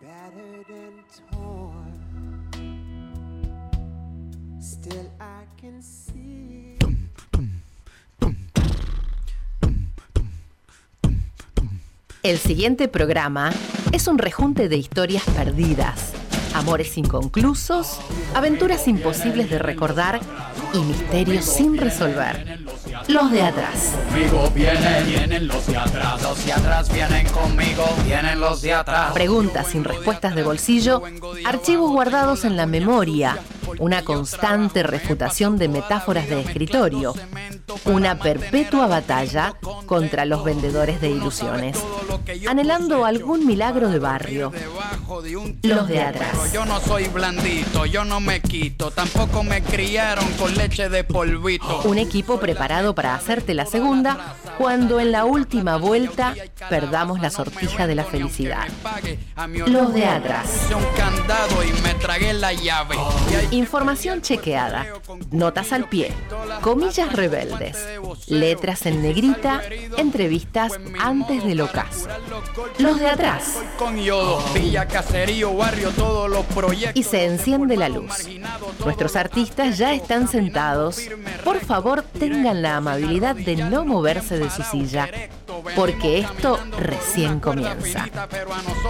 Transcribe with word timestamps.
battered 0.00 0.70
and 0.70 1.04
torn. 1.30 2.00
Still, 4.60 5.10
I 5.20 5.44
can 5.60 5.82
see. 5.82 6.78
El 12.22 12.38
siguiente 12.38 12.88
programa 12.88 13.50
es 13.92 14.06
un 14.06 14.18
rejunte 14.18 14.68
de 14.68 14.76
historias 14.76 15.22
perdidas, 15.24 16.12
amores 16.54 16.98
inconclusos, 16.98 17.98
aventuras 18.34 18.86
imposibles 18.88 19.48
de 19.48 19.58
recordar 19.58 20.20
y 20.74 20.78
misterios 20.80 21.46
sin 21.46 21.78
resolver. 21.78 22.59
Los 23.10 23.32
de 23.32 23.42
atrás. 23.42 23.96
Conmigo 24.08 24.50
vienen, 24.54 25.06
vienen 25.06 25.48
los 25.48 25.66
de 25.66 25.76
atrás. 25.76 26.22
Los 26.22 26.44
de 26.46 26.52
atrás 26.52 26.92
vienen 26.92 27.26
conmigo, 27.28 27.84
vienen 28.06 28.38
los 28.38 28.62
de 28.62 28.72
atrás. 28.72 29.12
Preguntas 29.12 29.66
sin 29.66 29.82
respuestas 29.82 30.36
de 30.36 30.44
bolsillo, 30.44 31.02
archivos 31.44 31.90
guardados 31.90 32.44
en 32.44 32.56
la 32.56 32.66
memoria, 32.66 33.36
una 33.80 34.04
constante 34.04 34.84
refutación 34.84 35.58
de 35.58 35.68
metáforas 35.68 36.28
de 36.28 36.40
escritorio, 36.40 37.14
una 37.84 38.16
perpetua 38.16 38.86
batalla 38.86 39.54
contra 39.86 40.24
los 40.24 40.44
vendedores 40.44 41.00
de 41.00 41.10
ilusiones, 41.10 41.78
anhelando 42.48 43.04
algún 43.04 43.44
milagro 43.44 43.88
de 43.88 43.98
barrio. 43.98 44.52
Los 45.62 45.88
de 45.88 46.00
atrás. 46.00 46.52
Yo 46.52 46.64
no 46.64 46.80
soy 46.80 47.08
blandito, 47.08 47.84
yo 47.84 48.04
no 48.04 48.20
me 48.20 48.40
quito, 48.40 48.92
tampoco 48.92 49.42
me 49.42 49.60
criaron 49.60 50.24
con 50.34 50.54
leche 50.54 50.88
de 50.88 51.02
polvito. 51.02 51.82
Un 51.82 51.98
equipo 51.98 52.38
preparado 52.38 52.94
para 52.94 53.16
hacerte 53.16 53.52
la 53.54 53.66
segunda 53.66 54.36
cuando 54.56 55.00
en 55.00 55.10
la 55.10 55.24
última 55.24 55.78
vuelta 55.78 56.34
perdamos 56.68 57.20
la 57.20 57.30
sortija 57.30 57.88
de 57.88 57.96
la 57.96 58.04
felicidad. 58.04 58.68
Los 59.66 59.92
de 59.94 60.06
atrás. 60.06 60.46
Información 63.50 64.22
chequeada, 64.22 64.86
notas 65.32 65.72
al 65.72 65.88
pie, 65.88 66.12
comillas 66.60 67.12
rebeldes, 67.12 67.76
letras 68.28 68.86
en 68.86 69.02
negrita, 69.02 69.60
entrevistas 69.96 70.74
antes 71.00 71.44
del 71.44 71.62
ocaso. 71.62 72.06
Los 72.78 73.00
de 73.00 73.08
atrás. 73.08 73.58
Con 73.76 73.96
yodo, 73.96 74.40
villa, 74.54 74.86
caserío, 75.00 75.54
barrio, 75.54 75.90
todos 75.92 76.28
los 76.28 76.44
proyectos. 76.46 76.94
Y 76.94 77.02
se 77.02 77.24
enciende 77.24 77.76
la 77.76 77.88
luz. 77.88 78.28
Nuestros 78.84 79.16
artistas 79.16 79.78
ya 79.78 79.94
están 79.94 80.28
sentados. 80.28 81.00
Por 81.42 81.58
favor, 81.60 82.02
tengan 82.02 82.60
la 82.60 82.76
amabilidad 82.76 83.34
de 83.34 83.56
no 83.56 83.86
moverse 83.86 84.38
de 84.38 84.50
su 84.50 84.62
silla, 84.62 85.08
porque 85.74 86.18
esto 86.18 86.60
recién 86.78 87.40
comienza. 87.40 88.08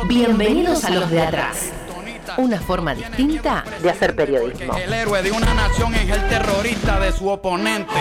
Bienvenidos 0.08 0.84
a 0.84 0.90
los 0.90 1.10
de 1.10 1.20
atrás. 1.20 1.70
Una 2.36 2.60
forma 2.60 2.94
distinta 2.94 3.64
de 3.82 3.90
hacer 3.90 4.14
periodismo. 4.14 4.76
El 4.76 4.92
héroe 4.92 5.22
de 5.22 5.32
una 5.32 5.52
nación 5.54 5.94
es 5.94 6.08
el 6.08 6.28
terrorista 6.28 7.00
de 7.00 7.12
su 7.12 7.28
oponente. 7.28 7.92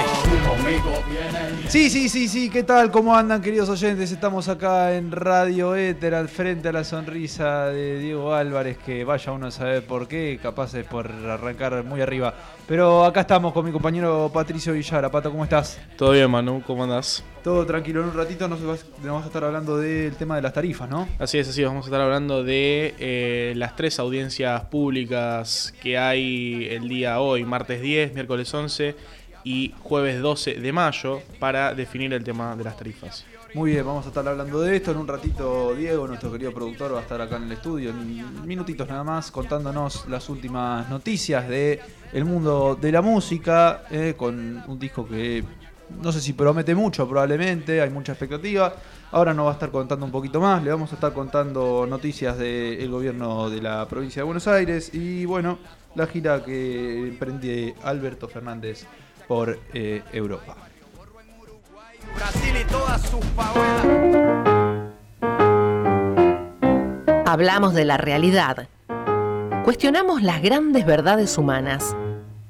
Sí, 1.67 1.89
sí, 1.89 2.09
sí, 2.09 2.27
sí, 2.27 2.49
¿qué 2.49 2.63
tal? 2.63 2.91
¿Cómo 2.91 3.15
andan, 3.15 3.41
queridos 3.41 3.69
oyentes? 3.69 4.11
Estamos 4.11 4.47
acá 4.47 4.93
en 4.95 5.11
Radio 5.11 5.75
Éter, 5.75 6.15
al 6.15 6.29
frente 6.29 6.69
a 6.69 6.71
la 6.71 6.83
sonrisa 6.83 7.67
de 7.67 7.99
Diego 7.99 8.33
Álvarez, 8.33 8.77
que 8.77 9.03
vaya 9.03 9.31
uno 9.31 9.47
a 9.47 9.51
saber 9.51 9.85
por 9.85 10.07
qué, 10.07 10.39
capaz 10.41 10.73
es 10.73 10.85
por 10.85 11.11
arrancar 11.11 11.83
muy 11.83 12.01
arriba. 12.01 12.33
Pero 12.67 13.03
acá 13.03 13.21
estamos 13.21 13.53
con 13.53 13.65
mi 13.65 13.71
compañero 13.71 14.29
Patricio 14.33 14.73
Villara. 14.73 15.09
Pato, 15.09 15.31
¿cómo 15.31 15.43
estás? 15.43 15.79
Todo 15.97 16.11
bien, 16.11 16.29
Manu, 16.29 16.61
¿cómo 16.65 16.83
andás? 16.83 17.23
Todo 17.43 17.65
tranquilo, 17.65 18.01
en 18.01 18.09
un 18.09 18.13
ratito 18.15 18.47
nos, 18.49 18.61
vas- 18.63 18.85
vamos 19.01 19.23
a 19.23 19.27
estar 19.27 19.43
hablando 19.45 19.77
del 19.77 20.13
tema 20.15 20.35
de 20.35 20.41
las 20.41 20.53
tarifas, 20.53 20.89
¿no? 20.89 21.07
Así 21.19 21.37
es, 21.37 21.47
así 21.47 21.61
es, 21.61 21.67
vamos 21.67 21.85
a 21.85 21.87
estar 21.87 22.01
hablando 22.01 22.43
de 22.43 22.93
eh, 22.99 23.53
las 23.55 23.75
tres 23.77 23.97
audiencias 23.99 24.61
públicas 24.65 25.73
que 25.81 25.97
hay 25.97 26.67
el 26.69 26.89
día 26.89 27.19
hoy, 27.21 27.45
martes 27.45 27.81
10, 27.81 28.13
miércoles 28.13 28.53
11 28.53 28.95
y 29.45 29.73
jueves 29.79 30.21
12 30.21 30.55
de 30.55 30.73
mayo, 30.73 31.21
para 31.39 31.73
definir 31.73 32.13
el 32.13 32.23
tema 32.25 32.57
de 32.57 32.63
las 32.65 32.75
tarifas. 32.75 33.25
Muy 33.53 33.71
bien, 33.71 33.85
vamos 33.85 34.05
a 34.05 34.09
estar 34.09 34.27
hablando 34.27 34.59
de 34.61 34.75
esto. 34.75 34.91
En 34.91 34.97
un 34.97 35.07
ratito, 35.07 35.73
Diego, 35.75 36.07
nuestro 36.07 36.31
querido 36.31 36.53
productor, 36.53 36.93
va 36.93 36.99
a 36.99 37.01
estar 37.03 37.19
acá 37.21 37.37
en 37.37 37.43
el 37.43 37.53
estudio, 37.53 37.89
en 37.91 38.45
minutitos 38.45 38.87
nada 38.87 39.03
más, 39.03 39.31
contándonos 39.31 40.07
las 40.09 40.27
últimas 40.29 40.87
noticias 40.89 41.47
de 41.47 41.79
el 42.11 42.25
mundo 42.25 42.77
de 42.79 42.91
la 42.91 43.01
música, 43.01 43.85
eh, 43.89 44.13
con 44.17 44.61
un 44.67 44.77
disco 44.77 45.07
que 45.07 45.43
no 46.01 46.11
sé 46.11 46.21
si 46.21 46.33
promete 46.33 46.75
mucho, 46.75 47.07
probablemente, 47.07 47.81
hay 47.81 47.89
mucha 47.89 48.13
expectativa. 48.13 48.73
Ahora 49.11 49.33
nos 49.33 49.45
va 49.47 49.51
a 49.51 49.53
estar 49.53 49.71
contando 49.71 50.05
un 50.05 50.11
poquito 50.11 50.39
más, 50.39 50.63
le 50.63 50.69
vamos 50.69 50.91
a 50.91 50.95
estar 50.95 51.13
contando 51.13 51.85
noticias 51.87 52.37
del 52.37 52.89
gobierno 52.89 53.49
de 53.49 53.61
la 53.61 53.87
provincia 53.87 54.21
de 54.21 54.25
Buenos 54.25 54.47
Aires 54.47 54.93
y 54.93 55.25
bueno, 55.25 55.57
la 55.95 56.05
gira 56.07 56.43
que 56.43 57.07
emprende 57.07 57.75
Alberto 57.83 58.27
Fernández 58.27 58.85
por 59.27 59.59
eh, 59.73 60.03
Europa. 60.11 60.55
Hablamos 67.25 67.73
de 67.73 67.85
la 67.85 67.97
realidad. 67.97 68.67
Cuestionamos 69.63 70.23
las 70.23 70.41
grandes 70.41 70.85
verdades 70.85 71.37
humanas. 71.37 71.95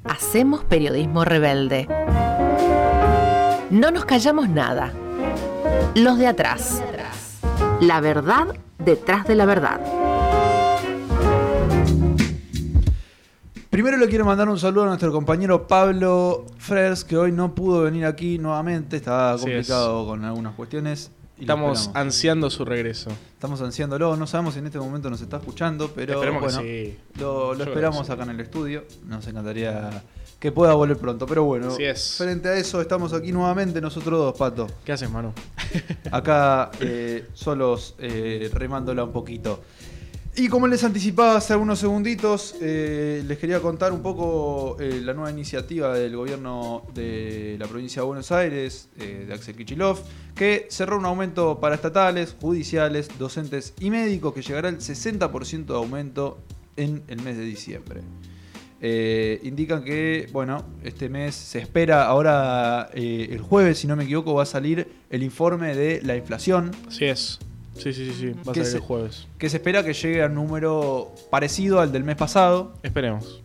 Hacemos 0.06 0.64
periodismo 0.64 1.26
rebelde. 1.26 1.88
No 3.70 3.92
nos 3.92 4.06
callamos 4.06 4.50
nada. 4.50 4.94
Los 5.96 6.18
de 6.18 6.28
atrás. 6.28 6.82
La 7.82 8.02
verdad 8.02 8.56
detrás 8.80 9.28
de 9.28 9.36
la 9.36 9.46
verdad. 9.46 9.80
Primero 13.70 13.98
le 13.98 14.08
quiero 14.08 14.26
mandar 14.26 14.50
un 14.50 14.60
saludo 14.60 14.86
a 14.86 14.88
nuestro 14.88 15.12
compañero 15.12 15.68
Pablo 15.68 16.46
Frers, 16.58 17.04
que 17.04 17.16
hoy 17.16 17.32
no 17.32 17.54
pudo 17.54 17.84
venir 17.84 18.06
aquí 18.06 18.38
nuevamente, 18.40 18.98
estaba 18.98 19.38
complicado 19.38 20.06
con 20.08 20.26
algunas 20.26 20.56
cuestiones. 20.56 21.12
y 21.38 21.42
Estamos 21.42 21.92
ansiando 21.94 22.50
su 22.50 22.66
regreso. 22.66 23.12
Estamos 23.34 23.62
ansiándolo, 23.62 24.18
no 24.18 24.28
sabemos 24.28 24.56
si 24.56 24.60
en 24.60 24.66
este 24.66 24.80
momento 24.80 25.10
nos 25.10 25.22
está 25.22 25.38
escuchando, 25.38 25.92
pero 25.96 26.16
Esperemos 26.16 26.42
bueno, 26.42 26.62
que 26.62 26.98
sí. 27.16 27.22
lo, 27.22 27.54
esperamos 27.54 28.10
acá 28.10 28.24
en 28.24 28.32
el 28.32 28.40
estudio. 28.42 28.84
Nos 29.06 29.26
encantaría 29.28 30.04
que 30.40 30.52
pueda 30.52 30.74
volver 30.74 30.98
pronto, 30.98 31.26
pero 31.26 31.44
bueno, 31.44 31.68
Así 31.68 31.84
es. 31.84 32.16
frente 32.18 32.48
a 32.48 32.56
eso 32.56 32.80
estamos 32.82 33.14
aquí 33.14 33.32
nuevamente 33.32 33.82
nosotros 33.82 34.20
dos, 34.20 34.38
Pato. 34.38 34.68
¿Qué 34.86 34.94
haces, 34.94 35.10
Manu? 35.10 35.34
Acá 36.12 36.72
eh, 36.80 37.28
solos 37.34 37.96
eh, 38.00 38.50
remándola 38.54 39.04
un 39.04 39.12
poquito. 39.12 39.62
Y 40.36 40.48
como 40.48 40.68
les 40.68 40.84
anticipaba 40.86 41.36
hace 41.36 41.52
algunos 41.52 41.80
segunditos, 41.80 42.56
eh, 42.62 43.24
les 43.28 43.38
quería 43.40 43.60
contar 43.60 43.92
un 43.92 44.02
poco 44.02 44.78
eh, 44.80 45.02
la 45.04 45.14
nueva 45.14 45.32
iniciativa 45.32 45.94
del 45.94 46.16
gobierno 46.16 46.84
de 46.94 47.58
la 47.60 47.68
provincia 47.68 48.02
de 48.02 48.08
Buenos 48.08 48.32
Aires, 48.32 48.88
eh, 48.98 49.26
de 49.28 49.34
Axel 49.34 49.56
Kichilov, 49.58 50.00
que 50.36 50.68
cerró 50.70 50.98
un 50.98 51.06
aumento 51.06 51.60
para 51.60 51.76
estatales, 51.76 52.38
judiciales, 52.40 53.10
docentes 53.20 53.74
y 53.82 53.90
médicos 53.90 54.34
que 54.34 54.42
llegará 54.42 54.70
al 54.70 54.78
60% 54.78 55.66
de 55.66 55.76
aumento 55.76 56.38
en 56.78 57.04
el 57.10 57.22
mes 57.22 57.36
de 57.36 57.44
diciembre. 57.44 58.02
Eh, 58.82 59.40
indican 59.44 59.84
que, 59.84 60.30
bueno, 60.32 60.64
este 60.84 61.10
mes 61.10 61.36
se 61.36 61.60
espera, 61.60 62.06
ahora 62.06 62.90
eh, 62.94 63.28
el 63.32 63.42
jueves, 63.42 63.80
si 63.80 63.88
no 63.88 63.96
me 63.96 64.06
equivoco, 64.06 64.34
va 64.34 64.44
a 64.44 64.46
salir 64.46 64.88
el 65.10 65.22
informe 65.24 65.76
de 65.76 66.02
la 66.04 66.16
inflación, 66.16 66.72
Así 66.88 67.06
es. 67.06 67.40
Sí, 67.76 67.94
sí, 67.94 68.10
sí, 68.12 68.14
sí. 68.18 68.26
Va 68.48 68.52
a 68.52 68.54
¿Qué 68.54 68.62
salir 68.62 68.66
se- 68.66 68.78
el 68.78 68.84
jueves. 68.84 69.28
que 69.38 69.50
se 69.50 69.58
espera 69.58 69.84
que 69.84 69.94
llegue 69.94 70.24
a 70.24 70.28
un 70.28 70.36
número 70.36 71.14
parecido 71.30 71.80
al 71.80 71.92
del 71.92 72.04
mes 72.04 72.16
pasado. 72.16 72.74
Esperemos. 72.84 73.42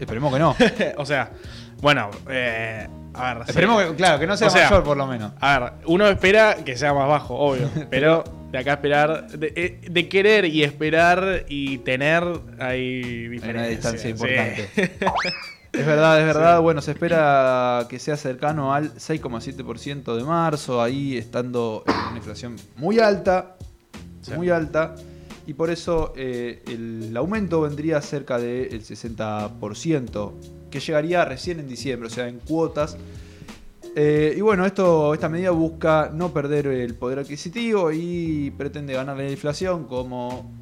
Esperemos 0.00 0.32
que 0.32 0.38
no. 0.38 0.56
o 0.98 1.06
sea, 1.06 1.30
bueno, 1.80 2.10
eh, 2.28 2.86
a 3.14 3.34
ver. 3.34 3.44
sí. 3.44 3.50
Esperemos 3.50 3.82
que, 3.82 3.94
claro, 3.94 4.18
que 4.18 4.26
no 4.26 4.36
sea 4.36 4.48
O 4.48 4.50
sea, 4.50 4.64
mayor 4.64 4.82
por 4.84 4.96
lo 4.96 5.06
menos. 5.06 5.32
A 5.40 5.58
ver, 5.58 5.72
uno 5.86 6.06
espera 6.08 6.56
que 6.64 6.76
sea 6.76 6.92
más 6.92 7.08
bajo, 7.08 7.34
obvio. 7.36 7.68
Pero 7.90 8.24
de 8.54 8.60
acá 8.60 8.74
esperar, 8.74 9.26
de, 9.32 9.52
eh, 9.56 9.80
de 9.90 10.08
querer 10.08 10.44
y 10.44 10.62
esperar 10.62 11.44
y 11.48 11.78
tener, 11.78 12.22
hay 12.60 13.02
Hay 13.02 13.28
diferencia. 13.28 13.50
una 13.60 13.66
distancia 13.66 14.02
sí. 14.02 14.08
importante. 14.10 14.68
Es 15.72 15.84
verdad, 15.84 16.20
es 16.20 16.26
verdad. 16.26 16.60
Bueno, 16.60 16.80
se 16.80 16.92
espera 16.92 17.84
que 17.90 17.98
sea 17.98 18.16
cercano 18.16 18.72
al 18.72 18.94
6,7% 18.94 20.14
de 20.16 20.22
marzo, 20.22 20.80
ahí 20.80 21.16
estando 21.18 21.82
en 21.88 21.94
una 22.10 22.16
inflación 22.18 22.54
muy 22.76 23.00
alta, 23.00 23.56
Sí. 24.22 24.30
muy 24.36 24.50
alta, 24.50 24.94
y 25.48 25.54
por 25.54 25.70
eso 25.70 26.12
eh, 26.16 26.62
el 26.68 27.14
aumento 27.16 27.60
vendría 27.62 28.00
cerca 28.02 28.38
del 28.38 28.84
60%, 28.84 30.32
que 30.70 30.78
llegaría 30.78 31.24
recién 31.24 31.58
en 31.58 31.66
diciembre, 31.68 32.06
o 32.06 32.10
sea, 32.10 32.28
en 32.28 32.38
cuotas. 32.38 32.96
Eh, 33.96 34.34
y 34.36 34.40
bueno, 34.40 34.66
esta 34.66 35.28
medida 35.28 35.50
busca 35.52 36.10
no 36.12 36.32
perder 36.32 36.66
el 36.66 36.94
poder 36.96 37.20
adquisitivo 37.20 37.92
y 37.92 38.52
pretende 38.58 38.92
ganar 38.92 39.16
la 39.16 39.30
inflación 39.30 39.84
como 39.84 40.52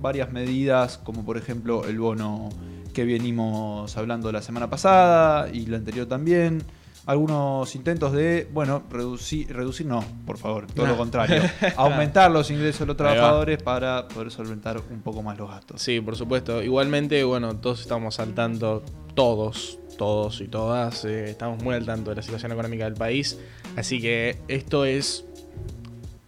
varias 0.00 0.32
medidas, 0.32 0.98
como 0.98 1.24
por 1.24 1.36
ejemplo 1.36 1.84
el 1.86 2.00
bono 2.00 2.48
que 2.92 3.04
venimos 3.04 3.96
hablando 3.96 4.32
la 4.32 4.42
semana 4.42 4.68
pasada 4.68 5.48
y 5.52 5.66
la 5.66 5.76
anterior 5.76 6.06
también, 6.06 6.62
algunos 7.06 7.74
intentos 7.74 8.12
de, 8.12 8.48
bueno, 8.52 8.82
reducir, 8.90 9.54
reducir 9.54 9.86
no, 9.86 10.04
por 10.26 10.38
favor, 10.38 10.66
todo 10.66 10.86
lo 10.86 10.96
contrario, 10.96 11.42
aumentar 11.76 12.30
los 12.30 12.50
ingresos 12.50 12.80
de 12.80 12.86
los 12.86 12.96
trabajadores 12.96 13.62
para 13.62 14.08
poder 14.08 14.30
solventar 14.30 14.80
un 14.90 15.02
poco 15.02 15.22
más 15.22 15.36
los 15.38 15.50
gastos. 15.50 15.82
Sí, 15.82 16.00
por 16.00 16.16
supuesto. 16.16 16.62
Igualmente, 16.62 17.22
bueno, 17.24 17.56
todos 17.56 17.80
estamos 17.80 18.20
al 18.20 18.34
tanto, 18.34 18.82
todos, 19.14 19.78
todos 19.98 20.40
y 20.40 20.48
todas, 20.48 21.04
eh, 21.04 21.30
estamos 21.30 21.62
muy 21.62 21.74
al 21.74 21.84
tanto 21.84 22.10
de 22.10 22.16
la 22.16 22.22
situación 22.22 22.52
económica 22.52 22.84
del 22.84 22.94
país. 22.94 23.38
Así 23.76 24.00
que 24.00 24.38
esto 24.48 24.84
es, 24.84 25.24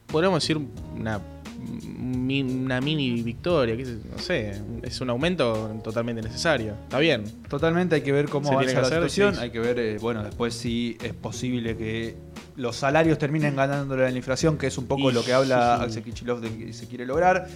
podríamos 0.09 0.43
decir, 0.43 0.61
una, 0.95 1.21
una 1.69 2.81
mini 2.81 3.23
victoria, 3.23 3.77
sé- 3.85 3.99
no 4.11 4.19
sé, 4.19 4.61
es 4.83 5.01
un 5.01 5.11
aumento 5.11 5.79
totalmente 5.83 6.23
necesario. 6.23 6.75
Está 6.85 6.99
bien. 6.99 7.25
Totalmente 7.49 7.97
hay 7.97 8.03
que 8.03 8.13
ver 8.13 8.29
cómo 8.29 8.49
Se 8.51 8.57
tiene 8.57 8.73
avanza 8.73 8.81
la 8.83 8.89
que 8.89 8.95
hacer, 8.97 9.11
situación, 9.11 9.35
sí. 9.35 9.41
hay 9.43 9.51
que 9.51 9.61
ver, 9.61 9.79
eh, 9.79 9.99
bueno, 9.99 10.23
después 10.25 10.55
si 10.55 10.97
es 11.03 11.13
posible 11.15 11.77
que 11.77 12.17
los 12.57 12.77
salarios 12.77 13.19
terminen 13.19 13.55
ganándole 13.57 14.07
a 14.07 14.11
la 14.11 14.17
inflación, 14.17 14.57
que 14.59 14.67
es 14.67 14.79
un 14.79 14.87
poco 14.87 15.11
Y- 15.11 15.15
lo 15.15 15.25
que 15.25 15.33
habla. 15.33 15.77
Axel 15.83 16.03
Kicillof 16.03 16.41
de 16.41 16.51
que 16.57 16.73
se 16.73 16.87
quiere 16.87 17.05
lograr. 17.07 17.47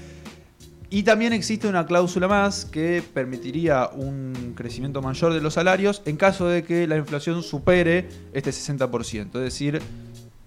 Y 0.93 1.05
también 1.05 1.33
existe 1.33 1.69
una 1.69 1.87
cláusula 1.87 2.27
más 2.27 2.65
que 2.65 3.01
permitiría 3.15 3.89
un 3.95 4.55
crecimiento 4.56 5.01
mayor 5.01 5.33
de 5.33 5.41
los 5.41 5.55
salarios 5.55 6.03
en 6.05 6.17
caso 6.17 6.49
de 6.49 6.65
que 6.65 6.89
la 6.89 6.97
inflación 6.97 7.43
supere 7.45 8.09
este 8.33 8.51
60%. 8.51 9.39
Es 9.39 9.45
decir, 9.45 9.81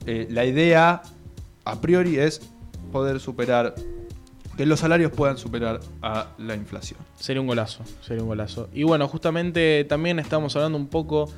eh, 0.06 0.28
la 0.30 0.44
idea 0.46 1.02
a 1.64 1.80
priori 1.80 2.20
es 2.20 2.42
poder 2.94 3.20
superar, 3.20 3.76
que 4.56 4.66
los 4.66 4.80
salarios 4.80 5.12
puedan 5.12 5.38
superar 5.38 5.82
a 6.02 6.30
la 6.38 6.56
inflación. 6.56 7.00
Sería 7.20 7.42
un 7.42 7.48
golazo, 7.48 7.84
sería 8.02 8.24
un 8.24 8.30
golazo. 8.30 8.70
Y 8.72 8.84
bueno, 8.84 9.10
justamente 9.10 9.84
también 9.84 10.20
estamos 10.20 10.56
hablando 10.56 10.78
un 10.78 10.88
poco 10.88 11.30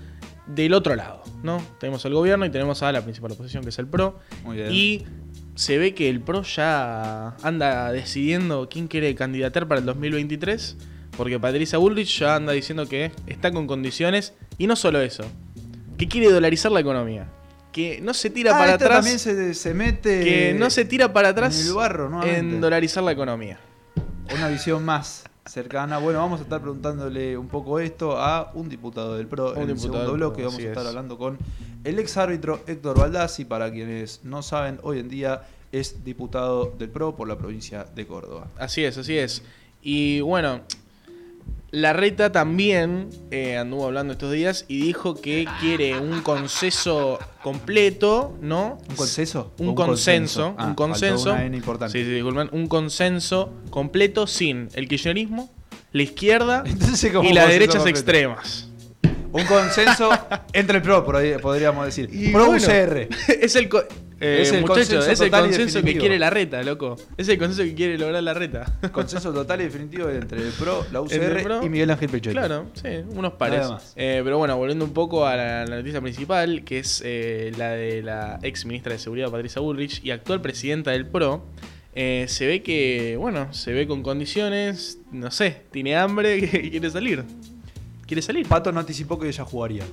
del 0.45 0.73
otro 0.73 0.95
lado, 0.95 1.23
¿no? 1.41 1.59
Tenemos 1.79 2.05
al 2.05 2.13
gobierno 2.13 2.45
y 2.45 2.51
tenemos 2.51 2.83
a 2.83 2.91
la 2.91 3.01
principal 3.01 3.31
oposición, 3.31 3.63
que 3.63 3.69
es 3.69 3.79
el 3.79 3.87
PRO. 3.87 4.19
Muy 4.43 4.57
bien. 4.57 4.71
Y 4.71 5.05
se 5.55 5.77
ve 5.77 5.95
que 5.95 6.09
el 6.09 6.21
PRO 6.21 6.43
ya 6.43 7.35
anda 7.41 7.91
decidiendo 7.91 8.67
quién 8.69 8.87
quiere 8.87 9.15
candidatar 9.15 9.67
para 9.67 9.79
el 9.79 9.85
2023, 9.85 10.77
porque 11.15 11.39
Patricia 11.39 11.79
Bullrich 11.79 12.19
ya 12.19 12.35
anda 12.35 12.51
diciendo 12.51 12.87
que 12.87 13.11
está 13.25 13.51
con 13.51 13.65
condiciones, 13.65 14.33
y 14.57 14.67
no 14.67 14.75
solo 14.75 14.99
eso, 14.99 15.23
que 15.97 16.07
quiere 16.09 16.29
dolarizar 16.29 16.71
la 16.71 16.81
economía. 16.81 17.29
Que 17.75 17.99
no 18.01 18.13
se 18.13 18.29
tira 18.29 18.51
Ah, 18.55 18.59
para 18.59 18.71
esta 18.73 18.85
atrás. 18.85 18.99
también 18.99 19.19
se, 19.19 19.53
se 19.53 19.73
mete. 19.73 20.23
Que 20.23 20.55
no 20.57 20.69
se 20.69 20.85
tira 20.85 21.11
para 21.11 21.29
atrás 21.29 21.59
en 21.59 21.67
el 21.67 21.73
barro, 21.73 22.07
nuevamente. 22.09 22.39
en 22.39 22.61
dolarizar 22.61 23.03
la 23.03 23.11
economía. 23.11 23.59
Una 24.33 24.47
visión 24.47 24.85
más 24.85 25.25
cercana. 25.45 25.97
Bueno, 25.97 26.19
vamos 26.19 26.39
a 26.39 26.43
estar 26.43 26.61
preguntándole 26.61 27.37
un 27.37 27.49
poco 27.49 27.79
esto 27.81 28.17
a 28.17 28.49
un 28.53 28.69
diputado 28.69 29.17
del 29.17 29.27
PRO. 29.27 29.51
Un 29.51 29.63
en 29.63 29.69
el 29.71 29.79
segundo 29.79 30.13
bloque 30.13 30.43
vamos 30.43 30.57
a 30.57 30.61
estar 30.61 30.83
es. 30.83 30.87
hablando 30.89 31.17
con 31.17 31.37
el 31.83 31.99
ex 31.99 32.15
árbitro 32.15 32.61
Héctor 32.65 32.97
Baldassi. 32.97 33.43
Para 33.43 33.69
quienes 33.71 34.21
no 34.23 34.41
saben, 34.41 34.79
hoy 34.81 34.99
en 34.99 35.09
día 35.09 35.43
es 35.73 36.03
diputado 36.05 36.73
del 36.79 36.89
PRO 36.89 37.17
por 37.17 37.27
la 37.27 37.37
provincia 37.37 37.85
de 37.93 38.07
Córdoba. 38.07 38.47
Así 38.57 38.85
es, 38.85 38.97
así 38.97 39.17
es. 39.17 39.43
Y 39.81 40.21
bueno, 40.21 40.61
la 41.75 41.91
reta 41.91 42.31
también 42.31 43.09
eh, 43.31 43.57
anduvo 43.57 43.85
hablando 43.85 44.13
estos 44.13 44.31
días 44.31 44.63
y 44.69 44.79
dijo 44.81 45.15
que 45.19 45.45
quiere 45.59 45.99
un 45.99 46.21
consenso 46.21 47.19
completo, 47.43 48.33
¿no? 48.41 48.77
¿Un 48.89 48.95
consenso? 48.95 49.51
Un, 49.57 49.67
¿O 49.67 49.69
un 49.71 49.75
consenso, 49.75 50.55
consenso? 50.55 50.55
Ah, 50.57 50.67
un 50.67 50.75
consenso. 50.75 51.33
una 51.33 51.45
N 51.45 51.57
importante. 51.57 51.99
Sí, 51.99 52.05
sí, 52.05 52.11
disculpen, 52.11 52.47
un 52.53 52.67
consenso 52.67 53.51
completo 53.71 54.25
sin 54.25 54.69
el 54.73 54.87
kirchnerismo, 54.87 55.51
la 55.91 56.03
izquierda 56.03 56.63
Entonces, 56.65 57.11
¿cómo 57.11 57.29
y 57.29 57.33
las 57.33 57.49
derechas 57.49 57.75
completo? 57.75 57.99
extremas. 57.99 58.69
Un 59.33 59.43
consenso 59.43 60.09
entre 60.53 60.77
el 60.77 60.81
PRO, 60.81 61.03
podríamos 61.03 61.85
decir. 61.85 62.09
Y 62.09 62.31
PRO 62.31 62.45
bueno, 62.45 62.65
UCR. 62.65 63.09
es 63.41 63.57
el, 63.57 63.67
eh, 64.19 64.39
Es 64.41 64.51
el 64.51 64.61
muchacho, 64.61 64.75
consenso 64.75 65.11
es 65.11 65.19
el 65.19 65.27
total 65.29 65.45
y 65.45 65.47
consenso 65.49 65.83
que 65.83 65.97
quiere 65.97 66.19
la 66.19 66.29
reta, 66.29 66.63
loco. 66.63 66.95
Es 67.17 67.27
el 67.29 67.37
consenso 67.37 67.63
que 67.63 67.75
quiere 67.75 67.97
lograr 67.97 68.23
la 68.23 68.33
reta. 68.33 68.65
Consenso 68.91 69.33
total 69.33 69.61
y 69.61 69.65
definitivo 69.65 70.09
entre 70.09 70.41
el 70.41 70.51
PRO, 70.51 70.85
la 70.91 71.01
UCR 71.01 71.43
PRO, 71.43 71.63
y 71.63 71.69
Miguel 71.69 71.91
Ángel 71.91 72.09
Pechotti. 72.09 72.35
Claro, 72.35 72.67
sí, 72.73 72.89
unos 73.09 73.33
pares. 73.33 73.59
Nada 73.59 73.71
más. 73.71 73.93
Eh, 73.95 74.21
pero 74.23 74.37
bueno, 74.37 74.57
volviendo 74.57 74.85
un 74.85 74.93
poco 74.93 75.25
a 75.25 75.35
la, 75.35 75.65
la 75.65 75.77
noticia 75.77 76.01
principal, 76.01 76.63
que 76.63 76.79
es 76.79 77.01
eh, 77.05 77.51
la 77.57 77.71
de 77.71 78.01
la 78.01 78.39
ex 78.41 78.65
ministra 78.65 78.93
de 78.93 78.99
Seguridad, 78.99 79.31
Patricia 79.31 79.61
Bullrich, 79.61 80.03
y 80.03 80.11
actual 80.11 80.41
presidenta 80.41 80.91
del 80.91 81.05
PRO, 81.05 81.43
eh, 81.97 82.25
se 82.27 82.45
ve 82.45 82.61
que, 82.61 83.15
bueno, 83.17 83.53
se 83.53 83.71
ve 83.71 83.87
con 83.87 84.03
condiciones, 84.03 84.99
no 85.11 85.31
sé, 85.31 85.61
tiene 85.71 85.95
hambre 85.95 86.37
y 86.63 86.69
quiere 86.71 86.89
salir. 86.89 87.23
Quiere 88.05 88.21
salir. 88.21 88.47
Pato 88.47 88.71
no 88.71 88.81
anticipó 88.81 89.17
que 89.17 89.29
ella 89.29 89.45
jugaría. 89.45 89.83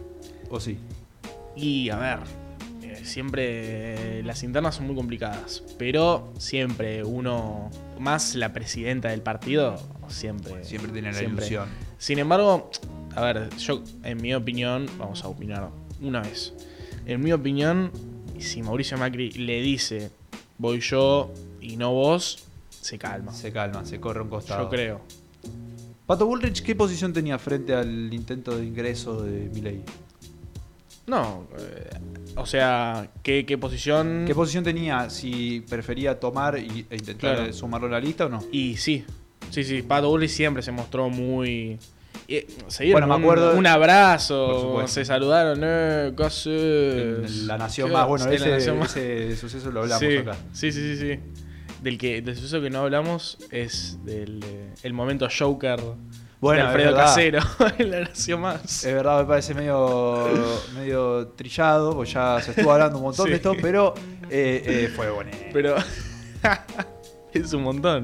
¿O 0.50 0.58
sí? 0.58 0.78
Y 1.56 1.90
a 1.90 1.96
ver, 1.96 2.18
siempre 3.04 4.22
las 4.22 4.43
internas 4.43 4.76
son 4.76 4.87
muy 4.87 4.96
complicadas, 4.96 5.62
pero 5.78 6.32
siempre 6.38 7.04
uno, 7.04 7.70
más 7.99 8.34
la 8.34 8.52
presidenta 8.52 9.10
del 9.10 9.22
partido, 9.22 9.76
siempre. 10.08 10.64
Siempre 10.64 10.93
tiene 10.93 11.12
la 11.12 11.19
siempre. 11.19 11.46
ilusión. 11.46 11.69
Sin 11.99 12.19
embargo, 12.19 12.70
a 13.14 13.20
ver, 13.22 13.49
yo, 13.56 13.82
en 14.02 14.20
mi 14.20 14.34
opinión, 14.34 14.87
vamos 14.99 15.25
a 15.25 15.28
opinar 15.28 15.70
una 16.00 16.20
vez. 16.20 16.52
En 17.06 17.20
mi 17.20 17.32
opinión, 17.32 17.90
si 18.38 18.62
Mauricio 18.62 18.99
Macri 18.99 19.31
le 19.32 19.60
dice, 19.60 20.10
voy 20.58 20.81
yo 20.81 21.32
y 21.60 21.76
no 21.76 21.93
vos, 21.93 22.44
se 22.70 22.99
calma. 22.99 23.32
Se 23.32 23.52
calma, 23.52 23.84
se 23.84 24.00
corre 24.00 24.20
un 24.20 24.28
costado. 24.28 24.64
Yo 24.64 24.69
creo. 24.70 25.00
Pato 26.06 26.26
Bullrich, 26.26 26.62
¿qué 26.62 26.75
posición 26.75 27.12
tenía 27.12 27.38
frente 27.38 27.75
al 27.75 28.12
intento 28.12 28.56
de 28.56 28.66
ingreso 28.66 29.22
de 29.22 29.49
Milei? 29.54 29.82
No, 31.06 31.49
eh, 31.58 31.90
o 32.37 32.46
sea, 32.46 33.10
¿qué, 33.22 33.44
qué 33.44 33.58
posición? 33.58 34.25
¿Qué 34.26 34.34
posición 34.34 34.62
tenía? 34.64 35.10
Si 35.10 35.60
prefería 35.69 36.19
tomar 36.20 36.58
y, 36.58 36.87
e 36.88 36.96
intentar 36.96 37.37
Claro. 37.37 37.52
sumarlo 37.52 37.88
a 37.88 37.90
la 37.90 38.00
lista 38.00 38.26
o 38.26 38.28
no. 38.28 38.38
Y 38.52 38.76
sí, 38.76 39.04
sí, 39.50 39.64
sí, 39.64 39.82
Pato 39.82 40.08
Bullrich 40.08 40.31
siempre 40.31 40.62
se 40.62 40.70
mostró 40.70 41.08
muy... 41.10 41.76
eh, 42.28 42.46
se 42.69 42.90
Bueno, 42.93 43.08
me 43.08 43.16
un- 43.16 43.22
acuerdo- 43.22 43.54
un, 43.58 43.66
abrazo, 43.66 44.87
se 44.87 45.04
saludaron, 45.04 45.60
eh. 45.64 46.12
En 47.26 47.46
La 47.49 47.58
Nación 47.58 47.88
¿Qué 47.88 47.94
Más. 47.94 48.06
Bueno, 48.08 48.31
ese, 48.31 48.72
Más. 48.72 48.96
ese 48.96 49.37
suceso 49.37 49.70
lo 49.72 49.81
hablamos 49.82 50.04
sí, 50.08 50.16
acá. 50.19 50.37
Sí, 50.52 50.70
sí, 50.72 50.96
sí, 50.96 51.00
sí. 51.14 51.20
Del 51.82 51.99
que 51.99 52.22
del 52.22 52.37
suceso 52.37 52.60
que 52.62 52.70
no 52.70 52.78
hablamos 52.78 53.38
es 53.50 53.99
del 54.04 54.40
eh, 54.44 54.72
el 54.84 54.93
momento 54.93 55.26
Joker 55.37 55.81
Bueno, 56.42 56.62
de 56.64 56.68
Alfredo. 56.68 56.96
Casero 56.96 57.40
la 57.78 58.00
Nación 58.00 58.40
Más. 58.40 58.84
Es 58.84 58.92
verdad, 58.92 59.20
me 59.20 59.26
parece 59.26 59.54
medio, 59.54 60.28
medio 60.74 61.28
trillado, 61.28 61.94
pues 61.94 62.12
ya 62.12 62.40
se 62.42 62.50
estuvo 62.50 62.72
hablando 62.72 62.98
un 62.98 63.04
montón 63.04 63.26
Sí. 63.26 63.30
de 63.30 63.36
esto, 63.36 63.54
pero 63.62 63.94
eh, 64.28 64.62
eh, 64.66 64.92
fue 64.94 65.08
bonito. 65.10 65.38
Pero 65.52 65.76
es 67.32 67.52
un 67.52 67.62
montón. 67.62 68.02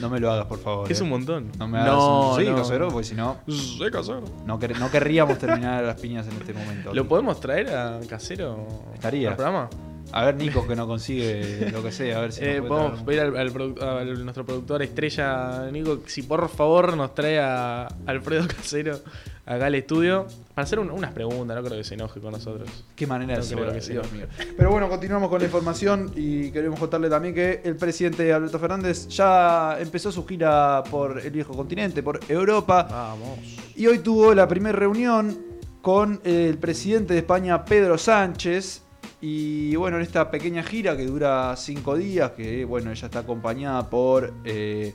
No 0.00 0.10
me 0.10 0.18
lo 0.18 0.30
hagas, 0.32 0.46
por 0.46 0.58
favor. 0.58 0.90
Es 0.90 0.98
eh. 1.00 1.04
un 1.04 1.10
montón. 1.10 1.52
No 1.58 1.68
me 1.68 1.78
hagas 1.78 1.92
No, 1.94 2.32
un... 2.32 2.40
Sí, 2.40 2.46
no. 2.50 2.56
Casero, 2.56 2.88
porque 2.88 3.06
si 3.06 3.14
no, 3.14 3.36
Sí, 3.48 3.78
Casero. 3.92 4.24
no, 4.44 4.58
quer- 4.58 4.76
no 4.78 4.90
querríamos 4.90 5.38
terminar 5.38 5.84
las 5.84 6.00
piñas 6.00 6.26
en 6.26 6.32
este 6.32 6.52
momento. 6.54 6.92
¿Lo 6.92 7.06
podemos 7.06 7.38
traer 7.40 7.68
a 7.72 8.00
Casero 8.08 8.66
Estaría. 8.94 9.30
al 9.30 9.36
programa? 9.36 9.70
A 10.12 10.24
ver, 10.26 10.36
Nico, 10.36 10.66
que 10.66 10.76
no 10.76 10.86
consigue 10.86 11.70
lo 11.72 11.82
que 11.82 11.92
sea, 11.92 12.18
a 12.18 12.20
ver 12.22 12.32
si 12.32 12.44
Eh, 12.44 12.62
podemos 12.62 12.92
traer 12.92 13.04
pedir 13.06 13.20
al, 13.20 13.36
al 13.36 13.52
produ- 13.52 13.82
al- 13.82 14.24
nuestro 14.24 14.46
productor 14.46 14.82
estrella, 14.82 15.68
Nico, 15.70 16.00
si 16.06 16.22
por 16.22 16.48
favor 16.48 16.96
nos 16.96 17.14
trae 17.14 17.38
a 17.40 17.88
Alfredo 18.06 18.46
Casero 18.48 19.00
acá 19.44 19.66
al 19.66 19.74
estudio 19.74 20.26
para 20.54 20.64
hacer 20.64 20.78
un- 20.78 20.90
unas 20.90 21.12
preguntas. 21.12 21.56
No 21.56 21.62
creo 21.62 21.76
que 21.78 21.84
se 21.84 21.94
enoje 21.94 22.20
con 22.20 22.32
nosotros. 22.32 22.68
Qué 22.94 23.06
manera 23.06 23.34
de 23.38 23.54
No 23.56 23.72
que. 23.72 23.80
Dios 23.80 24.12
mío. 24.12 24.26
Pero 24.56 24.70
bueno, 24.70 24.88
continuamos 24.88 25.28
con 25.28 25.38
la 25.40 25.44
información 25.44 26.12
y 26.16 26.50
queremos 26.50 26.78
contarle 26.80 27.10
también 27.10 27.34
que 27.34 27.60
el 27.64 27.76
presidente 27.76 28.32
Alberto 28.32 28.58
Fernández 28.58 29.08
ya 29.08 29.76
empezó 29.80 30.10
su 30.12 30.24
gira 30.26 30.82
por 30.90 31.20
el 31.20 31.30
viejo 31.30 31.52
continente, 31.54 32.02
por 32.02 32.20
Europa. 32.28 32.86
Vamos. 32.90 33.38
Y 33.76 33.86
hoy 33.86 33.98
tuvo 33.98 34.34
la 34.34 34.48
primera 34.48 34.76
reunión 34.78 35.36
con 35.82 36.20
el 36.24 36.58
presidente 36.58 37.12
de 37.12 37.20
España, 37.20 37.64
Pedro 37.64 37.98
Sánchez. 37.98 38.82
Y 39.20 39.74
bueno, 39.76 39.96
en 39.96 40.02
esta 40.02 40.30
pequeña 40.30 40.62
gira 40.62 40.96
que 40.96 41.06
dura 41.06 41.54
cinco 41.56 41.96
días, 41.96 42.32
que 42.32 42.64
bueno, 42.64 42.90
ella 42.90 43.06
está 43.06 43.20
acompañada 43.20 43.88
por 43.88 44.34
eh, 44.44 44.94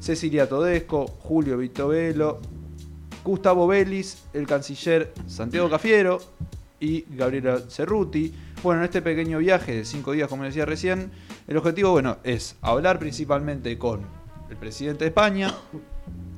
Cecilia 0.00 0.48
Todesco, 0.48 1.06
Julio 1.06 1.56
Vitovelo, 1.56 2.40
Gustavo 3.24 3.66
Vélez, 3.66 4.24
el 4.32 4.46
canciller 4.46 5.12
Santiago 5.26 5.70
Cafiero 5.70 6.20
y 6.80 7.04
Gabriela 7.14 7.60
Cerruti. 7.68 8.34
Bueno, 8.62 8.80
en 8.80 8.86
este 8.86 9.02
pequeño 9.02 9.38
viaje 9.38 9.76
de 9.76 9.84
cinco 9.84 10.12
días, 10.12 10.28
como 10.28 10.44
decía 10.44 10.66
recién, 10.66 11.12
el 11.46 11.56
objetivo, 11.56 11.92
bueno, 11.92 12.18
es 12.24 12.56
hablar 12.62 12.98
principalmente 12.98 13.78
con 13.78 14.00
el 14.50 14.56
presidente 14.56 15.04
de 15.04 15.08
España, 15.08 15.54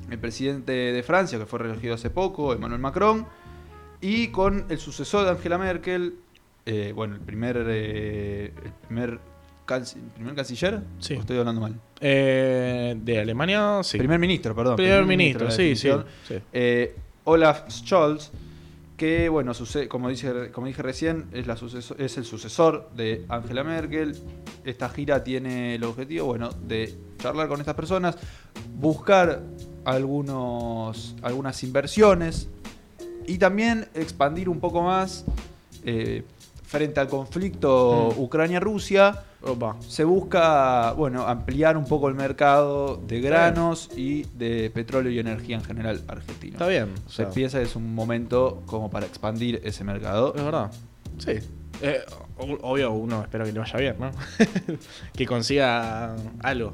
el 0.09 0.19
presidente 0.19 0.71
de 0.71 1.03
Francia, 1.03 1.39
que 1.39 1.45
fue 1.45 1.59
reelegido 1.59 1.95
hace 1.95 2.09
poco, 2.09 2.53
Emmanuel 2.53 2.79
Macron, 2.79 3.25
y 4.01 4.27
con 4.27 4.65
el 4.69 4.77
sucesor 4.77 5.25
de 5.25 5.31
Angela 5.31 5.57
Merkel, 5.57 6.17
eh, 6.65 6.91
bueno, 6.95 7.15
el 7.15 7.21
primer, 7.21 7.63
eh, 7.67 8.53
el 8.63 8.71
primer, 8.87 9.19
primer 10.15 10.35
canciller, 10.35 10.81
Sí. 10.99 11.15
¿O 11.15 11.19
estoy 11.19 11.37
hablando 11.37 11.61
mal. 11.61 11.75
Eh, 11.99 12.95
de 13.01 13.19
Alemania, 13.19 13.79
sí. 13.83 13.97
Primer 13.97 14.19
ministro, 14.19 14.55
perdón. 14.55 14.75
Primer 14.75 15.05
ministro, 15.05 15.49
sí, 15.51 15.75
sí, 15.75 15.89
Olaf 17.25 17.69
Scholz, 17.69 18.31
que, 18.97 19.29
bueno, 19.29 19.53
suce- 19.53 19.87
como, 19.87 20.09
dice, 20.09 20.51
como 20.51 20.67
dije 20.67 20.81
recién, 20.83 21.25
es, 21.31 21.47
la 21.47 21.55
suceso- 21.55 21.95
es 21.97 22.17
el 22.17 22.25
sucesor 22.25 22.89
de 22.95 23.25
Angela 23.29 23.63
Merkel. 23.63 24.15
Esta 24.65 24.89
gira 24.89 25.23
tiene 25.23 25.75
el 25.75 25.83
objetivo, 25.85 26.27
bueno, 26.27 26.49
de 26.67 26.93
charlar 27.17 27.47
con 27.47 27.59
estas 27.61 27.75
personas, 27.75 28.17
buscar 28.75 29.41
algunos, 29.85 31.15
algunas 31.21 31.63
inversiones 31.63 32.47
y 33.25 33.37
también 33.37 33.87
expandir 33.93 34.49
un 34.49 34.59
poco 34.59 34.81
más 34.81 35.25
eh, 35.85 36.23
frente 36.73 36.99
al 36.99 37.07
conflicto 37.07 38.13
Mm. 38.17 38.19
Ucrania-Rusia. 38.19 39.23
Se 39.87 40.03
busca, 40.05 40.93
bueno, 40.93 41.27
ampliar 41.27 41.77
un 41.77 41.85
poco 41.85 42.07
el 42.09 42.15
mercado 42.15 42.97
de 43.05 43.21
granos 43.21 43.89
y 43.95 44.23
de 44.23 44.71
petróleo 44.71 45.11
y 45.11 45.19
energía 45.19 45.57
en 45.57 45.63
general 45.63 46.01
argentino. 46.07 46.53
Está 46.53 46.67
bien. 46.67 46.89
o 47.05 47.09
Se 47.11 47.25
piensa 47.27 47.59
que 47.59 47.65
es 47.65 47.75
un 47.75 47.93
momento 47.93 48.63
como 48.65 48.89
para 48.89 49.05
expandir 49.05 49.61
ese 49.63 49.83
mercado. 49.83 50.33
Es 50.35 50.43
verdad. 50.43 50.71
Sí. 51.19 51.33
Eh, 51.81 51.99
obvio, 52.37 52.91
uno 52.93 53.21
espero 53.21 53.43
que 53.45 53.51
le 53.51 53.59
vaya 53.59 53.77
bien, 53.79 53.95
¿no? 53.99 54.11
que 55.13 55.25
consiga 55.27 56.15
algo. 56.41 56.73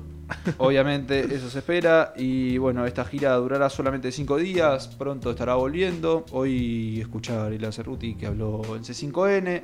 Obviamente 0.60 1.22
eso 1.34 1.50
se 1.50 1.58
espera 1.60 2.14
y 2.16 2.60
bueno, 2.60 2.86
esta 2.86 3.04
gira 3.04 3.34
durará 3.38 3.68
solamente 3.72 4.12
cinco 4.12 4.38
días, 4.38 4.88
pronto 4.90 5.32
estará 5.32 5.56
volviendo. 5.56 6.24
Hoy 6.32 7.02
escuchaba 7.02 7.40
a 7.40 7.44
Gabriela 7.44 7.72
Cerruti 7.72 8.14
que 8.14 8.28
habló 8.28 8.62
en 8.76 8.84
C5N 8.84 9.64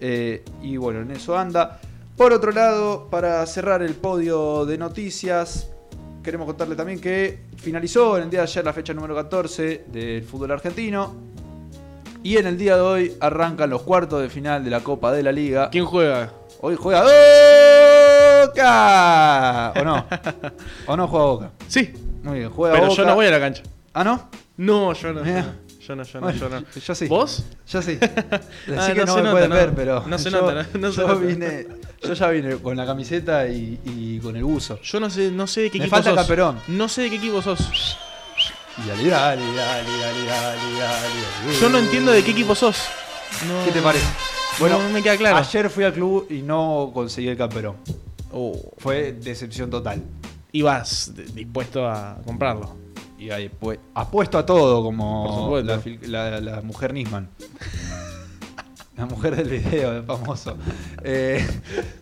eh, 0.00 0.44
y 0.62 0.76
bueno, 0.76 1.00
en 1.00 1.10
eso 1.10 1.36
anda. 1.36 1.80
Por 2.16 2.32
otro 2.32 2.50
lado, 2.50 3.08
para 3.10 3.44
cerrar 3.46 3.82
el 3.82 3.94
podio 3.94 4.66
de 4.66 4.76
noticias, 4.78 5.70
queremos 6.22 6.46
contarle 6.46 6.74
también 6.74 7.00
que 7.00 7.40
finalizó 7.56 8.16
en 8.16 8.24
el 8.24 8.30
día 8.30 8.40
de 8.40 8.44
ayer 8.44 8.64
la 8.64 8.72
fecha 8.72 8.92
número 8.92 9.14
14 9.14 9.84
del 9.86 10.22
fútbol 10.24 10.50
argentino. 10.52 11.14
Y 12.22 12.36
en 12.36 12.46
el 12.48 12.58
día 12.58 12.74
de 12.74 12.82
hoy 12.82 13.16
arrancan 13.20 13.70
los 13.70 13.82
cuartos 13.82 14.20
de 14.20 14.28
final 14.28 14.64
de 14.64 14.70
la 14.70 14.80
Copa 14.80 15.12
de 15.12 15.22
la 15.22 15.30
Liga. 15.30 15.70
¿Quién 15.70 15.84
juega? 15.84 16.32
Hoy 16.60 16.76
juega 16.76 17.02
Boca. 18.46 19.72
¿O 19.80 19.84
no? 19.84 20.06
¿O 20.88 20.96
no 20.96 21.06
juega 21.06 21.24
Boca? 21.26 21.50
Sí. 21.68 21.92
Muy 22.24 22.40
bien, 22.40 22.50
juega 22.50 22.74
Pero 22.74 22.88
Boca. 22.88 22.96
yo 22.96 23.06
no 23.06 23.14
voy 23.14 23.26
a 23.26 23.30
la 23.30 23.38
cancha. 23.40 23.62
¿Ah, 23.94 24.02
no? 24.02 24.28
No, 24.56 24.92
yo 24.92 25.12
no. 25.12 25.22
Yo 25.88 25.96
no, 25.96 26.02
yo 26.02 26.20
no, 26.20 26.26
Bueno, 26.26 26.38
yo 26.38 26.48
no. 26.50 26.64
yo 26.86 26.94
sí. 26.94 27.06
¿Vos? 27.06 27.44
Yo 27.66 27.80
sí. 27.82 27.98
Ah, 28.02 28.38
que 28.92 28.94
no 29.00 29.06
no, 29.06 29.14
se 29.14 29.16
me 29.16 29.22
nota, 29.22 29.30
pueden 29.30 29.48
no. 29.48 29.54
ver, 29.56 29.74
pero. 29.74 30.04
No 30.06 30.18
se 30.18 30.30
yo, 30.30 30.40
nota, 30.42 30.66
no- 30.78 30.90
se 30.92 30.96
yo 31.00 31.08
nota. 31.08 31.14
vine. 31.20 31.66
Yo 32.02 32.12
ya 32.12 32.28
vine 32.28 32.56
con 32.58 32.76
la 32.76 32.84
camiseta 32.86 33.48
y, 33.48 33.80
y 33.86 34.18
con 34.20 34.36
el 34.36 34.44
buzo. 34.44 34.78
Yo 34.82 35.00
no 35.00 35.08
sé, 35.08 35.30
no 35.30 35.46
sé 35.46 35.62
de 35.62 35.70
qué 35.70 35.78
Me 35.78 35.84
equipo 35.86 35.96
falta 35.96 36.10
sos. 36.10 36.18
Caperón. 36.20 36.60
No 36.68 36.88
sé 36.88 37.02
de 37.02 37.10
qué 37.10 37.16
equipo 37.16 37.40
sos. 37.40 37.96
Y 38.84 38.86
dale, 38.88 39.08
dale, 39.08 39.42
dale, 39.56 40.26
dale. 40.76 41.58
Yo 41.60 41.68
no 41.70 41.78
entiendo 41.78 42.12
de 42.12 42.22
qué 42.22 42.30
equipo 42.32 42.54
sos. 42.54 42.82
¿Qué 43.64 43.72
te 43.72 43.80
parece? 43.82 44.06
Bueno, 44.60 44.80
no 44.82 44.90
me 44.90 45.02
queda 45.02 45.16
claro. 45.16 45.36
Ayer 45.38 45.70
fui 45.70 45.84
al 45.84 45.92
club 45.94 46.26
y 46.30 46.42
no 46.42 46.90
conseguí 46.92 47.28
el 47.28 47.36
camperón. 47.36 47.76
Oh, 48.32 48.60
Fue 48.78 49.12
decepción 49.12 49.70
total. 49.70 50.02
ibas 50.52 51.12
dispuesto 51.34 51.86
a 51.88 52.18
comprarlo. 52.24 52.76
Y 53.18 53.30
ahí 53.30 53.48
pues, 53.48 53.78
apuesto 53.94 54.38
a 54.38 54.46
todo 54.46 54.82
como 54.82 55.58
la, 55.64 55.78
fil- 55.80 56.00
la- 56.06 56.40
la 56.40 56.60
mujer 56.62 56.92
Nisman. 56.94 57.28
La 58.96 59.06
mujer 59.06 59.36
del 59.36 59.48
video, 59.48 59.92
el 59.92 60.02
famoso. 60.02 60.56
Eh, 61.04 61.46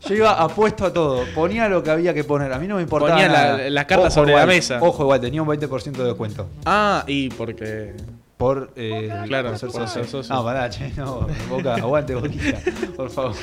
yo 0.08 0.14
iba 0.14 0.32
apuesto 0.42 0.87
a 0.87 0.92
todo. 0.94 1.25
Ponía 1.35 1.68
lo 1.68 1.82
que 1.82 1.90
había 1.90 2.14
que 2.14 2.25
poner. 2.25 2.50
A 2.54 2.58
mí 2.58 2.66
no 2.66 2.76
me 2.76 2.82
importaba. 2.82 3.12
Ponía 3.12 3.28
la- 3.28 3.68
las 3.68 3.85
cartas 3.85 4.14
sobre 4.14 4.32
la 4.32 4.46
mesa. 4.46 4.78
Ojo, 4.80 5.02
igual, 5.02 5.20
tenía 5.20 5.42
un 5.42 5.49
20% 5.49 5.90
de 5.92 6.04
descuento. 6.04 6.49
Ah, 6.64 7.04
y 7.06 7.28
porque. 7.28 7.92
Por, 8.37 8.71
eh, 8.76 9.11
Claro, 9.26 9.49
por 9.50 9.59
ser 9.59 9.71
por 9.71 9.88
socio. 9.88 10.05
socio. 10.05 10.35
No, 10.35 10.45
pará, 10.45 10.69
che, 10.69 10.93
no. 10.97 11.26
Boca, 11.49 11.76
aguante, 11.76 12.14
Boquita, 12.14 12.61
por 12.97 13.09
favor. 13.09 13.35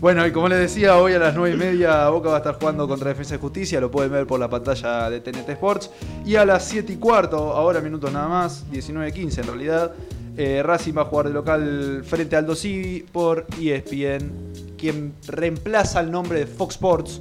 Bueno, 0.00 0.26
y 0.26 0.32
como 0.32 0.48
les 0.48 0.58
decía, 0.58 0.98
hoy 0.98 1.14
a 1.14 1.18
las 1.18 1.34
9 1.34 1.54
y 1.54 1.58
media 1.58 2.08
Boca 2.10 2.28
va 2.28 2.34
a 2.34 2.38
estar 2.38 2.58
jugando 2.58 2.86
contra 2.86 3.08
Defensa 3.08 3.36
y 3.36 3.38
Justicia. 3.38 3.80
Lo 3.80 3.90
pueden 3.90 4.12
ver 4.12 4.26
por 4.26 4.38
la 4.38 4.50
pantalla 4.50 5.08
de 5.08 5.20
TNT 5.20 5.48
Sports. 5.50 5.90
Y 6.26 6.36
a 6.36 6.44
las 6.44 6.64
7 6.66 6.92
y 6.92 6.96
cuarto, 6.96 7.52
ahora 7.54 7.80
minutos 7.80 8.12
nada 8.12 8.28
más, 8.28 8.66
19-15 8.70 9.38
en 9.38 9.46
realidad, 9.46 9.92
eh, 10.36 10.62
Racing 10.62 10.94
va 10.96 11.02
a 11.02 11.04
jugar 11.06 11.28
de 11.28 11.32
local 11.32 12.02
frente 12.04 12.36
al 12.36 12.44
Aldo 12.44 12.54
Civi 12.54 13.06
por 13.10 13.46
E 13.58 13.76
ESPN, 13.76 14.30
quien 14.76 15.14
reemplaza 15.26 16.00
el 16.00 16.10
nombre 16.10 16.40
de 16.40 16.46
Fox 16.46 16.74
Sports. 16.74 17.20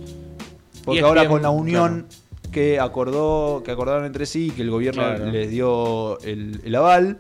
Porque 0.84 1.00
ESPN, 1.00 1.08
ahora 1.08 1.28
con 1.30 1.42
la 1.42 1.52
unión 1.52 2.08
que 2.52 2.80
acordó, 2.80 3.64
que 3.64 3.72
acordaron 3.72 4.06
entre 4.06 4.26
sí, 4.26 4.52
que 4.52 4.62
el 4.62 4.70
gobierno 4.70 5.04
Claro. 5.04 5.26
les 5.32 5.50
dio 5.50 6.20
el, 6.22 6.62
el 6.64 6.76
aval, 6.76 7.18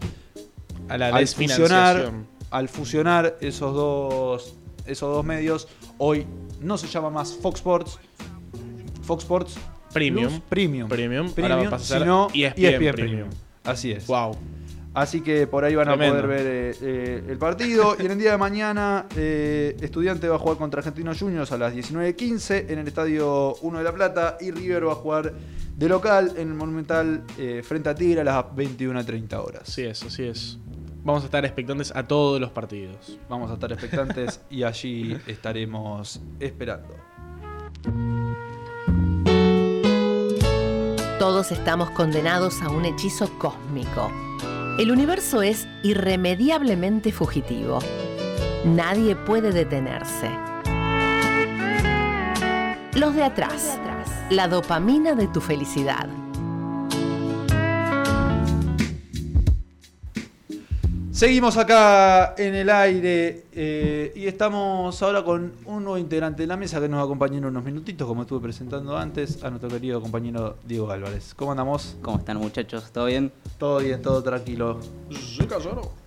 A 0.89 0.97
la 0.97 1.07
al 1.07 1.27
fusionar, 1.27 2.11
al 2.50 2.69
fusionar 2.69 3.38
esos 3.41 3.73
dos, 3.73 4.55
esos 4.85 5.13
dos 5.15 5.25
medios, 5.25 5.67
hoy 5.97 6.27
no 6.59 6.77
se 6.77 6.88
llama 6.88 7.09
más 7.09 7.33
Fox 7.33 7.59
Sports, 7.59 8.00
Fox 9.03 9.23
Sports 9.23 9.55
Premium. 9.93 10.27
Plus 10.27 10.41
Premium, 10.50 10.89
Premium. 10.89 11.31
Ahora 11.41 11.55
va 11.55 11.67
a 11.67 11.69
pasar 11.71 11.97
E 11.97 12.01
sino 12.01 12.27
ESPN 12.33 12.65
ESPN 12.65 12.91
Premium. 12.95 13.29
Así 13.63 13.91
es. 13.91 14.07
Wow. 14.07 14.35
Así 14.93 15.21
que 15.21 15.48
por 15.48 15.63
ahí 15.63 15.74
van 15.74 15.88
Tremendo. 15.88 16.17
a 16.17 16.21
poder 16.21 16.43
ver 16.43 16.48
eh, 16.48 16.75
eh, 16.81 17.24
el 17.29 17.38
partido. 17.38 17.95
y 17.98 18.05
en 18.05 18.12
el 18.12 18.17
día 18.17 18.31
de 18.31 18.38
mañana, 18.38 19.05
eh, 19.15 19.77
Estudiante 19.79 20.27
va 20.27 20.36
a 20.36 20.39
jugar 20.39 20.57
contra 20.57 20.79
Argentinos 20.79 21.17
Juniors 21.17 21.51
a 21.53 21.57
las 21.57 21.74
19.15 21.74 22.65
en 22.69 22.79
el 22.79 22.88
Estadio 22.88 23.55
1 23.62 23.77
de 23.77 23.83
La 23.83 23.93
Plata. 23.93 24.38
Y 24.41 24.51
River 24.51 24.88
va 24.88 24.91
a 24.91 24.95
jugar 24.95 25.33
de 25.77 25.88
local 25.89 26.33
en 26.36 26.50
el 26.50 26.53
Monumental 26.55 27.24
eh, 27.38 27.62
frente 27.63 27.88
a 27.89 27.95
Tigre 27.95 28.21
a 28.21 28.24
las 28.25 28.43
21.30 28.48 29.33
horas. 29.36 29.62
Así 29.63 29.83
es, 29.83 30.03
así 30.03 30.24
es. 30.24 30.57
Vamos 31.03 31.24
a 31.24 31.25
estar 31.25 31.43
expectantes 31.45 31.95
a 31.95 32.05
todos 32.05 32.39
los 32.41 32.51
partidos. 32.51 33.17
Vamos 33.29 33.50
a 33.50 33.53
estar 33.53 33.71
expectantes 33.71 34.41
y 34.50 34.63
allí 34.63 35.17
estaremos 35.25 36.21
esperando. 36.39 36.95
Todos 41.17 41.51
estamos 41.51 41.89
condenados 41.91 42.62
a 42.62 42.69
un 42.69 42.86
hechizo 42.86 43.31
cósmico. 43.39 44.12
El 44.80 44.90
universo 44.90 45.42
es 45.42 45.68
irremediablemente 45.84 47.12
fugitivo. 47.12 47.80
Nadie 48.66 49.16
puede 49.16 49.51
detenerse. 49.51 50.30
Los 52.94 53.13
de 53.13 53.24
atrás. 53.24 53.78
La 54.30 54.48
dopamina 54.48 55.13
de 55.13 55.28
tu 55.28 55.42
felicidad. 55.42 56.08
Seguimos 61.22 61.56
acá 61.56 62.34
en 62.36 62.56
el 62.56 62.68
aire 62.72 63.44
eh, 63.54 64.12
y 64.16 64.25
estamos 64.25 65.00
ahora 65.04 65.24
con 65.24 65.51
un 65.66 65.84
nuevo 65.84 66.00
integrante 66.00 66.42
de 66.42 66.48
la 66.48 66.58
mesa 66.58 66.82
que 66.82 66.90
nos 66.90 67.06
acompaña 67.06 67.38
en 67.38 67.46
unos 67.46 67.63
minutitos, 67.63 68.08
como 68.08 68.24
estuve 68.24 68.40
presentando 68.40 68.98
antes, 68.98 69.44
a 69.44 69.51
nuestro 69.51 69.70
querido 69.70 70.01
compañero 70.01 70.58
Diego 70.66 70.90
Álvarez. 70.90 71.36
¿Cómo 71.36 71.51
andamos? 71.51 71.96
¿Cómo 72.01 72.18
están 72.18 72.38
muchachos? 72.38 72.92
¿Todo 72.92 73.06
bien? 73.06 73.32
Todo 73.60 73.78
bien, 73.78 74.01
todo 74.01 74.24
tranquilo. 74.24 74.80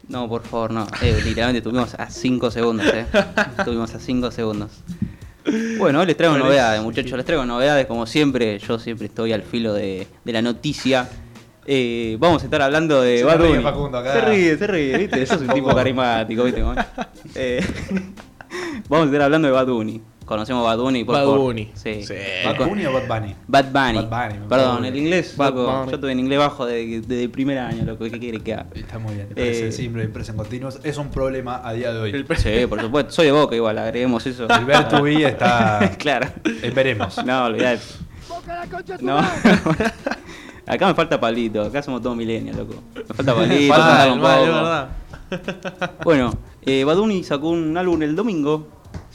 No, 0.09 0.29
por 0.29 0.43
favor, 0.43 0.73
no. 0.73 0.85
Eh, 1.01 1.21
literalmente 1.25 1.59
estuvimos 1.59 1.95
a 1.95 2.11
5 2.11 2.51
segundos, 2.51 2.87
¿eh? 2.93 3.07
Estuvimos 3.59 3.95
a 3.95 4.01
5 4.01 4.33
segundos. 4.33 4.73
Bueno, 5.79 6.01
hoy 6.01 6.07
les 6.07 6.17
traigo 6.17 6.37
novedades, 6.37 6.81
es- 6.81 6.85
muchachos. 6.85 7.13
Les 7.13 7.25
traigo 7.25 7.47
novedades, 7.47 7.87
como 7.87 8.07
siempre. 8.07 8.59
Yo 8.59 8.81
siempre 8.81 9.07
estoy 9.07 9.33
al 9.33 9.43
filo 9.43 9.75
de, 9.75 10.09
de 10.25 10.33
la 10.33 10.43
noticia. 10.43 11.09
Eh, 11.67 12.17
vamos 12.21 12.43
a 12.43 12.45
estar 12.47 12.61
hablando 12.63 13.01
de 13.03 13.19
Se 13.19 13.25
Bad 13.25 13.39
ríe 13.41 13.49
Bunny. 13.51 13.63
Facundo 13.63 13.99
acá. 13.99 14.13
Se 14.13 14.21
ríe, 14.23 14.57
se 14.59 14.67
ríe, 14.67 14.99
¿viste? 14.99 15.27
Sos 15.27 15.41
un 15.41 15.49
tipo 15.49 15.69
carismático, 15.75 16.45
¿viste? 16.45 16.63
Eh, 17.35 17.61
vamos 18.89 19.07
a 19.07 19.11
estar 19.11 19.23
hablando 19.23 19.49
de 19.49 19.53
Bad 19.55 19.67
Bunny. 19.67 20.01
Conocemos 20.25 20.65
Bad 20.65 20.79
Bunny, 20.79 21.05
por 21.05 21.15
Bad 21.17 21.23
favor. 21.25 21.39
Bunny. 21.41 21.71
Sí. 21.75 22.03
Sí. 22.03 22.15
¿Bad 22.47 22.67
Bunny 22.67 22.87
o 22.87 22.93
Bad 22.95 23.07
Bunny? 23.09 23.35
Bad 23.47 23.65
Bunny. 23.73 24.07
Bad 24.07 24.31
Bunny, 24.31 24.49
Perdón, 24.49 24.85
el 24.87 24.97
inglés, 24.97 25.37
Bad 25.37 25.51
loco, 25.55 25.73
Bunny. 25.81 25.91
yo 25.93 26.01
tuve 26.01 26.13
en 26.13 26.21
inglés 26.21 26.39
bajo 26.39 26.65
desde 26.65 27.01
de, 27.03 27.29
primer 27.29 27.59
año, 27.59 27.85
loco. 27.85 28.05
¿Qué 28.05 28.19
quiere 28.19 28.41
que 28.41 28.55
haga? 28.55 28.67
Está 28.75 28.99
muy 28.99 29.15
bien, 29.15 29.29
parece 29.35 29.69
Eh, 29.69 29.73
siempre 29.73 30.05
impresión 30.05 30.37
continuos. 30.39 30.81
Es 30.83 30.97
un 30.97 31.11
problema 31.11 31.61
a 31.63 31.73
día 31.75 31.93
de 31.93 31.99
hoy. 32.01 32.11
El- 32.13 32.27
Sí, 32.39 32.67
por 32.67 32.81
supuesto. 32.81 33.13
Soy 33.13 33.27
de 33.27 33.33
Boca 33.33 33.55
igual, 33.55 33.77
agreguemos 33.79 34.27
eso. 34.27 34.47
El 34.49 34.65
ver 34.65 34.87
be 35.03 35.25
está. 35.25 35.93
claro. 35.99 36.29
veremos. 36.75 37.23
No, 37.25 37.45
olvidate. 37.45 37.83
No. 39.01 39.19
Acá 40.67 40.87
me 40.87 40.95
falta 40.95 41.21
Pablito, 41.21 41.63
acá 41.63 41.83
somos 41.83 42.01
todos 42.03 42.17
milenios, 42.17 42.57
loco. 42.57 42.75
Me 42.95 43.15
falta 43.15 43.35
un 44.13 44.21
Mal, 44.21 44.41
poco. 44.41 44.53
verdad. 44.53 44.89
Bueno, 46.05 46.33
eh, 46.63 46.85
Bad 46.85 46.97
Bunny 46.99 47.23
sacó 47.25 47.49
un 47.51 47.77
álbum 47.77 48.03
el 48.03 48.15
domingo 48.17 48.69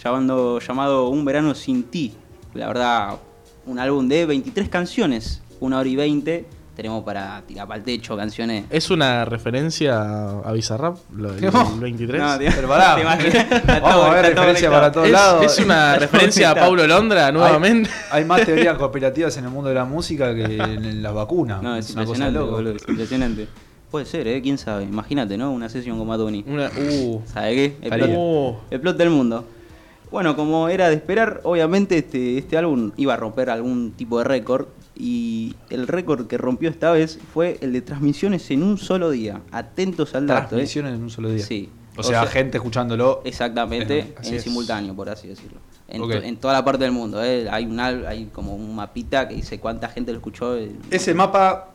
llamando, 0.03 0.59
llamado 0.59 1.09
Un 1.09 1.25
verano 1.25 1.55
sin 1.55 1.83
ti. 1.83 2.13
La 2.53 2.67
verdad, 2.67 3.17
un 3.65 3.79
álbum 3.79 4.07
de 4.07 4.25
23 4.25 4.69
canciones, 4.69 5.41
una 5.59 5.79
hora 5.79 5.89
y 5.89 5.95
20. 5.95 6.45
Tenemos 6.79 7.03
para 7.03 7.41
tirar 7.45 7.67
para 7.67 7.77
el 7.79 7.83
techo 7.83 8.15
canciones. 8.15 8.63
¿Es 8.69 8.89
una 8.89 9.25
referencia 9.25 10.39
a 10.39 10.49
Bizarrap? 10.53 10.95
Lo 11.13 11.33
del 11.33 11.51
No. 11.51 11.75
23. 11.75 12.21
No, 12.21 12.39
tío, 12.39 12.49
Pero 12.55 12.69
pará, 12.69 12.95
vamos 13.81 14.05
a 14.05 14.13
ver 14.13 14.33
referencia 14.33 14.71
para 14.71 14.89
todos 14.89 15.07
¿Es, 15.07 15.11
lados. 15.11 15.45
es 15.45 15.59
una 15.65 15.97
referencia 15.97 16.51
a 16.51 16.55
Paulo 16.55 16.87
Londra 16.87 17.33
nuevamente? 17.33 17.89
Hay, 18.11 18.21
hay 18.21 18.25
más 18.25 18.41
teorías 18.45 18.77
conspirativas 18.77 19.35
en 19.35 19.43
el 19.43 19.49
mundo 19.49 19.67
de 19.67 19.75
la 19.75 19.83
música 19.83 20.33
que 20.33 20.55
en 20.55 21.03
las 21.03 21.13
vacunas. 21.13 21.61
No, 21.61 21.75
es 21.75 21.89
impresionante, 21.89 22.39
boludo, 22.39 22.71
es 22.77 22.87
impresionante. 22.87 23.49
Puede 23.91 24.05
ser, 24.05 24.29
¿eh? 24.29 24.41
¿Quién 24.41 24.57
sabe? 24.57 24.83
Imagínate, 24.83 25.37
¿no? 25.37 25.51
Una 25.51 25.67
sesión 25.67 25.97
con 25.97 26.07
Bunny. 26.07 26.45
Una, 26.47 26.67
uh, 26.69 27.21
¿Sabe 27.25 27.55
qué? 27.55 27.65
El 27.81 27.83
Estaría. 27.83 28.05
plot, 28.05 28.17
uh, 28.17 28.55
el 28.71 28.79
plot 28.79 28.95
del 28.95 29.09
mundo. 29.09 29.43
Bueno, 30.11 30.37
como 30.37 30.69
era 30.69 30.87
de 30.87 30.95
esperar, 30.95 31.41
obviamente 31.43 31.97
este, 31.97 32.37
este 32.37 32.57
álbum 32.57 32.93
iba 32.95 33.15
a 33.15 33.17
romper 33.17 33.49
algún 33.49 33.91
tipo 33.91 34.17
de 34.19 34.23
récord. 34.23 34.67
Y 35.01 35.55
el 35.69 35.87
récord 35.87 36.27
que 36.27 36.37
rompió 36.37 36.69
esta 36.69 36.91
vez 36.91 37.19
fue 37.33 37.57
el 37.61 37.71
de 37.71 37.81
transmisiones 37.81 38.51
en 38.51 38.61
un 38.63 38.77
solo 38.77 39.09
día. 39.11 39.41
Atentos 39.51 40.13
al 40.13 40.27
dato, 40.27 40.41
¿eh? 40.41 40.47
Transmisiones 40.49 40.93
en 40.95 41.01
un 41.03 41.09
solo 41.09 41.29
día. 41.29 41.45
Sí. 41.45 41.69
O 41.95 42.03
sea, 42.03 42.25
gente 42.27 42.57
escuchándolo. 42.57 43.21
Exactamente, 43.25 44.13
en 44.23 44.41
simultáneo, 44.41 44.93
por 44.95 45.09
así 45.09 45.27
decirlo. 45.29 45.59
En, 45.87 46.37
toda 46.37 46.53
la 46.53 46.63
parte 46.65 46.83
del 46.83 46.91
mundo. 46.93 47.23
¿eh? 47.23 47.47
Hay, 47.49 47.65
un, 47.65 47.79
al- 47.79 48.05
hay 48.05 48.25
como 48.25 48.53
un 48.55 48.75
mapita 48.75 49.27
que 49.27 49.35
dice 49.35 49.59
cuánta 49.59 49.87
gente 49.89 50.11
lo 50.11 50.17
escuchó. 50.17 50.55
eh, 50.57 50.71
Ese 50.91 51.13
mapa, 51.13 51.69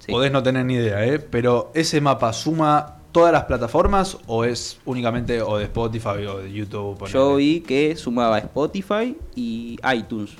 sí. 0.00 0.12
podés 0.12 0.30
no 0.32 0.42
tener 0.42 0.64
ni 0.66 0.74
idea, 0.74 1.04
¿eh? 1.06 1.18
Pero 1.20 1.70
ese 1.74 2.00
mapa 2.00 2.32
suma 2.32 2.98
todas 3.12 3.32
las 3.32 3.44
plataformas 3.44 4.18
o 4.26 4.44
es 4.44 4.78
únicamente 4.84 5.40
o 5.40 5.56
de 5.58 5.64
Spotify 5.64 6.26
o 6.28 6.38
de 6.38 6.52
YouTube. 6.52 6.98
ponele? 6.98 7.14
Yo 7.14 7.36
vi 7.36 7.60
que 7.60 7.96
sumaba 7.96 8.38
Spotify 8.38 9.16
y 9.34 9.78
iTunes. 9.94 10.32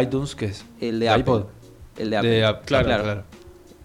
iTunes, 0.00 0.34
¿qué 0.34 0.46
es? 0.46 0.64
El 0.80 1.00
de 1.00 1.06
¿De 1.06 1.10
Apple. 1.10 1.20
iPod? 1.22 1.44
El 1.98 2.10
de 2.10 2.16
Apple. 2.16 2.30
De 2.30 2.56
Claro, 2.64 2.86
claro. 2.86 3.24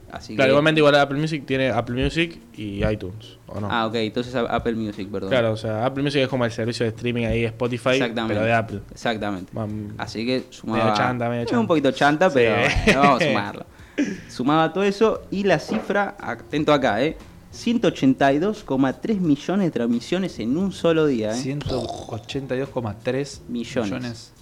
Así 0.09 0.35
claro, 0.35 0.47
que- 0.47 0.51
igualmente 0.51 0.79
igual 0.79 0.95
Apple 0.95 1.19
Music 1.19 1.43
tiene 1.45 1.69
Apple 1.69 2.01
Music 2.01 2.39
y 2.55 2.81
iTunes, 2.85 3.37
¿o 3.47 3.59
no? 3.59 3.67
Ah, 3.69 3.87
ok, 3.87 3.95
entonces 3.95 4.33
Apple 4.35 4.73
Music, 4.75 5.09
perdón. 5.11 5.29
Claro, 5.29 5.51
o 5.51 5.57
sea, 5.57 5.85
Apple 5.85 6.01
Music 6.01 6.21
es 6.21 6.29
como 6.29 6.45
el 6.45 6.51
servicio 6.51 6.85
de 6.85 6.91
streaming 6.91 7.25
ahí 7.25 7.41
de 7.41 7.47
Spotify, 7.47 7.99
pero 8.27 8.41
de 8.41 8.53
Apple. 8.53 8.79
Exactamente. 8.89 9.51
Así 9.97 10.25
que 10.25 10.45
sumaba. 10.49 10.81
Medio 10.85 10.95
chanta, 10.95 11.27
medio 11.29 11.43
chanta. 11.45 11.59
Un 11.59 11.67
poquito 11.67 11.91
chanta, 11.91 12.29
Sí. 12.29 12.35
pero 12.35 12.55
vamos 13.01 13.21
a 13.21 13.25
sumarlo. 13.27 13.65
Sumaba 14.29 14.71
todo 14.71 14.85
eso 14.85 15.23
y 15.29 15.43
la 15.43 15.59
cifra, 15.59 16.15
atento 16.21 16.71
acá, 16.71 17.03
¿eh? 17.03 17.17
182,3 17.51 19.19
millones 19.19 19.65
de 19.67 19.71
transmisiones 19.71 20.39
en 20.39 20.55
un 20.57 20.71
solo 20.71 21.05
día, 21.05 21.31
¿eh? 21.31 21.35
182,3 21.35 23.41
Millones. 23.49 23.91
millones. 23.91 24.33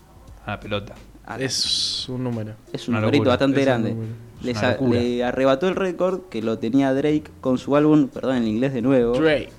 A 0.45 0.51
la 0.51 0.59
pelota. 0.59 0.93
Es 1.39 2.07
un 2.09 2.23
número. 2.23 2.53
Es 2.71 2.87
un 2.87 2.95
numerito 2.95 3.25
bastante 3.29 3.59
es 3.59 3.65
grande. 3.65 3.95
Les 4.41 4.57
a- 4.61 4.77
le 4.79 5.23
arrebató 5.23 5.67
el 5.67 5.75
récord 5.75 6.21
que 6.29 6.41
lo 6.41 6.59
tenía 6.59 6.93
Drake 6.93 7.23
con 7.41 7.57
su 7.57 7.75
álbum, 7.75 8.07
perdón, 8.09 8.37
en 8.37 8.47
inglés 8.47 8.73
de 8.73 8.81
nuevo. 8.81 9.13
Drake. 9.13 9.49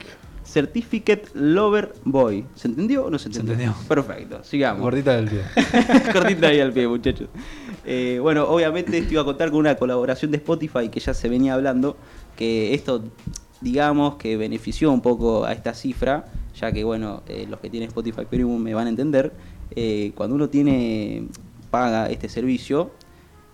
Certificate 0.44 1.25
Lover 1.35 1.92
Boy. 2.04 2.44
¿Se 2.54 2.68
entendió 2.68 3.06
o 3.06 3.11
no 3.11 3.18
se 3.18 3.25
Se 3.32 3.40
entendió? 3.40 3.66
entendió. 3.70 3.88
Perfecto, 3.88 4.44
sigamos. 4.44 4.80
Gordita 4.82 5.16
del 5.16 5.28
pie. 5.28 5.40
Cortita 6.12 6.49
ahí 6.49 6.61
al 6.61 6.73
pie, 6.73 6.87
muchachos. 6.87 7.28
Eh, 7.85 8.18
bueno, 8.23 8.44
obviamente 8.49 8.96
esto 8.96 9.12
iba 9.14 9.23
a 9.23 9.25
contar 9.25 9.50
con 9.50 9.58
una 9.61 9.75
colaboración 9.75 10.30
de 10.30 10.37
Spotify 10.38 10.88
que 10.88 11.00
ya 11.00 11.14
se 11.14 11.28
venía 11.28 11.54
hablando, 11.54 11.96
que 12.37 12.75
esto, 12.75 13.02
digamos, 13.61 14.16
que 14.16 14.37
benefició 14.37 14.92
un 14.92 15.00
poco 15.02 15.44
a 15.44 15.52
esta 15.52 15.75
cifra, 15.75 16.26
ya 16.58 16.70
que, 16.73 16.85
bueno, 16.85 17.23
eh, 17.28 17.46
los 17.50 17.58
que 17.61 17.68
tienen 17.68 17.88
Spotify 17.88 18.23
Premium 18.28 18.61
me 18.62 18.73
van 18.73 18.87
a 18.87 18.90
entender, 18.90 19.32
eh, 19.73 20.12
cuando 20.14 20.37
uno 20.37 20.49
tiene, 20.49 21.26
paga 21.70 22.08
este 22.11 22.28
servicio, 22.28 22.92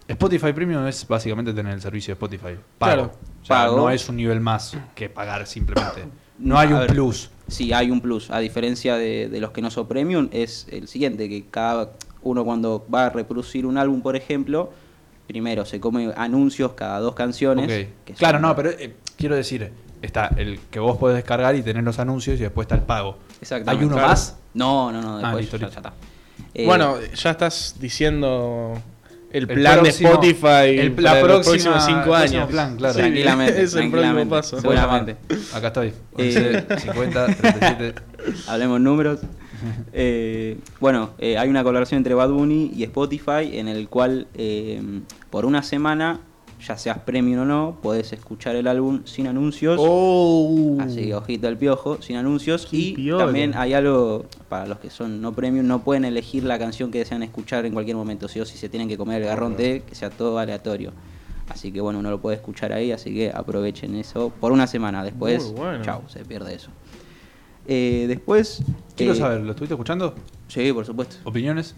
Spotify 0.08 0.52
Premium 0.52 0.86
es 0.86 1.06
básicamente 1.06 1.52
tener 1.54 1.72
el 1.74 1.80
servicio 1.80 2.12
de 2.12 2.14
Spotify. 2.14 2.58
Pago. 2.78 2.92
Claro. 2.94 3.12
O 3.42 3.44
sea, 3.44 3.56
Pago. 3.64 3.76
no 3.76 3.90
es 3.90 4.08
un 4.08 4.16
nivel 4.16 4.40
más 4.40 4.76
que 4.94 5.08
pagar 5.08 5.46
simplemente. 5.46 6.04
No 6.38 6.58
hay 6.58 6.70
a 6.70 6.74
un 6.74 6.78
ver. 6.80 6.88
plus. 6.90 7.30
Sí, 7.46 7.72
hay 7.72 7.90
un 7.90 8.00
plus. 8.00 8.30
A 8.30 8.40
diferencia 8.40 8.96
de, 8.96 9.28
de 9.28 9.38
los 9.38 9.52
que 9.52 9.62
no 9.62 9.70
son 9.70 9.86
premium, 9.86 10.28
es 10.32 10.66
el 10.72 10.88
siguiente, 10.88 11.28
que 11.28 11.46
cada 11.48 11.92
uno 12.22 12.44
cuando 12.44 12.84
va 12.92 13.06
a 13.06 13.10
reproducir 13.10 13.64
un 13.64 13.78
álbum, 13.78 14.02
por 14.02 14.16
ejemplo, 14.16 14.72
primero 15.28 15.64
se 15.64 15.78
come 15.78 16.12
anuncios 16.16 16.72
cada 16.72 16.98
dos 16.98 17.14
canciones. 17.14 17.66
Ok. 17.66 17.94
que 18.04 18.12
son- 18.14 18.18
Claro, 18.18 18.40
no, 18.40 18.56
pero 18.56 18.70
eh, 18.70 18.96
quiero 19.16 19.36
decir, 19.36 19.70
está 20.00 20.28
el 20.36 20.58
que 20.70 20.80
vos 20.80 20.96
podés 20.96 21.16
descargar 21.16 21.54
y 21.54 21.62
tener 21.62 21.84
los 21.84 22.00
anuncios 22.00 22.40
y 22.40 22.42
después 22.42 22.64
está 22.64 22.74
el 22.74 22.82
pago. 22.82 23.18
Exactamente. 23.40 23.80
¿Hay 23.80 23.86
uno 23.86 23.94
Claro. 23.94 24.08
más? 24.08 24.36
No, 24.54 24.90
no, 24.90 25.00
no, 25.00 25.16
Ah, 25.18 25.20
después 25.20 25.42
listo, 25.42 25.56
ya, 25.58 25.66
listo. 25.66 25.80
ya 25.82 25.88
está. 25.90 26.06
Eh, 26.54 26.66
bueno, 26.66 26.96
ya 27.14 27.30
estás 27.30 27.76
diciendo 27.80 28.80
el 29.30 29.48
El 29.48 29.48
plan 29.60 29.80
próximo- 29.80 30.08
de 30.10 30.14
Spotify 30.30 30.78
el- 30.78 30.92
para 30.92 31.02
la 31.02 31.20
los 31.20 31.22
próxima- 31.46 31.72
próximos 31.74 31.84
cinco 31.86 32.16
el 32.16 32.22
años. 32.22 32.50
plan, 32.50 32.76
claro. 32.76 32.94
Sí, 32.94 33.00
Tranquilamente, 33.00 33.62
es 33.62 33.74
el 33.74 33.90
próximo 33.90 34.28
paso. 34.28 34.60
Seguramente. 34.60 35.16
Acá 35.54 35.68
estoy. 35.68 35.92
Eh. 36.18 36.64
11, 36.68 36.80
50, 36.80 37.26
37. 37.26 37.94
hablemos 38.48 38.80
números. 38.80 39.20
Eh, 39.92 40.58
bueno, 40.80 41.10
eh, 41.18 41.38
hay 41.38 41.48
una 41.48 41.62
colaboración 41.62 41.98
entre 41.98 42.14
Bad 42.14 42.30
Bunny 42.30 42.72
y 42.74 42.82
Spotify 42.82 43.48
en 43.58 43.68
el 43.68 43.88
cual 43.88 44.26
eh, 44.34 44.82
por 45.30 45.44
una 45.44 45.62
semana, 45.62 46.18
ya 46.66 46.76
seas 46.78 46.98
premium 46.98 47.40
o 47.40 47.44
no, 47.44 47.78
podés 47.82 48.12
escuchar 48.12 48.56
el 48.56 48.66
álbum 48.66 49.02
sin 49.04 49.26
anuncios. 49.26 49.78
Oh. 49.80 50.76
Así 50.80 51.06
que 51.06 51.14
ojito 51.14 51.48
al 51.48 51.56
piojo, 51.56 52.00
sin 52.00 52.16
anuncios. 52.16 52.66
Qué 52.70 52.76
Y 52.76 52.92
piola. 52.94 53.24
también 53.24 53.54
hay 53.56 53.74
algo, 53.74 54.26
para 54.48 54.66
los 54.66 54.78
que 54.78 54.90
son 54.90 55.20
no 55.20 55.32
premium, 55.32 55.66
no 55.66 55.82
pueden 55.82 56.04
elegir 56.04 56.44
la 56.44 56.58
canción 56.58 56.90
que 56.90 56.98
desean 56.98 57.22
escuchar 57.22 57.66
en 57.66 57.72
cualquier 57.72 57.96
momento, 57.96 58.28
sí 58.28 58.40
o 58.40 58.44
si 58.44 58.56
se 58.56 58.68
tienen 58.68 58.88
que 58.88 58.96
comer 58.96 59.22
el 59.22 59.28
garrón 59.28 59.56
de 59.56 59.82
que 59.86 59.94
sea 59.94 60.10
todo 60.10 60.38
aleatorio. 60.38 60.92
Así 61.48 61.72
que 61.72 61.80
bueno, 61.80 61.98
uno 61.98 62.10
lo 62.10 62.20
puede 62.20 62.36
escuchar 62.36 62.72
ahí, 62.72 62.92
así 62.92 63.12
que 63.12 63.30
aprovechen 63.30 63.96
eso 63.96 64.32
por 64.40 64.52
una 64.52 64.66
semana. 64.66 65.02
Después, 65.04 65.52
bueno. 65.52 65.84
chau, 65.84 66.02
se 66.08 66.24
pierde 66.24 66.54
eso. 66.54 66.70
Eh, 67.66 68.06
después... 68.08 68.62
Quiero 68.96 69.12
eh, 69.12 69.16
saber, 69.16 69.40
¿lo 69.40 69.50
estuviste 69.50 69.74
escuchando? 69.74 70.14
Sí, 70.48 70.72
por 70.72 70.86
supuesto. 70.86 71.16
¿Opiniones? 71.24 71.74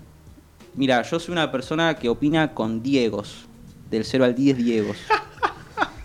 Mira, 0.75 1.03
yo 1.03 1.19
soy 1.19 1.33
una 1.33 1.51
persona 1.51 1.95
que 1.95 2.09
opina 2.09 2.53
con 2.53 2.83
Diegos. 2.83 3.47
Del 3.91 4.05
0 4.05 4.25
al 4.25 4.35
10 4.35 4.57
Diegos. 4.65 4.97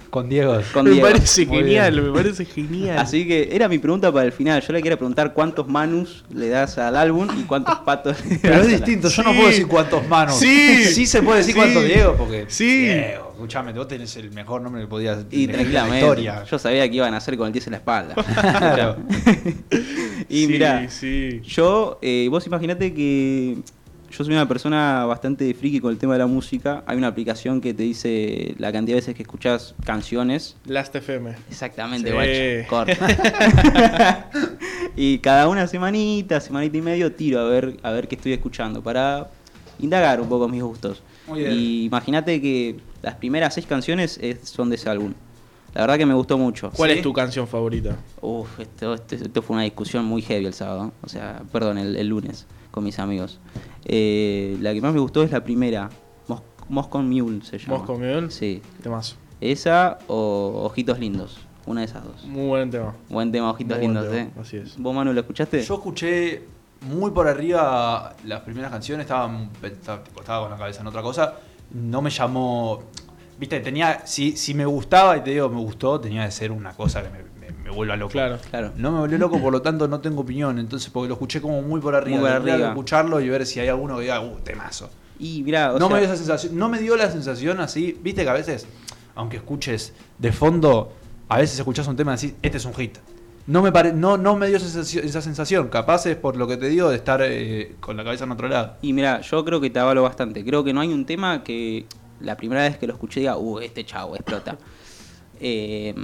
Con 0.10 0.28
Diego. 0.28 0.60
Con 0.74 0.90
me 0.90 1.00
parece 1.02 1.46
Muy 1.46 1.58
genial, 1.60 1.92
bien. 1.94 2.06
me 2.08 2.12
parece 2.18 2.44
genial. 2.44 2.98
Así 3.00 3.28
que 3.28 3.50
era 3.52 3.68
mi 3.68 3.78
pregunta 3.78 4.12
para 4.12 4.26
el 4.26 4.32
final. 4.32 4.60
Yo 4.60 4.74
le 4.74 4.82
quería 4.82 4.98
preguntar 4.98 5.34
cuántos 5.36 5.68
manus 5.68 6.26
le 6.34 6.50
das 6.50 6.80
al 6.80 6.96
álbum 6.98 7.28
y 7.40 7.44
cuántos 7.44 7.76
patos 7.86 8.18
le 8.26 8.30
das 8.32 8.40
Pero 8.42 8.56
es 8.56 8.66
la- 8.66 8.78
distinto, 8.78 9.08
yo 9.10 9.22
no 9.22 9.34
puedo 9.34 9.48
decir 9.50 9.68
cuántos 9.68 10.08
manos. 10.08 10.40
Sí. 10.40 10.86
Sí 10.86 11.06
se 11.06 11.22
puede 11.22 11.38
decir 11.40 11.54
Sí. 11.54 11.60
cuántos 11.60 11.84
Diego, 11.84 12.16
porque. 12.18 12.46
Sí. 12.48 12.86
Diego, 12.88 13.30
escuchame, 13.34 13.72
vos 13.74 13.88
tenés 13.88 14.16
el 14.18 14.32
mejor 14.32 14.62
nombre 14.64 14.82
que 14.82 14.88
podías 14.88 15.26
Y 15.30 15.44
en 15.44 15.48
la 15.52 15.54
tranquilamente. 15.58 16.00
historia. 16.00 16.44
Yo 16.44 16.58
sabía 16.58 16.90
que 16.90 16.96
iban 16.96 17.14
a 17.14 17.18
hacer 17.18 17.38
con 17.38 17.46
el 17.46 17.54
10 17.54 17.68
en 17.68 17.72
la 17.72 17.78
espalda. 17.78 18.16
Claro. 18.16 18.98
y 20.28 20.48
sí. 20.90 21.42
yo, 21.46 22.00
eh, 22.02 22.28
vos 22.32 22.46
imaginate 22.48 22.94
que 22.96 23.58
yo 24.12 24.24
soy 24.24 24.34
una 24.34 24.48
persona 24.48 25.06
bastante 25.06 25.54
friki 25.54 25.80
con 25.80 25.92
el 25.92 25.98
tema 25.98 26.14
de 26.14 26.20
la 26.20 26.28
música. 26.28 26.84
Hay 26.88 26.98
una 26.98 27.08
aplicación 27.08 27.62
que 27.62 27.74
te 27.74 27.84
dice 27.84 28.56
la 28.58 28.72
cantidad 28.72 28.96
de 28.96 29.02
veces 29.02 29.16
que 29.16 29.22
escuchás 29.22 29.76
canciones. 29.86 30.56
Last 30.66 30.96
FM. 30.96 31.36
Exactamente, 31.50 32.10
Sí. 32.10 32.68
guacho. 32.68 32.70
Corta. 32.70 34.30
y 34.96 35.20
cada 35.20 35.48
una 35.48 35.68
semanita, 35.68 36.40
semanita 36.42 36.78
y 36.78 36.82
medio 36.82 37.12
tiro 37.14 37.40
a 37.40 37.44
ver, 37.50 37.78
a 37.84 37.92
ver 37.92 38.08
qué 38.08 38.16
estoy 38.16 38.34
escuchando 38.34 38.82
para 38.82 39.30
indagar 39.80 40.20
un 40.22 40.28
poco 40.30 40.48
mis 40.48 40.64
gustos. 40.64 41.02
Muy 41.28 41.40
bien. 41.42 41.54
Y 41.54 41.86
imagínate 41.86 42.42
que 42.42 42.78
las 43.02 43.16
primeras 43.16 43.54
seis 43.54 43.66
canciones 43.66 44.18
es- 44.22 44.50
son 44.50 44.70
de 44.70 44.76
ese 44.76 44.90
álbum. 44.90 45.14
La 45.76 45.82
verdad 45.82 45.98
que 46.00 46.06
me 46.08 46.16
gustó 46.16 46.38
mucho. 46.38 46.72
¿Cuál 46.76 46.90
¿Sí? 46.92 46.98
es 46.98 47.04
tu 47.04 47.14
canción 47.14 47.48
favorita? 47.48 47.96
Uf, 48.22 48.60
esto, 48.60 48.96
esto, 48.96 49.16
esto 49.16 49.42
fue 49.44 49.54
una 49.56 49.64
discusión 49.64 50.04
muy 50.04 50.24
heavy 50.24 50.48
el 50.48 50.54
sábado. 50.54 50.92
O 51.04 51.08
sea, 51.10 51.44
perdón, 51.52 51.78
el, 51.78 51.96
el 51.96 52.08
lunes 52.08 52.48
con 52.80 52.86
mis 52.86 52.98
amigos. 53.00 53.40
Eh, 53.86 54.58
la 54.62 54.74
que 54.74 54.82
más 54.82 54.94
me 54.94 55.00
gustó 55.00 55.22
es 55.24 55.32
la 55.32 55.44
primera. 55.44 55.90
Mos- 56.28 56.42
Moscow 56.70 57.02
Mule 57.02 57.42
se 57.44 57.58
llama. 57.58 57.78
¿Moscow 57.78 57.98
Mule? 57.98 58.32
Sí. 58.32 58.62
Temazo. 58.82 59.16
Esa 59.42 60.00
o 60.08 60.64
Ojitos 60.66 60.98
Lindos. 61.00 61.38
Una 61.66 61.82
de 61.82 61.86
esas 61.88 62.04
dos. 62.04 62.24
Muy 62.26 62.48
buen 62.48 62.72
tema. 62.72 62.96
Buen 63.10 63.32
tema, 63.32 63.52
Ojitos 63.52 63.78
Muy 63.78 63.88
Lindos, 63.88 64.10
tema, 64.10 64.18
¿eh? 64.22 64.32
así 64.42 64.58
es. 64.58 64.78
¿Vos, 64.78 64.96
Manu, 64.96 65.14
lo 65.14 65.20
escuchaste? 65.20 65.62
Yo 65.62 65.76
escuché 65.76 66.44
muy 66.82 67.12
por 67.12 67.28
arriba 67.28 68.16
las 68.26 68.42
primeras 68.42 68.72
canciones, 68.72 69.04
estaba, 69.06 69.30
estaba, 69.64 70.04
tipo, 70.04 70.22
estaba 70.22 70.42
con 70.44 70.52
la 70.52 70.58
cabeza 70.58 70.82
en 70.82 70.88
otra 70.88 71.02
cosa. 71.02 71.36
No 71.72 72.02
me 72.02 72.10
llamó. 72.10 72.82
Viste, 73.38 73.60
tenía. 73.60 74.02
Si, 74.06 74.36
si 74.36 74.54
me 74.54 74.66
gustaba, 74.66 75.18
y 75.18 75.22
te 75.22 75.32
digo, 75.32 75.48
me 75.50 75.60
gustó, 75.60 76.00
tenía 76.00 76.26
que 76.26 76.32
ser 76.32 76.52
una 76.52 76.74
cosa 76.74 77.04
que 77.04 77.10
me, 77.10 77.20
me, 77.70 77.76
vuelva 77.76 77.96
loco. 77.96 78.12
Claro. 78.12 78.38
Claro. 78.50 78.72
No 78.76 78.92
me 78.92 79.00
volvió 79.00 79.18
loco, 79.18 79.40
por 79.40 79.52
lo 79.52 79.62
tanto 79.62 79.88
no 79.88 80.00
tengo 80.00 80.22
opinión. 80.22 80.60
Entonces, 80.60 80.90
porque 80.90 81.08
lo 81.08 81.14
escuché 81.14 81.42
como 81.42 81.62
muy 81.62 81.80
por 81.80 81.96
arriba. 81.96 82.20
Muy 82.20 82.30
por 82.30 82.36
arriba. 82.36 82.70
escucharlo 82.70 83.22
y 83.22 83.30
ver 83.30 83.46
si 83.46 83.60
hay 83.60 83.68
alguno 83.68 83.98
que 83.98 84.04
diga, 84.04 84.22
uh, 84.22 84.40
temazo. 84.44 84.90
Y 85.20 85.44
mirá, 85.44 85.74
o 85.74 85.80
no 85.80 85.88
sea, 85.88 85.96
me 85.96 86.02
dio 86.02 86.08
esa 86.08 86.18
sensación, 86.18 86.58
no 86.58 86.70
me 86.70 86.80
dio 86.80 86.96
la 86.96 87.12
sensación 87.12 87.60
así, 87.60 87.98
viste 88.02 88.24
que 88.24 88.30
a 88.30 88.34
veces, 88.34 88.66
aunque 89.16 89.36
escuches 89.36 89.94
de 90.18 90.32
fondo, 90.32 90.94
a 91.28 91.40
veces 91.40 91.60
escuchás 91.60 91.86
un 91.88 91.98
tema 91.98 92.14
y 92.14 92.16
decís, 92.16 92.36
este 92.42 92.58
es 92.58 92.66
un 92.66 92.74
hit. 92.74 92.98
No 93.46 93.62
me 93.62 93.72
pare, 93.72 93.92
no, 93.92 94.16
no 94.18 94.38
me 94.38 94.48
dio 94.48 94.58
esa 94.58 94.68
sensación, 94.68 95.04
esa 95.04 95.22
sensación, 95.22 95.68
capaz 95.68 96.06
es 96.06 96.16
por 96.16 96.38
lo 96.38 96.48
que 96.48 96.56
te 96.56 96.70
digo 96.70 96.90
de 96.90 96.96
estar 96.96 97.22
eh, 97.22 97.76
con 97.82 97.98
la 97.98 98.06
cabeza 98.06 98.24
en 98.24 98.32
otro 98.32 98.48
lado. 98.48 98.78
Y 98.82 98.94
mira, 98.94 99.20
yo 99.20 99.44
creo 99.44 99.60
que 99.60 99.70
te 99.70 99.80
avalo 99.80 100.04
bastante. 100.04 100.46
Creo 100.46 100.64
que 100.64 100.72
no 100.72 100.80
hay 100.80 100.94
un 100.94 101.06
tema 101.06 101.44
que 101.44 101.86
la 102.22 102.38
primera 102.38 102.62
vez 102.62 102.78
que 102.78 102.88
lo 102.88 102.94
escuché 102.94 103.20
diga, 103.20 103.38
uh, 103.38 103.60
este 103.60 103.86
chavo 103.86 104.16
explota. 104.16 104.58
Eh, 105.42 105.96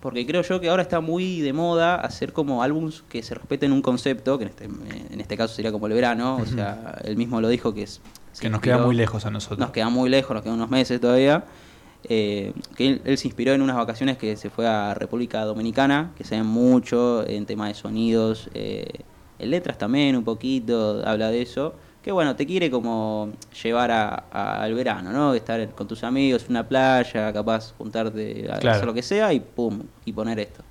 porque 0.00 0.26
creo 0.26 0.42
yo 0.42 0.60
que 0.60 0.68
ahora 0.68 0.82
está 0.82 1.00
muy 1.00 1.40
de 1.40 1.52
moda 1.52 1.96
hacer 1.96 2.32
como 2.32 2.62
álbums 2.62 3.04
que 3.08 3.22
se 3.22 3.34
respeten 3.34 3.72
un 3.72 3.82
concepto, 3.82 4.38
que 4.38 4.44
en 4.44 4.50
este, 4.50 4.64
en 4.64 5.20
este 5.20 5.36
caso 5.36 5.54
sería 5.54 5.70
como 5.72 5.86
el 5.86 5.92
verano, 5.92 6.36
o 6.36 6.46
sea, 6.46 6.98
él 7.04 7.16
mismo 7.16 7.40
lo 7.40 7.48
dijo 7.48 7.74
que 7.74 7.82
es... 7.82 8.00
Que 8.40 8.48
nos 8.48 8.60
queda 8.60 8.78
muy 8.78 8.96
lejos 8.96 9.26
a 9.26 9.30
nosotros. 9.30 9.58
Nos 9.58 9.70
queda 9.70 9.90
muy 9.90 10.08
lejos, 10.08 10.34
nos 10.34 10.42
quedan 10.42 10.56
unos 10.56 10.70
meses 10.70 11.00
todavía. 11.00 11.44
eh, 12.04 12.52
que 12.76 12.88
él, 12.88 13.02
él 13.04 13.18
se 13.18 13.28
inspiró 13.28 13.52
en 13.52 13.62
unas 13.62 13.76
vacaciones 13.76 14.16
que 14.16 14.36
se 14.36 14.50
fue 14.50 14.66
a 14.66 14.94
República 14.94 15.44
Dominicana, 15.44 16.12
que 16.16 16.24
se 16.24 16.36
ven 16.36 16.46
mucho 16.46 17.26
en 17.26 17.46
tema 17.46 17.68
de 17.68 17.74
sonidos, 17.74 18.48
eh, 18.54 18.86
en 19.38 19.50
letras 19.50 19.78
también 19.78 20.16
un 20.16 20.24
poquito, 20.24 21.02
habla 21.06 21.30
de 21.30 21.42
eso. 21.42 21.74
Que 22.02 22.12
bueno, 22.12 22.34
te 22.34 22.46
quiere 22.46 22.70
como 22.70 23.30
llevar 23.62 23.90
a- 23.90 24.24
a- 24.32 24.62
al 24.62 24.74
verano, 24.74 25.12
¿no? 25.12 25.34
Estar 25.34 25.68
con 25.74 25.86
tus 25.86 26.02
amigos 26.02 26.44
en 26.44 26.52
una 26.52 26.66
playa, 26.66 27.30
capaz 27.32 27.74
juntarte 27.76 28.46
a 28.50 28.58
Claro. 28.58 28.76
hacer 28.76 28.86
lo 28.86 28.94
que 28.94 29.02
sea 29.02 29.32
y 29.34 29.40
pum, 29.40 29.82
y 30.06 30.12
poner 30.12 30.40
esto. 30.40 30.62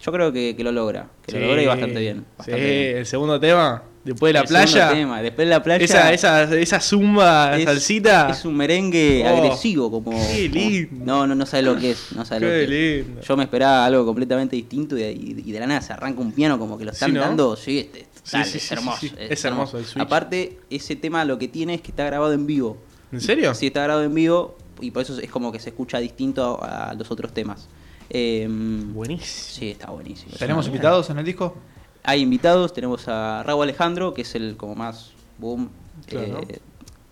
Yo 0.00 0.12
creo 0.12 0.32
que, 0.32 0.54
que 0.56 0.62
lo 0.64 0.72
logra, 0.72 1.08
que 1.26 1.32
lo 1.38 1.46
logra 1.46 1.62
y 1.62 1.66
bastante 1.66 1.98
bien. 2.00 2.24
bastante 2.38 2.60
sí, 2.62 2.66
bien. 2.84 2.96
el 2.98 3.06
segundo 3.06 3.40
tema, 3.40 3.82
después 4.04 4.30
de 4.30 4.34
la 4.34 4.40
El 4.40 4.46
segundo 4.48 4.70
playa. 4.72 4.92
tema, 4.92 5.22
Después 5.22 5.46
de 5.46 5.50
la 5.50 5.62
playa. 5.62 5.84
Esa, 5.84 6.12
esa, 6.12 6.54
esa 6.54 6.80
zumba, 6.80 7.56
es- 7.56 7.64
salsita. 7.64 8.30
Es 8.30 8.44
un 8.44 8.56
merengue 8.56 9.24
Oh, 9.26 9.36
agresivo, 9.36 9.90
como. 9.90 10.10
qué 10.10 10.48
lindo. 10.50 11.04
No, 11.04 11.26
no, 11.26 11.34
no 11.34 11.44
sabe 11.46 11.62
lo 11.64 11.76
que 11.76 11.92
es. 11.92 12.12
No 12.14 12.24
sabe 12.26 12.40
lo 12.42 12.46
que 12.48 12.62
es. 12.64 13.04
lindo. 13.04 13.20
Yo 13.22 13.36
me 13.38 13.44
esperaba 13.44 13.86
algo 13.86 14.04
completamente 14.04 14.54
distinto 14.56 14.96
y, 14.98 15.02
y- 15.02 15.42
y 15.46 15.52
de 15.52 15.60
la 15.60 15.66
nada 15.66 15.80
se 15.80 15.92
arranca 15.94 16.20
un 16.20 16.32
piano 16.32 16.58
como 16.58 16.76
que 16.78 16.84
lo 16.84 16.92
están 16.92 17.10
Sí, 17.10 17.14
¿no? 17.14 17.20
dando. 17.22 17.56
Sí, 17.56 17.78
este, 17.78 18.05
Sí, 18.26 18.36
es 18.58 18.72
hermoso. 18.72 18.98
sí, 19.00 19.08
sí. 19.10 19.14
Es 19.18 19.44
hermoso 19.44 19.78
el 19.78 19.84
Switch. 19.84 20.02
Aparte, 20.02 20.58
ese 20.70 20.96
tema 20.96 21.24
lo 21.24 21.38
que 21.38 21.48
tiene 21.48 21.74
es 21.74 21.80
que 21.80 21.92
está 21.92 22.04
grabado 22.04 22.32
en 22.32 22.46
vivo. 22.46 22.76
¿En 23.12 23.20
serio? 23.20 23.54
Sí, 23.54 23.68
está 23.68 23.84
grabado 23.84 24.04
en 24.04 24.14
vivo 24.14 24.56
y 24.80 24.90
por 24.90 25.02
eso 25.02 25.18
es 25.20 25.30
como 25.30 25.52
que 25.52 25.60
se 25.60 25.70
escucha 25.70 25.98
distinto 26.00 26.58
a, 26.62 26.90
a 26.90 26.94
los 26.94 27.10
otros 27.10 27.32
temas. 27.32 27.68
Eh, 28.10 28.46
Buenísimo. 28.50 29.24
Sí, 29.58 29.70
está 29.70 29.90
buenísimo. 29.90 30.32
¿Tenemos 30.38 30.64
Sí. 30.64 30.70
invitados 30.70 31.08
en 31.10 31.18
el 31.18 31.24
disco? 31.24 31.56
Hay 32.02 32.20
invitados, 32.22 32.72
tenemos 32.72 33.06
a 33.08 33.42
Raúl 33.44 33.62
Alejandro, 33.64 34.12
que 34.14 34.22
es 34.22 34.34
el 34.34 34.56
como 34.56 34.74
más 34.74 35.12
boom. 35.38 35.70
Claro. 36.06 36.40
eh, 36.48 36.58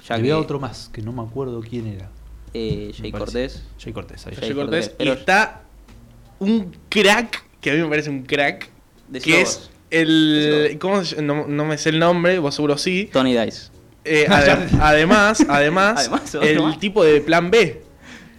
ya 0.06 0.16
Había 0.16 0.34
que, 0.34 0.40
otro 0.40 0.60
más, 0.60 0.88
que 0.92 1.00
no 1.00 1.12
me 1.12 1.22
acuerdo 1.22 1.60
quién 1.60 1.86
era. 1.86 2.10
eh, 2.52 2.92
Jay. 2.96 3.10
Cortés. 3.10 3.62
Jay 3.78 3.92
Cortés, 3.92 4.26
ahí. 4.26 4.34
Jay 4.34 4.48
Jay 4.48 4.54
Cortés. 4.56 4.88
Cortés, 4.88 4.94
pero- 4.98 5.14
Y 5.14 5.16
está 5.18 5.62
un 6.40 6.76
crack, 6.88 7.44
que 7.60 7.70
a 7.70 7.74
mí 7.74 7.80
me 7.82 7.88
parece 7.88 8.10
un 8.10 8.22
crack, 8.22 8.68
que 9.22 9.40
vos. 9.40 9.40
es 9.40 9.70
el... 9.90 10.76
¿Cómo 10.80 11.04
se- 11.04 11.22
no, 11.22 11.46
no 11.46 11.64
me 11.64 11.78
sé 11.78 11.90
el 11.90 11.98
nombre, 11.98 12.38
vos 12.38 12.54
seguro 12.54 12.76
sí. 12.78 13.08
Tony 13.12 13.34
Dice. 13.36 13.68
Eh, 14.04 14.26
ade- 14.28 14.68
además, 14.80 15.44
además, 15.48 15.98
Además, 16.00 16.34
otro 16.34 16.42
el 16.48 16.60
más. 16.60 16.78
tipo 16.80 17.04
de 17.04 17.20
plan 17.20 17.50
B. 17.50 17.82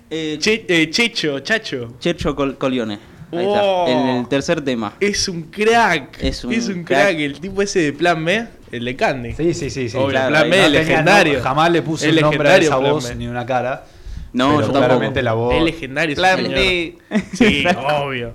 Eh, 0.09 0.37
Che- 0.39 0.65
eh, 0.67 0.89
Checho, 0.89 1.39
Chacho. 1.39 1.95
Chercho 1.99 2.35
Col- 2.35 2.57
Colione. 2.57 2.99
Ahí 3.31 3.45
Oh. 3.47 3.85
está. 3.87 4.11
El, 4.11 4.17
el 4.19 4.27
tercer 4.27 4.61
tema. 4.61 4.93
Es 4.99 5.27
un 5.27 5.43
crack. 5.43 6.21
Es 6.21 6.43
un 6.43 6.51
crack. 6.51 6.85
crack. 6.85 7.19
El 7.19 7.39
tipo 7.39 7.61
ese 7.61 7.79
de 7.79 7.93
plan 7.93 8.23
B, 8.23 8.45
el 8.71 8.85
de 8.85 8.95
Candy. 8.95 9.33
Sí, 9.33 9.53
sí, 9.55 9.69
sí. 9.71 9.89
sí. 9.89 9.97
Obvio, 9.97 10.09
claro, 10.09 10.29
plan 10.29 10.43
ahí 10.43 10.49
B, 10.51 10.57
no 10.57 10.63
el 10.65 10.71
tenía 10.73 10.87
legendario. 10.89 11.37
no- 11.39 11.43
jamás 11.43 11.71
le 11.71 11.81
puse 11.81 12.09
El 12.09 12.17
el 12.17 12.21
nombre 12.21 12.39
a 12.49 12.57
legendario 12.57 12.67
esa 12.69 12.79
Plan 12.79 12.91
voz 12.93 13.09
B. 13.09 13.15
ni 13.15 13.27
una 13.27 13.45
cara. 13.45 13.85
No, 14.33 14.47
pero 14.49 14.59
yo 14.59 14.65
tampoco. 14.67 14.85
claramente 14.85 15.23
la 15.23 15.33
voz. 15.33 15.55
Es 15.55 15.63
legendario 15.63 16.13
ese 16.13 16.21
Plan 16.21 16.35
señor. 16.37 16.53
B. 16.53 16.97
Sí, 17.33 17.63
obvio. 18.03 18.33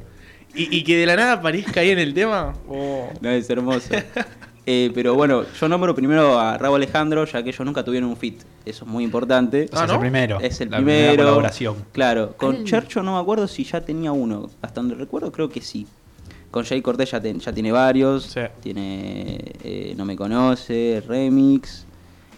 Y, 0.55 0.77
y 0.79 0.83
que 0.85 0.97
de 0.97 1.07
la 1.07 1.17
nada 1.17 1.33
aparezca 1.35 1.81
ahí 1.81 1.91
en 1.91 1.99
el 1.99 2.13
tema. 2.15 2.55
Oh. 2.69 3.09
No, 3.21 3.31
es 3.31 3.49
hermoso. 3.51 3.89
Eh, 4.67 4.91
pero 4.95 5.15
bueno, 5.15 5.45
yo 5.59 5.69
nombro 5.69 5.95
primero 5.95 6.39
a 6.39 6.57
Raúl 6.59 6.77
Alejandro, 6.77 7.25
ya 7.25 7.43
que 7.43 7.49
ellos 7.49 7.65
nunca 7.67 7.83
tuvieron 7.83 8.11
un 8.11 8.17
fit. 8.17 8.41
Eso 8.65 8.85
es 8.85 8.91
muy 8.91 9.03
importante. 9.05 9.69
Ah, 9.73 9.83
es 9.85 9.89
¿no? 9.89 9.95
el 9.95 10.01
primero. 10.01 10.39
Es 10.41 10.61
el 10.61 10.71
la 10.71 10.77
primero. 10.77 11.17
colaboración. 11.25 11.77
Claro, 11.93 12.35
con 12.37 12.65
Chercho 12.65 13.03
no 13.03 13.15
me 13.15 13.21
acuerdo 13.21 13.49
si 13.49 13.65
ya 13.65 13.81
tenía 13.81 14.13
uno. 14.13 14.49
Hasta 14.61 14.81
donde 14.81 14.95
recuerdo, 14.97 15.33
creo 15.33 15.49
que 15.49 15.61
sí. 15.61 15.87
Con 16.51 16.65
Jay 16.65 16.83
Cortés 16.83 17.11
ya, 17.11 17.21
ten- 17.21 17.41
ya 17.41 17.53
tiene 17.53 17.73
varios. 17.73 18.25
Sí. 18.25 18.41
Tiene 18.63 19.39
eh, 19.65 19.95
No 19.97 20.05
Me 20.05 20.15
Conoce, 20.15 21.03
Remix. 21.09 21.87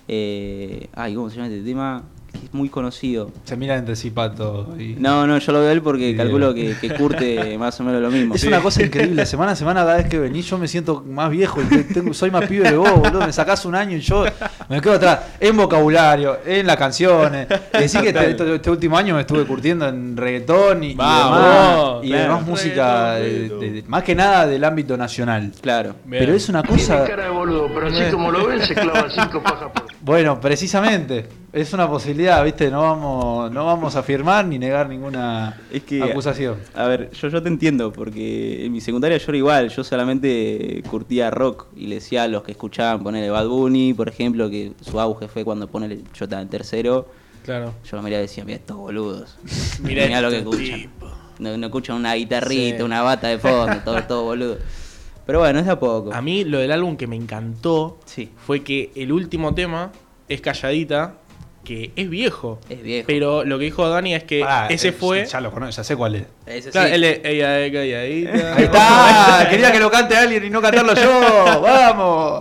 Eh, 0.09 0.89
ay, 0.95 1.15
¿cómo 1.15 1.29
se 1.29 1.37
llama 1.37 1.49
este 1.49 1.63
tema? 1.63 2.03
Es 2.35 2.53
muy 2.55 2.69
conocido. 2.69 3.31
Se 3.45 3.57
miran 3.57 3.79
entre 3.81 3.97
sí 3.97 4.11
pato. 4.11 4.75
Y... 4.79 4.95
No, 4.99 5.27
no, 5.27 5.39
yo 5.39 5.53
lo 5.53 5.61
veo 5.61 5.71
él 5.71 5.83
porque 5.83 6.11
Y 6.11 6.17
calculo 6.17 6.55
que, 6.55 6.75
que 6.81 6.91
curte 6.95 7.57
más 7.59 7.79
o 7.81 7.85
menos 7.85 8.01
lo 8.03 8.11
mismo. 8.11 8.35
Es 8.35 8.45
una 8.45 8.61
cosa 8.61 8.83
increíble. 8.83 9.25
Semana 9.27 9.53
a 9.53 9.57
semana, 9.57 9.81
cada 9.81 9.97
vez 9.97 10.09
que 10.09 10.19
venís, 10.19 10.47
yo 10.47 10.59
me 10.59 10.69
siento 10.69 11.03
más 11.07 11.31
viejo 11.31 11.61
y 11.63 11.83
tengo- 11.85 12.13
soy 12.15 12.31
más 12.31 12.47
pibe 12.47 12.71
de 12.71 12.77
vos, 12.77 12.91
boludo. 12.91 13.27
Me 13.27 13.33
sacás 13.33 13.65
un 13.65 13.75
año 13.75 13.97
y 13.97 14.01
yo 14.01 14.25
me 14.69 14.81
quedo 14.81 14.95
atrás. 14.95 15.21
En 15.41 15.57
vocabulario, 15.57 16.39
en 16.47 16.67
las 16.67 16.77
canciones. 16.77 17.47
Decir 17.73 18.01
que 18.03 18.09
este, 18.09 18.31
este- 18.31 18.55
este 18.57 18.71
último 18.71 18.97
año 18.97 19.15
me 19.15 19.21
estuve 19.23 19.45
curtiendo 19.45 19.89
en 19.89 20.17
reggaetón 20.17 20.85
y, 20.85 20.91
y 20.91 20.95
Vamos, 20.95 21.39
demás, 21.39 22.05
y 22.05 22.09
claro. 22.09 22.23
demás 22.35 22.47
música, 22.47 23.15
de- 23.15 23.49
de- 23.49 23.71
de- 23.73 23.85
más 23.87 24.03
que 24.03 24.15
nada 24.15 24.47
del 24.47 24.65
ámbito 24.65 24.97
nacional. 24.97 25.53
Claro. 25.61 25.95
Bien. 26.05 26.23
Pero 26.25 26.35
es 26.37 26.49
una 26.49 26.63
cosa. 26.63 27.05
cara 27.05 27.25
de 27.25 27.31
boludo, 27.31 27.69
pero 27.75 27.87
así 27.89 28.11
como 28.11 28.31
lo 28.31 28.47
ven, 28.47 28.63
se 28.63 28.75
clava 28.75 29.07
cinco 29.11 29.43
pajas 29.43 29.71
por. 29.73 29.92
Bueno, 30.03 30.41
precisamente. 30.41 31.29
Es 31.53 31.73
una 31.75 31.87
posibilidad, 31.89 32.43
¿viste? 32.43 32.71
No 32.71 32.81
vamos, 32.81 33.53
no 33.53 33.67
vamos 33.67 33.95
a 33.95 33.99
afirmar 33.99 34.47
ni 34.47 34.59
negar 34.59 34.89
ninguna 34.89 35.61
Es 35.71 35.83
que- 35.83 36.03
acusación. 36.03 36.57
A 36.75 36.87
ver, 36.87 37.11
yo, 37.13 37.29
yo 37.29 37.43
te 37.43 37.49
entiendo, 37.49 37.93
porque 37.93 38.65
en 38.65 38.73
mi 38.73 38.81
secundaria 38.81 39.19
yo 39.19 39.25
era 39.29 39.37
igual, 39.37 39.69
yo 39.69 39.85
solamente 39.85 40.83
curtía 40.91 41.31
rock 41.31 41.67
y 41.77 41.89
le 41.89 41.97
decía 41.97 42.23
a 42.23 42.29
los 42.29 42.43
que 42.43 42.53
escuchaban 42.53 43.03
ponerle 43.03 43.29
Bad 43.31 43.49
Bunny, 43.49 43.93
por 43.93 44.09
ejemplo, 44.09 44.49
que 44.49 44.73
su 44.81 44.99
auge 44.99 45.29
fue 45.29 45.45
cuando 45.45 45.69
ponele, 45.69 46.01
yo 46.15 46.25
estaba 46.25 46.41
en 46.41 46.49
tercero, 46.49 47.07
Claro. 47.45 47.75
yo 47.85 47.97
lo 47.99 48.03
miraba 48.03 48.21
y 48.23 48.27
decía, 48.27 48.45
mira 48.47 48.57
estos 48.57 48.79
boludos, 48.79 49.37
Mirá 49.83 50.07
mirá 50.07 50.21
lo 50.23 50.31
que 50.31 50.39
este 50.39 50.51
escuchan. 50.51 50.91
No, 51.39 51.57
no 51.59 51.67
escuchan 51.67 51.97
una 51.97 52.15
guitarrita, 52.15 52.79
Sí. 52.79 52.83
una 52.83 53.03
bata 53.03 53.29
de 53.29 53.39
fondo, 53.39 53.77
todo, 53.85 54.03
todo 54.05 54.23
boludo. 54.25 54.57
Pero 55.27 55.39
bueno, 55.41 55.59
es 55.61 55.67
de 55.67 55.73
a 55.73 55.79
poco. 55.79 56.13
A 56.13 56.21
mí 56.23 56.45
lo 56.45 56.59
del 56.59 56.73
álbum 56.73 56.97
que 56.97 57.07
me 57.07 57.17
encantó 57.17 57.99
Sí. 58.05 58.31
fue 58.47 58.63
que 58.63 58.91
el 58.97 59.13
último 59.13 59.55
tema 59.55 59.93
es 60.29 60.41
Calladita, 60.41 61.15
que 61.65 61.93
es 61.95 62.11
viejo. 62.11 62.59
Es 62.69 62.83
viejo. 62.83 63.05
Pero 63.07 63.45
lo 63.45 63.57
que 63.57 63.67
dijo 63.67 63.89
Dani 63.89 64.15
es 64.17 64.25
que 64.25 64.41
Pará, 64.41 64.67
ese 64.67 64.89
eh, 64.89 64.93
fue... 64.93 65.25
Ya 65.27 65.41
lo 65.41 65.53
conozco, 65.53 65.77
ya 65.77 65.85
sé 65.85 65.95
cuál 65.95 66.17
es. 66.17 66.25
Ese 66.45 66.71
Claro, 66.71 66.89
sí. 66.89 66.95
él 66.97 67.05
es 67.05 67.21
ella 67.25 67.51
de 67.53 67.73
calladita. 67.73 68.33
Ahí 68.57 68.65
está, 68.65 69.47
quería 69.51 69.71
que 69.71 69.79
lo 69.79 69.89
cante 69.91 70.17
alguien 70.17 70.45
y 70.45 70.51
no 70.51 70.61
cantarlo 70.61 70.95
yo. 70.95 71.61
Vamos. 71.63 72.39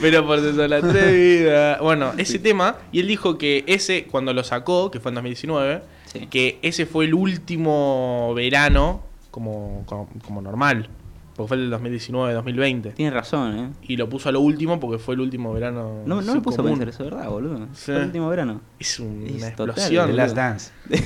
Pero 0.00 0.26
por 0.26 0.40
eso 0.40 0.66
la 0.66 0.78
atrevida. 0.78 1.78
Bueno, 1.80 2.14
ese 2.18 2.40
tema, 2.40 2.78
y 2.90 2.98
él 2.98 3.06
dijo 3.06 3.38
que 3.38 3.62
ese, 3.68 4.06
cuando 4.10 4.32
lo 4.32 4.42
sacó, 4.42 4.90
que 4.90 4.98
fue 4.98 5.10
en 5.10 5.14
2019, 5.16 5.82
Sí. 6.06 6.26
que 6.28 6.58
ese 6.62 6.86
fue 6.86 7.04
el 7.06 7.14
último 7.14 8.32
verano 8.34 9.02
como, 9.30 9.82
como, 9.86 10.08
como 10.24 10.40
normal. 10.42 10.88
Porque 11.36 11.48
fue 11.48 11.56
el 11.56 11.72
2019-2020. 11.72 12.94
Tiene 12.94 13.10
razón, 13.10 13.58
¿eh? 13.58 13.70
Y 13.82 13.96
lo 13.96 14.08
puso 14.08 14.28
a 14.28 14.32
lo 14.32 14.40
último 14.40 14.78
porque 14.78 14.98
fue 14.98 15.14
el 15.14 15.20
último 15.20 15.52
verano. 15.52 16.02
No, 16.06 16.22
no 16.22 16.34
me 16.34 16.40
puse 16.40 16.60
a 16.60 16.64
pensar 16.64 16.88
eso, 16.88 17.04
¿verdad, 17.04 17.28
boludo? 17.28 17.58
Sí. 17.74 17.86
Fue 17.86 17.96
el 17.96 18.02
último 18.04 18.28
verano. 18.28 18.60
Es 18.78 19.00
una 19.00 19.26
Es 19.26 19.56
total, 19.56 19.70
explosión. 19.70 20.04
Boludo. 20.06 20.16
Last 20.16 20.36
Dance. 20.36 20.70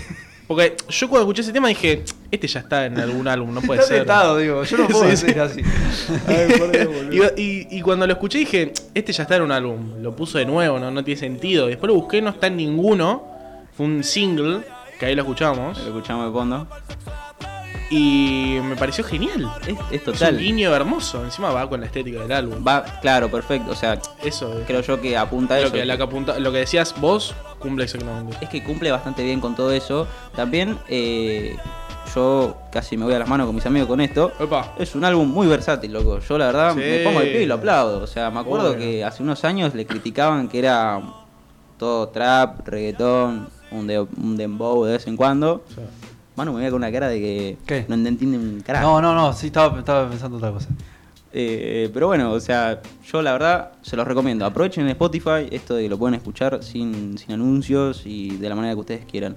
Porque 0.48 0.76
yo 0.88 1.08
cuando 1.10 1.24
escuché 1.26 1.42
ese 1.42 1.52
tema 1.52 1.68
dije, 1.68 2.04
este 2.30 2.46
ya 2.46 2.60
está 2.60 2.86
en 2.86 2.98
algún 2.98 3.28
álbum, 3.28 3.52
no 3.52 3.60
puede 3.66 3.80
Está 3.80 3.88
ser. 3.88 3.98
tentado, 3.98 4.36
digo. 4.38 4.62
Yo 4.64 4.76
no 4.78 4.86
puedo 4.88 5.04
Sí, 5.04 5.10
decir 5.10 5.34
sí. 5.34 5.38
así. 5.40 5.62
y, 7.36 7.40
y- 7.42 7.68
y 7.70 7.80
cuando 7.82 8.06
lo 8.06 8.12
escuché 8.14 8.38
dije, 8.38 8.72
este 8.94 9.12
ya 9.12 9.22
está 9.24 9.36
en 9.36 9.42
un 9.42 9.52
álbum. 9.52 10.00
Lo 10.02 10.14
puso 10.16 10.38
de 10.38 10.46
nuevo, 10.46 10.78
no, 10.78 10.90
no 10.90 11.04
tiene 11.04 11.20
sentido. 11.20 11.66
Después 11.66 11.88
lo 11.88 11.94
busqué, 11.94 12.20
no 12.22 12.30
está 12.30 12.46
en 12.48 12.56
ninguno. 12.56 13.24
Fue 13.76 13.86
un 13.86 14.02
single, 14.02 14.60
que 14.98 15.06
ahí 15.06 15.14
lo 15.14 15.22
escuchamos. 15.22 15.78
Lo 15.80 15.86
escuchamos 15.88 16.26
de 16.26 16.32
fondo. 16.32 16.66
Y 17.90 18.58
me 18.62 18.76
pareció 18.76 19.02
genial. 19.02 19.50
Es, 19.66 19.68
es 19.68 19.78
Es 19.92 20.04
total. 20.04 20.34
un 20.34 20.40
guiño 20.40 20.74
hermoso. 20.74 21.24
Encima 21.24 21.50
va 21.50 21.68
con 21.68 21.80
la 21.80 21.86
estética 21.86 22.20
del 22.20 22.32
álbum. 22.32 22.62
Va, 22.66 22.84
claro, 23.00 23.30
perfecto. 23.30 23.70
O 23.70 23.74
sea, 23.74 23.98
Eso 24.22 24.58
es. 24.58 24.66
creo 24.66 24.82
yo 24.82 25.00
que 25.00 25.16
apunta 25.16 25.54
a 25.54 25.60
eso. 25.60 25.72
que, 25.72 25.84
la 25.86 25.96
que 25.96 26.02
apunta- 26.02 26.38
lo 26.38 26.52
que 26.52 26.58
decías 26.58 26.94
vos 27.00 27.34
cumple 27.58 27.84
exactamente. 27.84 28.36
Es 28.42 28.48
que 28.50 28.62
cumple 28.62 28.90
bastante 28.90 29.24
bien 29.24 29.40
con 29.40 29.56
todo 29.56 29.72
eso. 29.72 30.06
También 30.36 30.76
eh, 30.88 31.56
yo 32.14 32.56
casi 32.70 32.96
me 32.98 33.04
voy 33.06 33.14
a 33.14 33.20
las 33.20 33.28
manos 33.28 33.46
con 33.46 33.54
mis 33.54 33.64
amigos 33.64 33.88
con 33.88 34.02
esto. 34.02 34.32
Opa. 34.38 34.74
Es 34.78 34.94
un 34.94 35.04
álbum 35.04 35.26
muy 35.26 35.46
versátil, 35.46 35.92
loco. 35.94 36.18
Yo 36.20 36.36
la 36.36 36.46
verdad 36.46 36.74
Sí. 36.74 36.80
me 36.80 36.98
pongo 37.04 37.20
de 37.20 37.26
pie 37.26 37.42
y 37.44 37.46
lo 37.46 37.54
aplaudo. 37.54 38.02
O 38.02 38.06
sea, 38.06 38.30
me 38.30 38.40
acuerdo 38.40 38.76
que 38.76 39.02
hace 39.02 39.22
unos 39.22 39.44
años 39.44 39.74
le 39.74 39.86
criticaban 39.86 40.48
que 40.48 40.58
era 40.58 41.00
todo 41.78 42.08
trap, 42.08 42.68
reggaetón, 42.68 43.48
un, 43.70 43.86
de, 43.86 44.00
un 44.00 44.36
dembow 44.36 44.84
de 44.84 44.92
vez 44.92 45.06
en 45.06 45.16
cuando. 45.16 45.64
Manu 46.38 46.52
me 46.52 46.58
veía 46.58 46.70
con 46.70 46.78
una 46.78 46.92
cara 46.92 47.08
de 47.08 47.18
que 47.18 47.58
¿Qué? 47.66 47.84
no 47.88 47.94
entiende 47.96 48.38
un 48.38 48.60
carajo. 48.60 48.86
No, 48.86 49.02
no, 49.02 49.14
no. 49.14 49.32
Sí, 49.32 49.48
estaba, 49.48 49.76
estaba 49.78 50.08
pensando 50.08 50.36
otra 50.36 50.52
cosa. 50.52 50.68
Eh, 51.32 51.90
pero 51.92 52.06
bueno, 52.06 52.32
o 52.32 52.40
sea, 52.40 52.80
yo 53.04 53.20
la 53.22 53.32
verdad 53.32 53.72
se 53.82 53.96
los 53.96 54.06
recomiendo. 54.06 54.46
Aprovechen 54.46 54.84
en 54.84 54.90
Spotify 54.90 55.48
esto 55.50 55.74
de 55.74 55.82
que 55.82 55.88
lo 55.88 55.98
pueden 55.98 56.14
escuchar 56.14 56.62
sin, 56.62 57.18
sin 57.18 57.32
anuncios 57.32 58.02
y 58.06 58.36
de 58.36 58.48
la 58.48 58.54
manera 58.54 58.74
que 58.74 58.80
ustedes 58.80 59.04
quieran. 59.04 59.36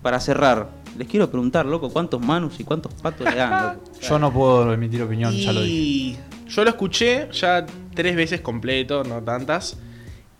Para 0.00 0.20
cerrar, 0.20 0.68
les 0.96 1.08
quiero 1.08 1.28
preguntar, 1.28 1.66
loco, 1.66 1.90
¿cuántos 1.90 2.20
manus 2.20 2.58
y 2.60 2.64
cuántos 2.64 2.94
patos 2.94 3.28
le 3.28 3.36
dan? 3.36 3.74
loco? 3.74 3.84
Yo 4.00 4.18
no 4.18 4.32
puedo 4.32 4.72
emitir 4.72 5.02
opinión, 5.02 5.32
ya 5.34 5.52
lo 5.52 5.60
dije. 5.60 5.74
Y 5.74 6.18
yo 6.48 6.64
lo 6.64 6.70
escuché 6.70 7.28
ya 7.32 7.66
tres 7.94 8.14
veces 8.14 8.40
completo, 8.40 9.02
no 9.04 9.22
tantas. 9.22 9.76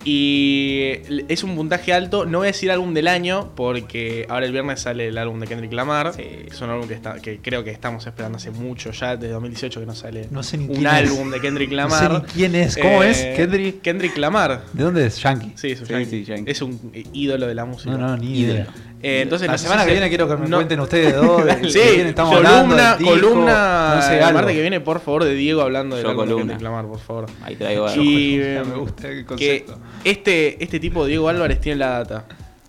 Y 0.04 0.92
es 1.28 1.42
un 1.44 1.54
puntaje 1.56 1.92
alto. 1.92 2.26
No 2.26 2.38
voy 2.38 2.46
a 2.46 2.52
decir 2.52 2.70
álbum 2.70 2.92
del 2.94 3.08
año, 3.08 3.52
porque 3.54 4.26
ahora 4.28 4.46
el 4.46 4.52
viernes 4.52 4.80
sale 4.80 5.08
el 5.08 5.18
álbum 5.18 5.40
de 5.40 5.46
Kendrick 5.46 5.72
Lamar. 5.72 6.12
Es 6.18 6.60
un 6.60 6.70
álbum 6.70 6.88
que, 6.88 6.94
está, 6.94 7.20
que 7.20 7.38
creo 7.38 7.64
que 7.64 7.70
estamos 7.70 8.06
esperando 8.06 8.36
hace 8.36 8.50
mucho 8.50 8.90
ya, 8.92 9.16
desde 9.16 9.32
2018 9.32 9.80
que 9.80 9.86
no 9.86 9.94
sale 9.94 10.28
No 10.30 10.42
sé 10.42 10.58
ni 10.58 10.64
un 10.64 10.74
quién 10.74 10.86
es. 10.86 10.92
álbum 10.92 11.30
de 11.30 11.40
Kendrick 11.40 11.70
No 11.70 11.88
sé 11.90 12.02
Lamar. 12.04 12.22
ni 12.26 12.28
quién 12.32 12.54
es. 12.54 12.76
¿Cómo 12.76 13.02
es? 13.02 13.18
¿Kendrick? 13.36 13.80
Kendrick 13.82 14.16
Lamar. 14.16 14.64
¿De 14.72 14.82
dónde 14.84 15.06
es? 15.06 15.20
Yankee. 15.22 15.52
Sí, 15.56 15.70
es 15.72 15.80
un 15.80 15.86
Sí, 15.86 15.92
yankee. 15.92 16.10
sí, 16.10 16.24
yankee. 16.24 16.50
Es 16.50 16.62
un 16.62 16.92
ídolo 17.12 17.46
de 17.46 17.54
la 17.54 17.64
música. 17.64 17.90
No, 17.92 17.98
no, 17.98 18.16
ni 18.16 18.38
Ídolo. 18.40 18.54
idea. 18.54 18.66
Eh, 19.04 19.22
entonces 19.22 19.48
la 19.48 19.54
no 19.54 19.58
semana 19.58 19.84
que 19.84 19.90
viene 19.92 20.08
quiero 20.08 20.28
que 20.28 20.36
me 20.36 20.48
no- 20.48 20.58
cuenten 20.58 20.78
ustedes 20.78 21.16
dos. 21.16 21.44
de- 21.44 21.54
Sí, 21.70 21.78
de 21.80 21.94
quién 21.94 22.06
estamos 22.06 22.36
hablando, 22.36 22.60
columna, 22.76 22.90
del 22.90 22.98
disco, 22.98 23.14
columna 23.14 23.92
no 23.96 24.02
sé, 24.02 24.16
el 24.16 24.22
algo. 24.22 24.34
martes 24.38 24.54
que 24.54 24.60
viene, 24.60 24.80
por 24.80 25.00
favor, 25.00 25.24
de 25.24 25.34
Diego 25.34 25.60
hablando 25.62 25.96
de 25.96 26.02
Yo 26.02 26.08
la 26.10 26.14
columna. 26.14 26.52
reclamar, 26.54 26.86
por 26.86 27.00
favor. 27.00 27.26
Ahí 27.42 27.56
traigo 27.56 27.86
algo. 27.88 28.00
Y 28.02 28.38
eh, 28.40 28.62
me 28.68 28.74
gusta 28.76 29.08
el 29.08 29.18
que 29.18 29.24
concepto. 29.26 29.78
este, 30.04 30.62
este 30.62 30.78
tipo, 30.78 31.04
Diego 31.04 31.28
Álvarez, 31.28 31.60
tiene 31.60 31.78
la 31.78 31.88
data. 32.04 32.24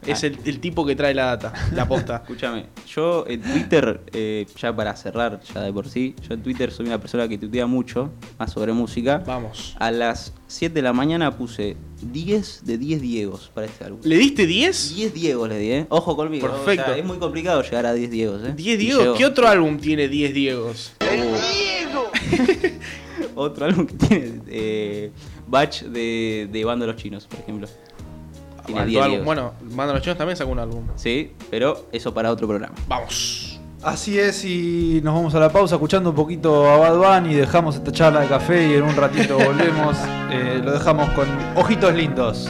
Es 0.05 0.23
Ah. 0.23 0.27
el, 0.27 0.37
el 0.45 0.59
tipo 0.59 0.85
que 0.85 0.95
trae 0.95 1.13
la 1.13 1.25
data, 1.25 1.53
la 1.73 1.87
posta. 1.87 2.17
Escúchame, 2.23 2.65
yo 2.87 3.25
en 3.27 3.41
Twitter, 3.41 4.01
eh, 4.13 4.45
ya 4.59 4.75
para 4.75 4.95
cerrar, 4.95 5.39
ya 5.53 5.61
de 5.61 5.71
por 5.73 5.87
sí, 5.87 6.15
yo 6.27 6.33
en 6.33 6.43
Twitter 6.43 6.71
soy 6.71 6.85
una 6.87 6.99
persona 6.99 7.27
que 7.27 7.37
tuitea 7.37 7.65
mucho, 7.67 8.11
más 8.37 8.51
sobre 8.51 8.73
música. 8.73 9.23
Vamos. 9.25 9.75
A 9.79 9.91
las 9.91 10.33
7 10.47 10.73
de 10.73 10.81
la 10.81 10.93
mañana 10.93 11.35
puse 11.37 11.75
10 12.11 12.65
de 12.65 12.77
10 12.77 13.01
Diegos 13.01 13.51
para 13.53 13.67
este 13.67 13.85
álbum. 13.85 13.99
¿Le 14.03 14.17
diste 14.17 14.45
10? 14.45 14.95
10 14.95 15.13
Diegos 15.13 15.49
le 15.49 15.57
di, 15.59 15.71
¿eh? 15.71 15.85
Ojo 15.89 16.15
conmigo. 16.15 16.47
Perfecto. 16.47 16.83
o 16.83 16.93
sea, 16.93 16.97
es 16.97 17.05
muy 17.05 17.17
complicado 17.17 17.61
llegar 17.63 17.85
a 17.85 17.93
10 17.93 18.11
Diegos, 18.11 18.41
¿eh? 18.43 18.53
10 18.55 18.73
Y 18.75 18.77
Diegos. 18.77 19.17
¿Qué 19.17 19.25
otro 19.25 19.47
álbum 19.47 19.77
tiene 19.79 20.07
10 20.07 20.33
Diegos? 20.33 20.93
Otro 23.35 23.65
álbum 23.65 23.85
que 23.87 23.93
tiene 23.95 24.41
eh, 24.47 25.11
Batch 25.47 25.83
de, 25.83 26.47
de 26.51 26.65
Bando 26.65 26.85
de 26.85 26.91
los 26.93 27.01
Chinos, 27.01 27.25
por 27.25 27.39
ejemplo. 27.39 27.67
Tiene 28.65 28.81
Faltó 28.81 28.89
10 28.89 29.01
álbum. 29.03 29.09
Diegos. 29.11 29.25
Bueno, 29.25 29.53
Banda 29.61 29.93
los 29.93 30.01
Chinos 30.01 30.17
también 30.17 30.37
sacó 30.37 30.51
un 30.51 30.59
álbum. 30.59 30.87
Sí, 30.95 31.33
pero 31.49 31.87
eso 31.91 32.13
para 32.13 32.31
otro 32.31 32.47
programa. 32.47 32.75
Vamos. 32.87 33.59
Así 33.81 34.17
es, 34.17 34.45
y 34.45 35.01
nos 35.03 35.13
vamos 35.13 35.35
a 35.35 35.39
la 35.39 35.51
pausa 35.51 35.75
escuchando 35.75 36.11
un 36.11 36.15
poquito 36.15 36.69
a 36.69 36.77
Bad 36.77 36.97
Bunny, 37.21 37.33
dejamos 37.35 37.75
esta 37.75 37.91
charla 37.91 38.21
de 38.21 38.27
café 38.27 38.65
y 38.69 38.73
en 38.75 38.83
un 38.83 38.95
ratito 38.95 39.37
volvemos. 39.37 39.97
Eh, 40.35 40.59
lo 40.63 40.71
dejamos 40.71 41.11
con 41.11 41.27
ojitos 41.55 41.93
lindos. 41.93 42.49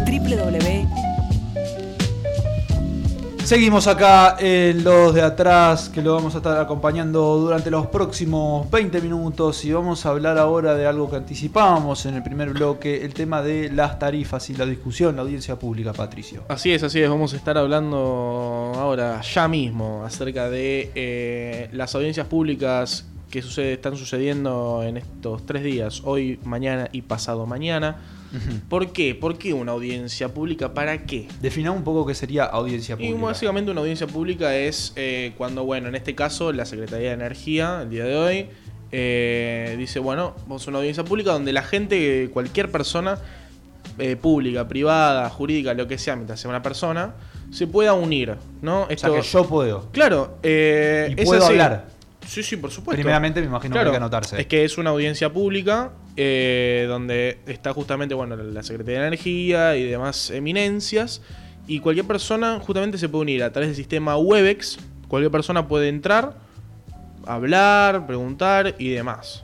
www. 0.06 1.09
Seguimos 3.50 3.88
acá 3.88 4.38
en 4.40 4.84
los 4.84 5.12
de 5.16 5.24
atrás, 5.24 5.90
que 5.90 6.04
lo 6.04 6.14
vamos 6.14 6.36
a 6.36 6.38
estar 6.38 6.60
acompañando 6.60 7.36
durante 7.40 7.72
los 7.72 7.88
próximos 7.88 8.70
20 8.70 9.02
minutos 9.02 9.66
y 9.66 9.72
vamos 9.72 10.06
a 10.06 10.10
hablar 10.10 10.38
ahora 10.38 10.76
de 10.76 10.86
algo 10.86 11.10
que 11.10 11.16
anticipábamos 11.16 12.06
en 12.06 12.14
el 12.14 12.22
primer 12.22 12.52
bloque, 12.52 13.04
el 13.04 13.16
tema 13.16 13.42
de 13.42 13.72
las 13.72 13.98
tarifas 13.98 14.52
y 14.52 14.54
la 14.54 14.68
discusión, 14.68 15.16
la 15.16 15.24
audiencia 15.24 15.58
pública, 15.58 15.94
Patricio. 15.94 16.44
Así 16.48 16.72
es, 16.72 16.84
así 16.84 17.02
es. 17.02 17.10
Vamos 17.10 17.34
a 17.34 17.38
estar 17.38 17.58
hablando 17.58 18.72
ahora, 18.76 19.20
ya 19.22 19.48
mismo, 19.48 20.04
acerca 20.06 20.48
de 20.48 20.92
eh, 20.94 21.70
las 21.74 21.96
audiencias 21.96 22.28
públicas 22.28 23.08
que 23.32 23.42
sucede, 23.42 23.74
están 23.74 23.98
sucediendo 23.98 24.84
en 24.84 24.98
estos 24.98 25.44
tres 25.48 25.64
días, 25.64 26.04
hoy, 26.06 26.40
mañana 26.44 26.88
y 26.92 27.02
pasado 27.02 27.48
mañana. 27.48 27.98
¿Por 28.70 28.92
qué? 28.92 29.16
¿Por 29.16 29.38
qué 29.38 29.54
una 29.54 29.72
audiencia 29.72 30.30
pública? 30.34 30.74
¿Para 30.74 31.06
qué? 31.06 31.28
Defina 31.42 31.72
un 31.72 31.84
poco 31.84 32.06
qué 32.06 32.14
sería 32.16 32.44
audiencia 32.46 32.96
Y 33.00 33.08
pública. 33.10 33.26
básicamente 33.28 33.72
una 33.72 33.82
audiencia 33.82 34.08
pública 34.08 34.56
es 34.56 34.94
eh, 34.96 35.34
cuando, 35.38 35.64
bueno, 35.66 35.88
en 35.90 35.96
este 35.96 36.16
caso 36.16 36.52
la 36.52 36.66
Secretaría 36.66 37.10
de 37.10 37.14
Energía, 37.16 37.82
el 37.84 37.90
día 37.90 38.06
de 38.06 38.16
hoy, 38.16 38.48
eh, 38.92 39.76
dice, 39.78 40.00
bueno, 40.00 40.36
vamos 40.44 40.66
a 40.68 40.70
una 40.72 40.80
audiencia 40.80 41.04
pública 41.04 41.32
donde 41.32 41.54
la 41.54 41.62
gente, 41.64 42.30
cualquier 42.34 42.72
persona, 42.72 43.20
eh, 43.98 44.16
pública, 44.16 44.68
privada, 44.68 45.30
jurídica, 45.30 45.74
lo 45.74 45.88
que 45.88 45.98
sea, 45.98 46.16
mientras 46.16 46.40
sea 46.40 46.50
una 46.50 46.62
persona, 46.62 47.14
se 47.52 47.68
pueda 47.68 47.94
unir, 47.94 48.36
¿no? 48.62 48.84
O 48.84 48.98
sea, 48.98 49.10
que 49.12 49.22
yo 49.22 49.46
puedo. 49.48 49.90
Claro, 49.92 50.38
eh, 50.44 51.14
Y 51.18 51.22
es 51.22 51.26
puedo 51.26 51.44
así. 51.44 51.52
hablar. 51.54 51.88
Sí, 52.30 52.44
sí, 52.44 52.58
por 52.58 52.70
supuesto. 52.70 52.96
Primeramente 52.96 53.42
me 53.42 53.48
imagino 53.48 53.74
que 53.74 53.80
hay 53.80 53.90
que 53.90 53.98
anotarse. 53.98 54.40
Es 54.40 54.46
que 54.46 54.64
es 54.64 54.78
una 54.78 54.92
audiencia 54.92 55.34
pública 55.34 55.94
eh, 56.16 56.86
donde 56.88 57.40
está 57.48 57.74
justamente 57.74 58.14
bueno, 58.14 58.36
la 58.36 58.62
Secretaría 58.62 59.02
de 59.02 59.08
Energía 59.08 59.76
y 59.76 59.86
demás 59.86 60.30
eminencias. 60.30 61.24
Y 61.68 61.80
cualquier 61.80 62.06
persona 62.06 62.60
justamente 62.60 63.00
se 63.00 63.10
puede 63.10 63.24
unir 63.24 63.44
a 63.44 63.52
través 63.52 63.70
del 63.70 63.76
sistema 63.76 64.16
Webex. 64.16 64.78
Cualquier 65.08 65.32
persona 65.32 65.68
puede 65.68 65.90
entrar, 65.90 66.36
hablar, 67.26 68.06
preguntar 68.06 68.76
y 68.78 68.90
demás. 68.90 69.44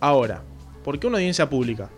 Ahora, 0.00 0.42
¿por 0.84 0.98
qué 0.98 1.06
una 1.08 1.18
audiencia 1.18 1.50
pública? 1.50 1.90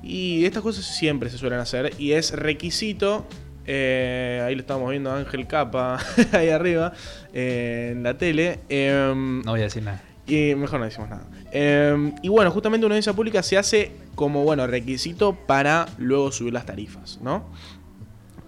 Y 0.00 0.44
estas 0.44 0.62
cosas 0.62 0.84
siempre 0.84 1.28
se 1.28 1.38
suelen 1.38 1.58
hacer 1.58 1.92
y 1.98 2.12
es 2.12 2.30
requisito. 2.30 3.26
Eh, 3.66 4.42
ahí 4.46 4.54
lo 4.54 4.60
estamos 4.60 4.88
viendo 4.90 5.10
a 5.10 5.18
Ángel 5.18 5.46
Capa 5.46 5.98
ahí 6.32 6.48
arriba 6.50 6.92
eh, 7.32 7.90
en 7.92 8.02
la 8.02 8.16
tele. 8.16 8.60
em, 8.68 9.42
No 9.42 9.52
voy 9.52 9.60
a 9.60 9.64
decir 9.64 9.82
nada. 9.82 10.02
y 10.26 10.54
mejor 10.54 10.78
no 10.80 10.86
decimos 10.86 11.08
nada. 11.10 11.24
Eh, 11.52 12.12
y 12.22 12.28
bueno, 12.28 12.50
justamente 12.50 12.84
una 12.86 12.94
audiencia 12.94 13.12
pública 13.12 13.42
se 13.42 13.56
hace 13.58 13.92
como 14.14 14.42
bueno 14.44 14.66
requisito 14.66 15.34
para 15.34 15.86
luego 15.98 16.32
subir 16.32 16.52
las 16.52 16.66
tarifas, 16.66 17.18
¿no? 17.22 17.44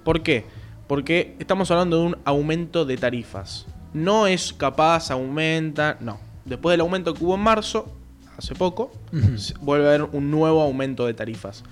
¿Por 0.05 0.23
qué? 0.23 0.45
Porque 0.87 1.37
estamos 1.39 1.71
hablando 1.71 1.99
de 2.01 2.07
un 2.07 2.17
aumento 2.25 2.85
de 2.85 2.97
tarifas. 2.97 3.67
No 3.93 4.27
es 4.27 4.53
capaz, 4.53 5.11
aumenta, 5.11 5.97
no. 6.01 6.19
Después 6.45 6.73
del 6.73 6.81
aumento 6.81 7.13
que 7.15 7.25
hubo 7.25 7.35
en 7.35 7.41
marzo, 7.43 7.95
hace 8.39 8.55
poco, 8.55 8.91
vuelve 9.61 9.85
a 9.87 9.89
haber 9.91 10.03
un 10.05 10.31
nuevo 10.31 10.63
aumento 10.63 11.05
de 11.07 11.13
tarifas. 11.15 11.63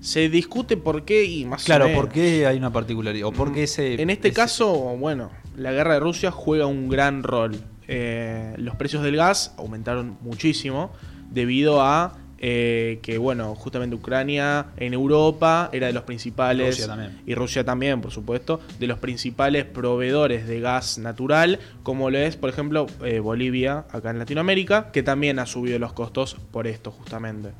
Se 0.00 0.28
discute 0.28 0.76
por 0.76 1.04
qué 1.04 1.24
y 1.24 1.44
más 1.44 1.62
o 1.62 1.66
Claro, 1.66 1.86
menos. 1.86 2.00
¿por 2.00 2.12
qué 2.12 2.46
hay 2.46 2.56
una 2.56 2.72
particularidad? 2.72 3.28
¿O 3.28 3.32
por 3.32 3.52
qué 3.52 3.64
ese, 3.64 4.00
En 4.00 4.10
este 4.10 4.28
ese- 4.28 4.36
caso, 4.36 4.72
bueno, 4.98 5.30
la 5.56 5.72
guerra 5.72 5.94
de 5.94 6.00
Rusia 6.00 6.30
juega 6.30 6.66
un 6.66 6.88
gran 6.88 7.22
rol. 7.22 7.56
Eh, 7.88 8.54
los 8.56 8.76
precios 8.76 9.02
del 9.02 9.16
gas 9.16 9.54
aumentaron 9.58 10.16
muchísimo 10.22 10.90
debido 11.30 11.82
a 11.82 12.16
eh, 12.42 13.00
que, 13.02 13.18
bueno, 13.18 13.54
justamente 13.54 13.94
Ucrania 13.96 14.68
en 14.78 14.94
Europa 14.94 15.68
era 15.74 15.88
de 15.88 15.92
los 15.92 16.04
principales. 16.04 16.68
Rusia 16.76 16.86
también. 16.86 17.20
Y 17.26 17.34
Rusia 17.34 17.64
también, 17.64 18.00
por 18.00 18.12
supuesto, 18.12 18.60
de 18.78 18.86
los 18.86 18.98
principales 18.98 19.66
proveedores 19.66 20.46
de 20.48 20.60
gas 20.60 20.96
natural, 20.96 21.58
como 21.82 22.08
lo 22.08 22.16
es, 22.16 22.36
por 22.36 22.48
ejemplo, 22.48 22.86
eh, 23.04 23.18
Bolivia, 23.20 23.84
acá 23.92 24.08
en 24.08 24.18
Latinoamérica, 24.18 24.90
que 24.90 25.02
también 25.02 25.38
ha 25.38 25.44
subido 25.44 25.78
los 25.78 25.92
costos 25.92 26.36
por 26.50 26.66
esto, 26.66 26.90
justamente. 26.90 27.50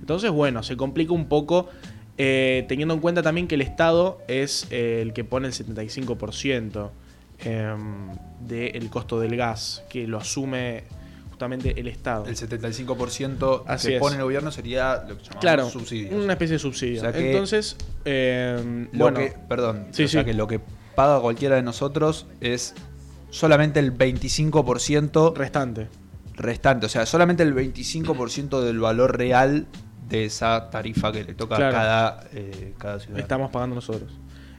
Entonces, 0.00 0.30
bueno, 0.30 0.62
se 0.62 0.76
complica 0.76 1.12
un 1.12 1.26
poco. 1.28 1.68
eh, 2.20 2.64
teniendo 2.68 2.94
en 2.94 3.00
cuenta 3.00 3.22
también 3.22 3.46
que 3.46 3.54
el 3.54 3.60
Estado 3.60 4.18
es 4.26 4.66
eh, 4.70 5.00
el 5.02 5.12
que 5.12 5.22
pone 5.22 5.46
el 5.46 5.54
75% 5.54 6.90
em, 7.44 8.08
del 8.40 8.90
costo 8.90 9.20
del 9.20 9.36
gas, 9.36 9.84
que 9.88 10.06
lo 10.08 10.18
asume 10.18 10.82
justamente 11.30 11.78
el 11.78 11.86
Estado. 11.86 12.26
El 12.26 12.34
75% 12.34 13.62
Así 13.68 13.88
que 13.88 13.94
es. 13.96 14.00
pone 14.00 14.16
el 14.16 14.22
gobierno 14.22 14.50
sería 14.50 15.04
lo 15.08 15.16
que 15.16 15.22
llamamos 15.22 15.40
Claro, 15.40 15.70
subsidios. 15.70 16.12
una 16.24 16.32
especie 16.32 16.54
de 16.54 16.58
subsidio. 16.58 16.98
O 16.98 17.04
sea 17.04 17.12
que 17.12 17.30
Entonces, 17.30 17.76
em, 18.04 18.88
Lo 18.92 18.98
bueno, 19.04 19.18
que, 19.20 19.34
perdón, 19.48 19.86
Sí, 19.92 20.02
o 20.04 20.08
sea 20.08 20.22
sí. 20.22 20.26
que 20.26 20.34
lo 20.34 20.48
que 20.48 20.60
paga 20.96 21.20
cualquiera 21.20 21.54
de 21.54 21.62
nosotros 21.62 22.26
es 22.40 22.74
solamente 23.30 23.78
el 23.78 23.92
25% 23.96 25.34
restante. 25.36 25.86
restante, 26.34 26.86
o 26.86 26.88
sea, 26.88 27.06
solamente 27.06 27.44
el 27.44 27.54
25% 27.54 28.60
del 28.60 28.80
valor 28.80 29.16
real 29.16 29.66
de 30.08 30.24
esa 30.24 30.70
tarifa 30.70 31.12
que 31.12 31.24
le 31.24 31.34
toca 31.34 31.56
Claro. 31.56 31.76
a 31.76 31.80
cada, 31.80 32.24
eh, 32.32 32.74
cada 32.78 32.98
ciudadano. 32.98 33.22
estamos 33.22 33.50
pagando 33.50 33.74
nosotros. 33.74 34.10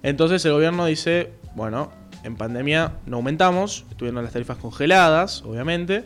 Entonces 0.03 0.43
el 0.45 0.53
gobierno 0.53 0.85
dice, 0.85 1.31
bueno, 1.55 1.91
en 2.23 2.35
pandemia 2.35 2.93
no 3.05 3.17
aumentamos, 3.17 3.85
estuvieron 3.89 4.23
las 4.23 4.33
tarifas 4.33 4.57
congeladas, 4.57 5.41
obviamente. 5.43 6.05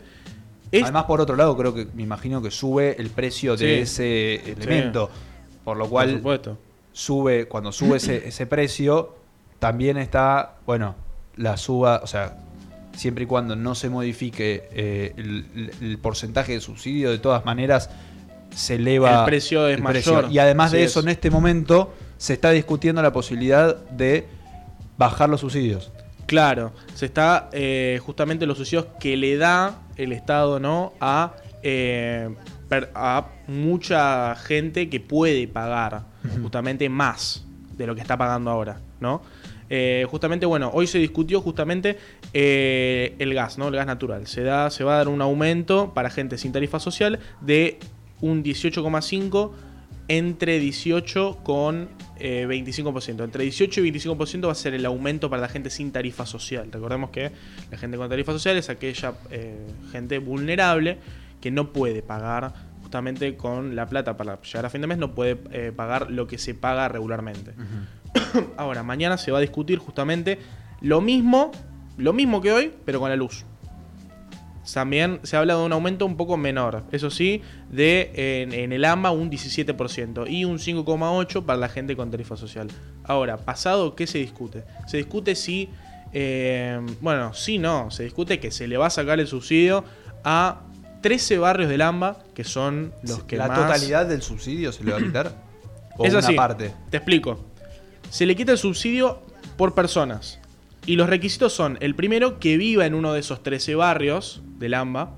Además, 0.72 1.04
por 1.04 1.20
otro 1.20 1.36
lado, 1.36 1.56
creo 1.56 1.72
que 1.72 1.86
me 1.94 2.02
imagino 2.02 2.42
que 2.42 2.50
sube 2.50 3.00
el 3.00 3.10
precio 3.10 3.56
de 3.56 3.82
ese 3.82 4.50
elemento. 4.50 5.08
Por 5.62 5.76
lo 5.76 5.88
cual, 5.88 6.20
Por 6.20 6.56
sube, 6.92 7.46
cuando 7.46 7.70
sube 7.70 7.98
ese, 7.98 8.16
ese 8.28 8.46
precio, 8.46 9.14
también 9.60 9.96
está, 9.96 10.56
bueno, 10.66 10.96
la 11.36 11.56
suba, 11.56 12.00
o 12.02 12.06
sea, 12.06 12.38
siempre 12.96 13.24
y 13.24 13.26
cuando 13.26 13.54
no 13.56 13.74
se 13.74 13.88
modifique 13.88 14.68
eh, 14.72 15.14
el 15.16 15.98
porcentaje 15.98 16.52
de 16.52 16.60
subsidio, 16.60 17.10
de 17.10 17.18
todas 17.18 17.44
maneras 17.44 17.90
se 18.54 18.74
eleva 18.76 19.20
El 19.20 19.24
precio 19.26 19.68
es 19.68 19.80
mayor. 19.80 20.28
Y 20.30 20.38
además 20.38 20.68
Así 20.68 20.76
de 20.78 20.84
es. 20.84 20.90
eso, 20.90 21.00
en 21.00 21.08
este 21.08 21.30
momento 21.30 21.92
se 22.16 22.32
está 22.34 22.50
discutiendo 22.50 23.02
la 23.02 23.12
posibilidad 23.12 23.76
de 23.90 24.26
bajar 24.96 25.28
los 25.28 25.40
subsidios. 25.40 25.90
Claro, 26.26 26.72
se 26.94 27.06
está 27.06 27.50
eh, 27.52 28.00
justamente 28.04 28.46
los 28.46 28.56
subsidios 28.56 28.86
que 28.98 29.16
le 29.16 29.36
da 29.36 29.78
el 29.96 30.12
Estado 30.12 30.58
¿no? 30.60 30.94
a, 31.00 31.34
eh, 31.62 32.30
per- 32.68 32.90
a 32.94 33.26
mucha 33.46 34.34
gente 34.36 34.88
que 34.88 35.00
puede 35.00 35.46
pagar 35.48 36.02
justamente 36.40 36.88
más 36.88 37.44
de 37.76 37.86
lo 37.86 37.94
que 37.94 38.00
está 38.00 38.16
pagando 38.16 38.50
ahora, 38.50 38.78
¿no? 39.00 39.20
Eh, 39.68 40.06
justamente, 40.10 40.46
bueno, 40.46 40.70
hoy 40.72 40.86
se 40.86 40.98
discutió 40.98 41.40
justamente 41.40 41.98
eh, 42.32 43.14
el 43.18 43.34
gas, 43.34 43.58
¿no? 43.58 43.68
El 43.68 43.74
gas 43.76 43.86
natural. 43.86 44.26
Se, 44.26 44.42
da, 44.42 44.70
se 44.70 44.84
va 44.84 44.94
a 44.94 44.96
dar 44.98 45.08
un 45.08 45.20
aumento 45.22 45.92
para 45.94 46.10
gente 46.10 46.38
sin 46.38 46.52
tarifa 46.52 46.78
social 46.78 47.18
de 47.40 47.78
un 48.24 48.42
18,5 48.42 49.50
entre 50.08 50.58
18 50.58 51.40
con 51.42 51.88
eh, 52.18 52.46
25%. 52.48 53.22
Entre 53.22 53.44
18 53.44 53.84
y 53.84 53.90
25% 53.90 54.46
va 54.46 54.52
a 54.52 54.54
ser 54.54 54.72
el 54.74 54.86
aumento 54.86 55.28
para 55.28 55.42
la 55.42 55.48
gente 55.48 55.68
sin 55.68 55.92
tarifa 55.92 56.24
social. 56.24 56.68
Recordemos 56.72 57.10
que 57.10 57.32
la 57.70 57.76
gente 57.76 57.98
con 57.98 58.08
tarifa 58.08 58.32
social 58.32 58.56
es 58.56 58.70
aquella 58.70 59.14
eh, 59.30 59.66
gente 59.92 60.18
vulnerable 60.18 60.98
que 61.40 61.50
no 61.50 61.72
puede 61.72 62.02
pagar 62.02 62.54
justamente 62.80 63.36
con 63.36 63.76
la 63.76 63.88
plata 63.88 64.16
para 64.16 64.40
llegar 64.40 64.66
a 64.66 64.70
fin 64.70 64.80
de 64.80 64.86
mes, 64.86 64.98
no 64.98 65.14
puede 65.14 65.38
eh, 65.52 65.72
pagar 65.74 66.10
lo 66.10 66.26
que 66.26 66.38
se 66.38 66.54
paga 66.54 66.88
regularmente. 66.88 67.52
Ahora, 68.56 68.82
mañana 68.82 69.18
se 69.18 69.32
va 69.32 69.38
a 69.38 69.40
discutir 69.42 69.78
justamente 69.78 70.38
lo 70.80 71.02
mismo, 71.02 71.50
lo 71.98 72.14
mismo 72.14 72.40
que 72.40 72.52
hoy, 72.52 72.72
pero 72.86 73.00
con 73.00 73.10
la 73.10 73.16
luz. 73.16 73.44
También 74.72 75.20
se 75.24 75.36
habla 75.36 75.56
de 75.56 75.62
un 75.62 75.72
aumento 75.72 76.06
un 76.06 76.16
poco 76.16 76.36
menor, 76.36 76.84
eso 76.92 77.10
sí, 77.10 77.42
de 77.70 78.10
en, 78.14 78.52
en 78.52 78.72
el 78.72 78.84
AMBA 78.84 79.10
un 79.10 79.30
17% 79.30 80.30
y 80.30 80.44
un 80.44 80.58
5,8% 80.58 81.44
para 81.44 81.58
la 81.58 81.68
gente 81.68 81.96
con 81.96 82.10
tarifa 82.10 82.36
social. 82.36 82.68
Ahora, 83.04 83.36
pasado, 83.36 83.94
¿qué 83.94 84.06
se 84.06 84.18
discute? 84.18 84.64
Se 84.86 84.96
discute 84.96 85.34
si, 85.34 85.68
eh, 86.12 86.80
bueno, 87.00 87.34
sí, 87.34 87.58
no, 87.58 87.90
se 87.90 88.04
discute 88.04 88.40
que 88.40 88.50
se 88.50 88.66
le 88.66 88.76
va 88.76 88.86
a 88.86 88.90
sacar 88.90 89.20
el 89.20 89.26
subsidio 89.26 89.84
a 90.24 90.62
13 91.02 91.36
barrios 91.38 91.68
del 91.68 91.82
AMBA, 91.82 92.18
que 92.34 92.44
son 92.44 92.94
los 93.02 93.24
que 93.24 93.36
¿La 93.36 93.48
más... 93.48 93.58
totalidad 93.58 94.06
del 94.06 94.22
subsidio 94.22 94.72
se 94.72 94.84
le 94.84 94.92
va 94.92 94.98
a 94.98 95.02
quitar? 95.02 95.32
¿O 95.98 96.06
Es 96.06 96.12
una 96.12 96.20
así. 96.20 96.34
parte? 96.34 96.72
Te 96.90 96.96
explico. 96.96 97.44
Se 98.08 98.24
le 98.24 98.34
quita 98.34 98.52
el 98.52 98.58
subsidio 98.58 99.20
por 99.58 99.74
personas. 99.74 100.40
Y 100.86 100.96
los 100.96 101.08
requisitos 101.08 101.52
son, 101.52 101.78
el 101.80 101.94
primero, 101.94 102.38
que 102.38 102.56
viva 102.56 102.84
en 102.86 102.94
uno 102.94 103.12
de 103.12 103.20
esos 103.20 103.42
13 103.42 103.74
barrios 103.74 104.42
del 104.58 104.74
AMBA 104.74 105.14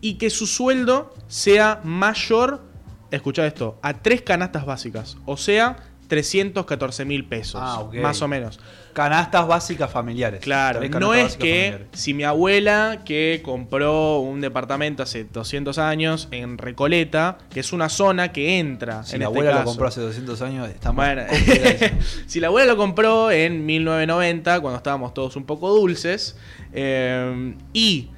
y 0.00 0.14
que 0.14 0.30
su 0.30 0.46
sueldo 0.46 1.14
sea 1.28 1.80
mayor, 1.84 2.62
escucha 3.10 3.46
esto, 3.46 3.78
a 3.82 3.94
tres 4.02 4.22
canastas 4.22 4.64
básicas. 4.64 5.18
O 5.26 5.36
sea, 5.36 5.89
314 6.10 7.04
mil 7.04 7.24
pesos. 7.24 7.60
Ah, 7.62 7.80
ok. 7.80 7.94
Más 7.94 8.20
o 8.20 8.26
menos. 8.26 8.58
Canastas 8.92 9.46
básicas 9.46 9.88
familiares. 9.90 10.40
Claro, 10.40 10.80
no 10.98 11.14
es 11.14 11.36
que 11.36 11.70
familiares. 11.70 11.86
si 11.92 12.14
mi 12.14 12.24
abuela 12.24 13.02
que 13.04 13.40
compró 13.44 14.18
un 14.18 14.40
departamento 14.40 15.04
hace 15.04 15.22
200 15.24 15.78
años 15.78 16.26
en 16.32 16.58
Recoleta, 16.58 17.38
que 17.50 17.60
es 17.60 17.72
una 17.72 17.88
zona 17.88 18.32
que 18.32 18.58
entra 18.58 19.04
Si 19.04 19.14
en 19.14 19.20
la 19.20 19.26
este 19.26 19.38
abuela 19.38 19.60
lo 19.60 19.64
compró 19.64 19.86
hace 19.86 20.00
200 20.00 20.42
años, 20.42 20.68
estamos 20.68 20.96
Bueno, 20.96 21.22
si 22.26 22.40
la 22.40 22.48
abuela 22.48 22.72
lo 22.72 22.76
compró 22.76 23.30
en 23.30 23.64
1990, 23.64 24.60
cuando 24.60 24.78
estábamos 24.78 25.14
todos 25.14 25.36
un 25.36 25.44
poco 25.44 25.70
dulces, 25.70 26.36
eh, 26.72 27.54
y 27.72 28.10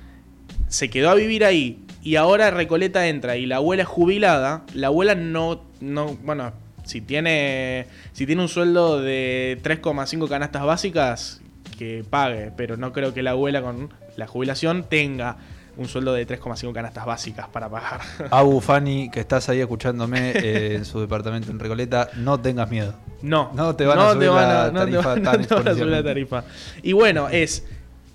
se 0.69 0.89
quedó 0.89 1.11
a 1.11 1.15
vivir 1.15 1.45
ahí, 1.45 1.85
y 2.03 2.17
ahora 2.17 2.51
Recoleta 2.51 3.07
entra 3.07 3.37
y 3.37 3.45
la 3.45 3.57
abuela 3.57 3.83
es 3.83 3.89
jubilada, 3.89 4.65
la 4.73 4.87
abuela 4.87 5.15
no, 5.15 5.63
no 5.81 6.17
bueno, 6.25 6.55
si 6.85 7.01
tiene, 7.01 7.87
si 8.13 8.27
tiene 8.27 8.43
un 8.43 8.49
sueldo 8.49 9.01
de 9.01 9.59
3,5 9.63 10.29
canastas 10.29 10.65
básicas, 10.65 11.41
que 11.79 12.05
pague, 12.09 12.53
pero 12.57 12.77
no 12.77 12.93
creo 12.93 13.15
que 13.15 13.23
la 13.23 13.31
abuela 13.33 13.63
con 13.63 13.91
la 14.17 14.27
jubilación 14.27 14.85
tenga 14.89 15.37
un 15.77 15.89
sueldo 15.89 16.13
de 16.13 16.27
3,5 16.27 16.73
canastas 16.73 17.07
básicas 17.07 17.49
para 17.49 17.69
pagar. 17.71 18.01
Abu 18.31 18.61
Fanny, 18.61 19.11
que 19.11 19.21
estás 19.21 19.49
ahí 19.49 19.61
escuchándome 19.61 20.33
eh, 20.35 20.75
en 20.77 20.85
su 20.85 21.01
departamento 21.01 21.51
en 21.51 21.59
Recoleta, 21.59 22.11
no 22.17 22.39
tengas 22.41 22.71
miedo. 22.71 22.95
No. 23.23 23.51
No 23.55 23.75
te 23.75 23.87
van 23.87 23.99
a 23.99 24.13
subir 24.13 24.29
van 24.29 24.49
la 24.49 24.65
a- 24.65 24.71
no 24.71 24.85
te 24.85 24.91
tarifa 24.93 25.09
van- 25.15 25.23
tan 25.23 25.41
no 25.41 25.47
te 25.47 25.55
van 25.55 25.69
a 25.69 25.73
subir 25.73 25.87
la 25.87 26.03
tarifa. 26.05 26.45
Y 26.83 26.93
bueno, 26.93 27.29
es 27.31 27.65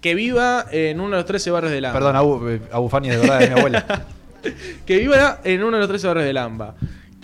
que 0.02 0.14
viva 0.14 0.66
en 0.72 1.00
uno 1.00 1.12
de 1.12 1.18
los 1.18 1.26
13 1.26 1.50
barrios 1.50 1.72
del 1.74 1.86
AMBA. 1.86 1.98
Perdón, 2.00 2.16
Abu, 2.16 2.48
eh, 2.50 2.62
Abu 2.72 2.90
Fanny 2.90 3.10
de 3.10 3.18
verdad 3.18 3.42
es 3.42 3.50
mi 3.50 3.58
abuela. 3.58 3.86
Que 4.86 4.98
viva 5.00 5.40
en 5.44 5.64
uno 5.64 5.78
de 5.78 5.80
los 5.80 5.90
13 5.90 6.08
barrios 6.08 6.26
del 6.28 6.38
AMBA. 6.38 6.76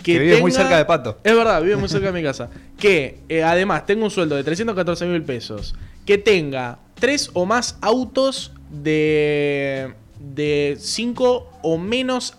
Que 0.04 0.18
vive 0.18 0.40
muy 0.40 0.52
cerca 0.52 0.76
de 0.76 0.84
Pato. 0.84 1.18
Es 1.24 1.34
verdad, 1.34 1.62
vive 1.62 1.76
muy 1.76 1.88
cerca 1.88 2.12
de 2.12 2.12
mi 2.12 2.22
casa. 2.22 2.50
Que 2.78 3.20
eh, 3.28 3.42
además 3.42 3.86
tenga 3.86 4.04
un 4.04 4.10
sueldo 4.10 4.36
de 4.36 4.44
314 4.44 5.06
mil 5.06 5.22
pesos. 5.22 5.74
Que 6.04 6.18
tenga 6.18 6.78
tres 6.94 7.30
o 7.32 7.46
más 7.46 7.78
autos 7.80 8.52
de, 8.70 9.94
de 10.20 10.76
5 10.78 11.60
o 11.62 11.78
menos 11.78 12.36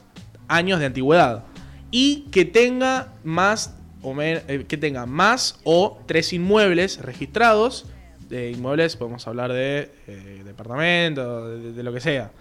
años 0.47 0.79
de 0.79 0.85
antigüedad. 0.85 1.45
Y 1.89 2.27
que 2.31 2.45
tenga 2.45 3.13
más 3.23 3.73
o, 4.03 4.15
eh, 4.21 4.65
que 4.67 4.77
tenga 4.77 5.07
más 5.07 5.59
o 5.63 5.99
tres 6.05 6.31
inmuebles 6.33 6.99
registrados. 7.01 7.87
De 8.29 8.51
inmuebles 8.51 8.95
podemos 8.97 9.27
hablar 9.27 9.51
de 9.51 9.91
eh, 10.07 10.41
departamento, 10.45 11.49
de, 11.49 11.73
de 11.73 11.83
lo 11.83 11.91
que 11.91 12.01
sea. 12.01 12.31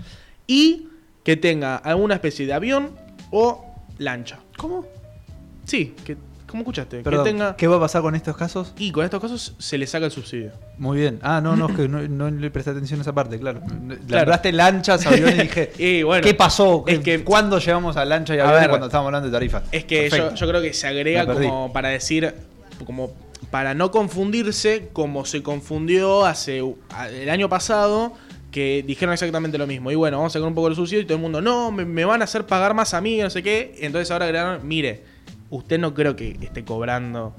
Y 0.47 0.89
que 1.23 1.37
tenga 1.37 1.77
alguna 1.77 2.15
especie 2.15 2.47
de 2.47 2.53
avión 2.53 2.91
o 3.31 3.65
lancha. 3.99 4.41
¿Cómo? 4.59 4.85
Sí, 5.65 5.95
que, 6.05 6.17
¿cómo 6.47 6.63
escuchaste? 6.63 6.99
Perdón, 7.03 7.25
que 7.25 7.31
tenga. 7.31 7.57
¿qué 7.57 7.67
va 7.67 7.77
a 7.77 7.81
pasar 7.81 8.03
con 8.03 8.15
estos 8.15 8.37
casos? 8.37 8.73
Y 8.79 8.91
con 8.93 9.05
estos 9.05 9.21
casos 9.21 9.55
se 9.59 9.79
le 9.79 9.87
saca 9.87 10.07
el 10.07 10.11
subsidio. 10.13 10.53
Muy 10.79 10.99
bien. 11.01 11.19
Ah, 11.23 11.41
no, 11.41 11.57
no, 11.57 11.69
es 11.69 11.77
que 11.77 11.89
no, 11.89 12.01
no 12.09 12.31
le 12.31 12.51
presté 12.51 12.71
atención 12.71 13.01
a 13.01 13.03
esa 13.03 13.13
parte, 13.13 13.39
claro. 13.39 13.61
Le 13.89 13.97
Claro. 13.99 14.33
lanchas, 14.53 15.07
aviones 15.07 15.37
y 15.37 15.43
dije, 15.43 15.73
Y 15.79 16.03
bueno, 16.03 16.23
¿qué 16.25 16.35
pasó? 16.35 16.85
es 16.87 17.01
que- 17.01 17.25
¿Cuándo 17.25 17.59
llegamos 17.59 17.97
a 17.97 18.05
lancha 18.05 18.35
y 18.35 18.39
A 18.39 18.51
ver, 18.53 18.69
cuando 18.69 18.87
estábamos 18.87 19.09
hablando 19.09 19.29
de 19.29 19.33
tarifas? 19.33 19.65
Es 19.73 19.85
que 19.85 20.11
yo, 20.11 20.49
creo 20.49 20.61
que 20.63 20.73
se 20.73 20.87
agrega 20.87 21.27
como 21.27 21.73
para 21.73 21.89
decir, 21.89 22.35
como 22.85 23.13
para 23.51 23.75
no 23.75 23.91
confundirse 23.91 24.89
como 24.93 25.25
se 25.25 25.43
confundió 25.43 26.25
hace 26.25 26.59
el 27.13 27.31
año 27.31 27.49
pasado 27.49 28.15
que 28.51 28.85
dijeron 28.87 29.13
exactamente 29.13 29.59
lo 29.59 29.67
mismo. 29.67 29.91
Y 29.91 29.97
bueno, 29.97 30.19
vamos 30.19 30.33
a 30.33 30.35
sacar 30.35 30.47
un 30.49 30.55
poco 30.55 30.69
el 30.69 30.77
subsidio 30.77 31.03
y 31.03 31.05
todo 31.05 31.17
el 31.17 31.23
mundo, 31.23 31.41
no, 31.41 31.73
me, 31.73 31.85
me 31.85 32.05
van 32.05 32.21
a 32.21 32.25
hacer 32.25 32.47
pagar 32.47 32.73
más 32.73 32.95
a 32.95 33.01
mí, 33.01 33.19
no 33.19 33.29
sé 33.29 33.43
qué. 33.43 33.75
Entonces 33.81 34.11
ahora 34.13 34.27
agregaron, 34.27 34.67
mire, 34.67 35.03
usted 35.57 35.79
no 35.79 35.95
creo 35.95 36.17
que 36.17 36.37
esté 36.41 36.65
cobrando 36.65 37.35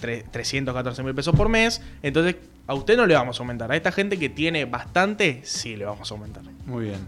tre- 0.00 0.24
314 0.30 1.02
mil 1.02 1.14
pesos 1.14 1.34
por 1.34 1.48
mes, 1.48 1.80
entonces 2.02 2.36
a 2.66 2.74
usted 2.74 2.96
no 2.96 3.06
le 3.06 3.14
vamos 3.14 3.38
a 3.38 3.42
aumentar. 3.42 3.70
A 3.70 3.76
esta 3.76 3.92
gente 3.92 4.18
que 4.18 4.28
tiene 4.28 4.64
bastante, 4.64 5.40
sí 5.44 5.76
le 5.76 5.84
vamos 5.84 6.10
a 6.10 6.14
aumentar. 6.14 6.42
Muy 6.66 6.84
bien. 6.86 7.00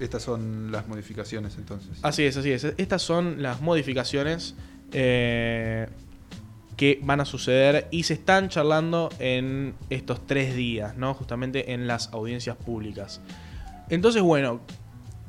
Estas 0.00 0.22
son 0.22 0.72
las 0.72 0.88
modificaciones 0.88 1.56
entonces. 1.56 1.90
Así 2.02 2.24
es, 2.24 2.36
así 2.36 2.50
es. 2.50 2.64
Estas 2.64 3.02
son 3.02 3.42
las 3.42 3.60
modificaciones 3.60 4.54
eh, 4.92 5.86
que 6.76 6.98
van 7.02 7.20
a 7.20 7.24
suceder 7.24 7.86
y 7.92 8.02
se 8.02 8.14
están 8.14 8.48
charlando 8.48 9.08
en 9.20 9.74
estos 9.90 10.26
tres 10.26 10.56
días, 10.56 10.96
¿no? 10.96 11.14
Justamente 11.14 11.72
en 11.72 11.86
las 11.86 12.12
audiencias 12.12 12.56
públicas. 12.56 13.20
Entonces, 13.88 14.22
bueno, 14.22 14.60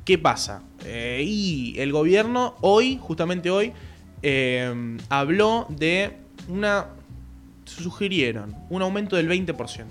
¿qué 0.04 0.18
pasa? 0.18 0.62
Eh, 0.84 1.22
y 1.24 1.78
el 1.78 1.92
gobierno 1.92 2.56
hoy, 2.62 2.98
justamente 3.00 3.50
hoy, 3.50 3.72
eh, 4.28 4.98
habló 5.08 5.66
de 5.68 6.16
una... 6.48 6.86
Sugirieron 7.64 8.56
un 8.70 8.82
aumento 8.82 9.14
del 9.14 9.28
20%. 9.28 9.84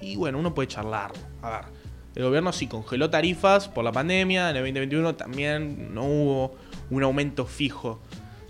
Y 0.00 0.16
bueno, 0.16 0.38
uno 0.38 0.54
puede 0.54 0.68
charlar. 0.68 1.12
A 1.42 1.50
ver, 1.50 1.60
el 2.14 2.24
gobierno 2.24 2.52
sí 2.52 2.66
congeló 2.66 3.10
tarifas 3.10 3.68
por 3.68 3.84
la 3.84 3.92
pandemia. 3.92 4.48
En 4.48 4.56
el 4.56 4.62
2021 4.62 5.14
también 5.16 5.94
no 5.94 6.04
hubo 6.04 6.54
un 6.88 7.02
aumento 7.02 7.44
fijo 7.44 8.00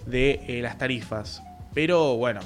de 0.06 0.40
eh, 0.46 0.62
las 0.62 0.78
tarifas. 0.78 1.42
Pero 1.74 2.16
bueno, 2.16 2.40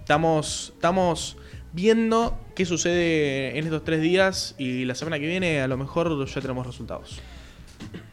estamos, 0.00 0.72
estamos 0.74 1.38
viendo 1.72 2.38
qué 2.54 2.66
sucede 2.66 3.58
en 3.58 3.64
estos 3.64 3.84
tres 3.84 4.02
días 4.02 4.54
y 4.58 4.84
la 4.84 4.94
semana 4.94 5.18
que 5.18 5.26
viene 5.26 5.62
a 5.62 5.68
lo 5.68 5.78
mejor 5.78 6.26
ya 6.26 6.40
tenemos 6.42 6.66
resultados. 6.66 7.20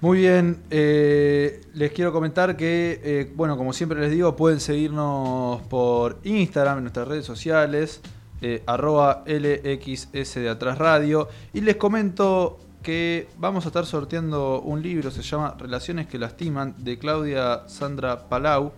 Muy 0.04 0.18
bien, 0.18 0.62
eh, 0.70 1.62
les 1.74 1.94
quiero 1.94 2.12
comentar 2.12 2.58
que, 2.58 3.00
eh, 3.04 3.32
bueno, 3.38 3.56
como 3.56 3.72
siempre 3.72 4.02
les 4.02 4.12
digo, 4.12 4.36
pueden 4.36 4.60
seguirnos 4.60 5.62
por 5.64 6.20
Instagram, 6.26 6.80
en 6.80 6.84
nuestras 6.84 7.08
redes 7.08 7.26
sociales, 7.26 8.02
eh, 8.42 8.64
arroba 8.66 9.24
LXS 9.26 10.42
de 10.42 10.50
Atrás 10.50 10.78
Radio. 10.78 11.30
Y 11.54 11.62
les 11.62 11.78
comento 11.78 12.60
que 12.82 13.30
vamos 13.38 13.64
a 13.64 13.70
estar 13.70 13.86
sorteando 13.86 14.60
un 14.60 14.84
libro, 14.84 15.10
se 15.10 15.22
llama 15.22 15.56
Relaciones 15.58 16.08
que 16.08 16.20
Lastiman, 16.20 16.76
de 16.80 17.00
Claudia 17.00 17.64
Sandra 17.68 18.28
Palau. 18.28 18.74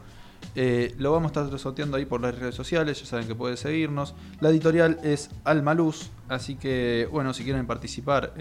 Eh, 0.54 0.94
lo 1.00 1.12
vamos 1.12 1.36
a 1.36 1.42
estar 1.42 1.60
sorteando 1.60 1.98
ahí 1.98 2.06
por 2.06 2.22
las 2.22 2.38
redes 2.38 2.54
sociales, 2.54 3.00
ya 3.00 3.08
saben 3.08 3.28
que 3.28 3.34
pueden 3.34 3.58
seguirnos. 3.58 4.14
La 4.42 4.50
editorial 4.50 5.00
es 5.02 5.32
Alma 5.44 5.74
Luz, 5.74 6.12
así 6.30 6.54
que, 6.54 7.10
bueno, 7.12 7.34
si 7.34 7.44
quieren 7.44 7.66
participar... 7.66 8.34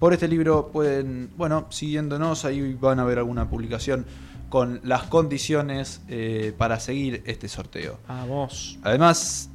por 0.00 0.14
este 0.14 0.26
libro 0.26 0.70
pueden, 0.72 1.30
bueno, 1.36 1.66
siguiéndonos, 1.70 2.44
ahí 2.44 2.74
van 2.74 2.98
a 2.98 3.04
ver 3.04 3.18
alguna 3.18 3.48
publicación 3.48 4.04
con 4.48 4.80
las 4.82 5.04
condiciones 5.04 6.00
eh, 6.08 6.52
para 6.58 6.80
seguir 6.80 7.22
este 7.26 7.46
sorteo. 7.48 7.98
Vamos. 8.08 8.80
Además, 8.82 9.48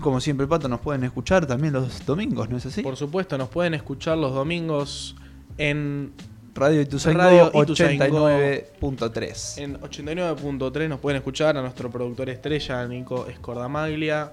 como 0.00 0.20
siempre, 0.20 0.46
Pato, 0.46 0.68
nos 0.68 0.80
pueden 0.80 1.04
escuchar 1.04 1.46
también 1.46 1.74
los 1.74 2.04
domingos, 2.04 2.50
¿no 2.50 2.56
es 2.56 2.66
así? 2.66 2.82
Por 2.82 2.96
supuesto, 2.96 3.38
nos 3.38 3.50
pueden 3.50 3.74
escuchar 3.74 4.18
los 4.18 4.34
domingos 4.34 5.14
en 5.58 6.12
Radio 6.54 6.80
Ituzaingó. 6.80 7.52
89.3. 7.52 9.58
En 9.58 9.78
89.3 9.80 10.88
nos 10.88 10.98
pueden 10.98 11.18
escuchar 11.18 11.58
a 11.58 11.62
nuestro 11.62 11.90
productor 11.90 12.30
estrella, 12.30 12.88
Nico 12.88 13.26
Escordamaglia. 13.26 14.32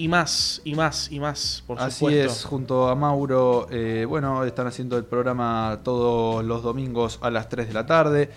Y 0.00 0.06
más, 0.06 0.62
y 0.64 0.76
más, 0.76 1.10
y 1.10 1.18
más, 1.18 1.64
por 1.66 1.80
Así 1.80 1.98
supuesto. 1.98 2.32
es, 2.32 2.44
junto 2.44 2.88
a 2.88 2.94
Mauro, 2.94 3.66
eh, 3.68 4.04
bueno, 4.08 4.44
están 4.44 4.68
haciendo 4.68 4.96
el 4.96 5.04
programa 5.04 5.80
todos 5.82 6.44
los 6.44 6.62
domingos 6.62 7.18
a 7.20 7.30
las 7.30 7.48
3 7.48 7.66
de 7.66 7.74
la 7.74 7.84
tarde. 7.84 8.30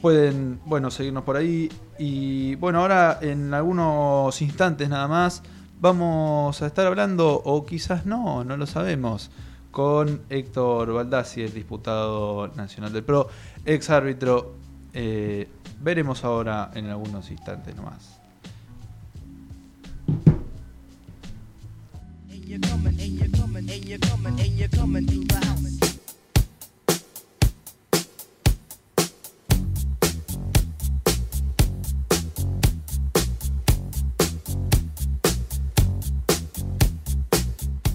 Pueden, 0.00 0.60
bueno, 0.64 0.92
seguirnos 0.92 1.24
por 1.24 1.36
ahí. 1.36 1.68
Y 1.98 2.54
bueno, 2.54 2.78
ahora 2.78 3.18
en 3.20 3.52
algunos 3.52 4.40
instantes 4.40 4.88
nada 4.88 5.08
más 5.08 5.42
vamos 5.80 6.62
a 6.62 6.66
estar 6.68 6.86
hablando, 6.86 7.34
o 7.44 7.66
quizás 7.66 8.06
no, 8.06 8.44
no 8.44 8.56
lo 8.56 8.66
sabemos, 8.68 9.32
con 9.72 10.22
Héctor 10.30 10.92
Baldassi, 10.92 11.42
el 11.42 11.52
diputado 11.52 12.46
nacional 12.54 12.92
del 12.92 13.02
PRO, 13.02 13.28
ex 13.64 13.90
árbitro. 13.90 14.54
Eh, 14.94 15.48
veremos 15.80 16.22
ahora 16.22 16.70
en 16.74 16.86
algunos 16.86 17.28
instantes 17.32 17.74
nomás. 17.74 18.17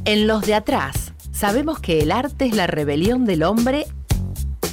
En 0.05 0.27
los 0.27 0.45
de 0.45 0.53
atrás, 0.53 1.13
sabemos 1.31 1.79
que 1.79 2.01
el 2.01 2.11
arte 2.11 2.45
es 2.45 2.55
la 2.55 2.67
rebelión 2.67 3.25
del 3.25 3.41
hombre 3.41 3.87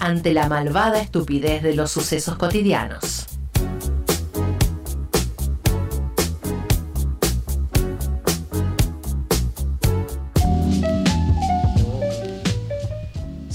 ante 0.00 0.34
la 0.34 0.48
malvada 0.48 1.00
estupidez 1.00 1.62
de 1.62 1.74
los 1.74 1.90
sucesos 1.90 2.36
cotidianos. 2.36 3.19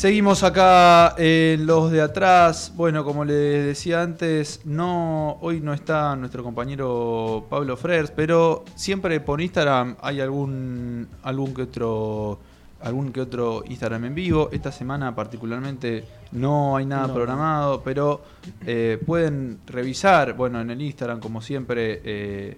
Seguimos 0.05 0.43
acá 0.43 1.15
en 1.17 1.65
los 1.65 1.89
de 1.89 1.99
atrás. 1.99 2.71
Bueno, 2.75 3.03
como 3.03 3.25
les 3.25 3.65
decía 3.65 4.03
antes, 4.03 4.61
no 4.63 5.39
hoy 5.41 5.61
no 5.61 5.73
está 5.73 6.15
nuestro 6.15 6.43
compañero 6.43 7.47
Pablo 7.49 7.75
Frers, 7.75 8.11
pero 8.11 8.63
siempre 8.75 9.19
por 9.19 9.41
Instagram 9.41 9.95
hay 9.99 10.21
algún 10.21 11.07
algún 11.23 11.55
que 11.55 11.63
otro 11.63 12.37
algún 12.83 13.11
que 13.11 13.19
otro 13.19 13.63
Instagram 13.67 14.05
en 14.05 14.13
vivo. 14.13 14.49
Esta 14.51 14.71
semana 14.71 15.15
particularmente 15.15 16.03
no 16.33 16.77
hay 16.77 16.85
nada 16.85 17.07
No. 17.07 17.13
programado, 17.15 17.81
pero 17.81 18.21
eh, 18.63 19.01
pueden 19.03 19.57
revisar, 19.65 20.33
bueno, 20.33 20.61
en 20.61 20.69
el 20.69 20.83
Instagram 20.83 21.19
como 21.19 21.41
siempre 21.41 22.01
eh, 22.05 22.57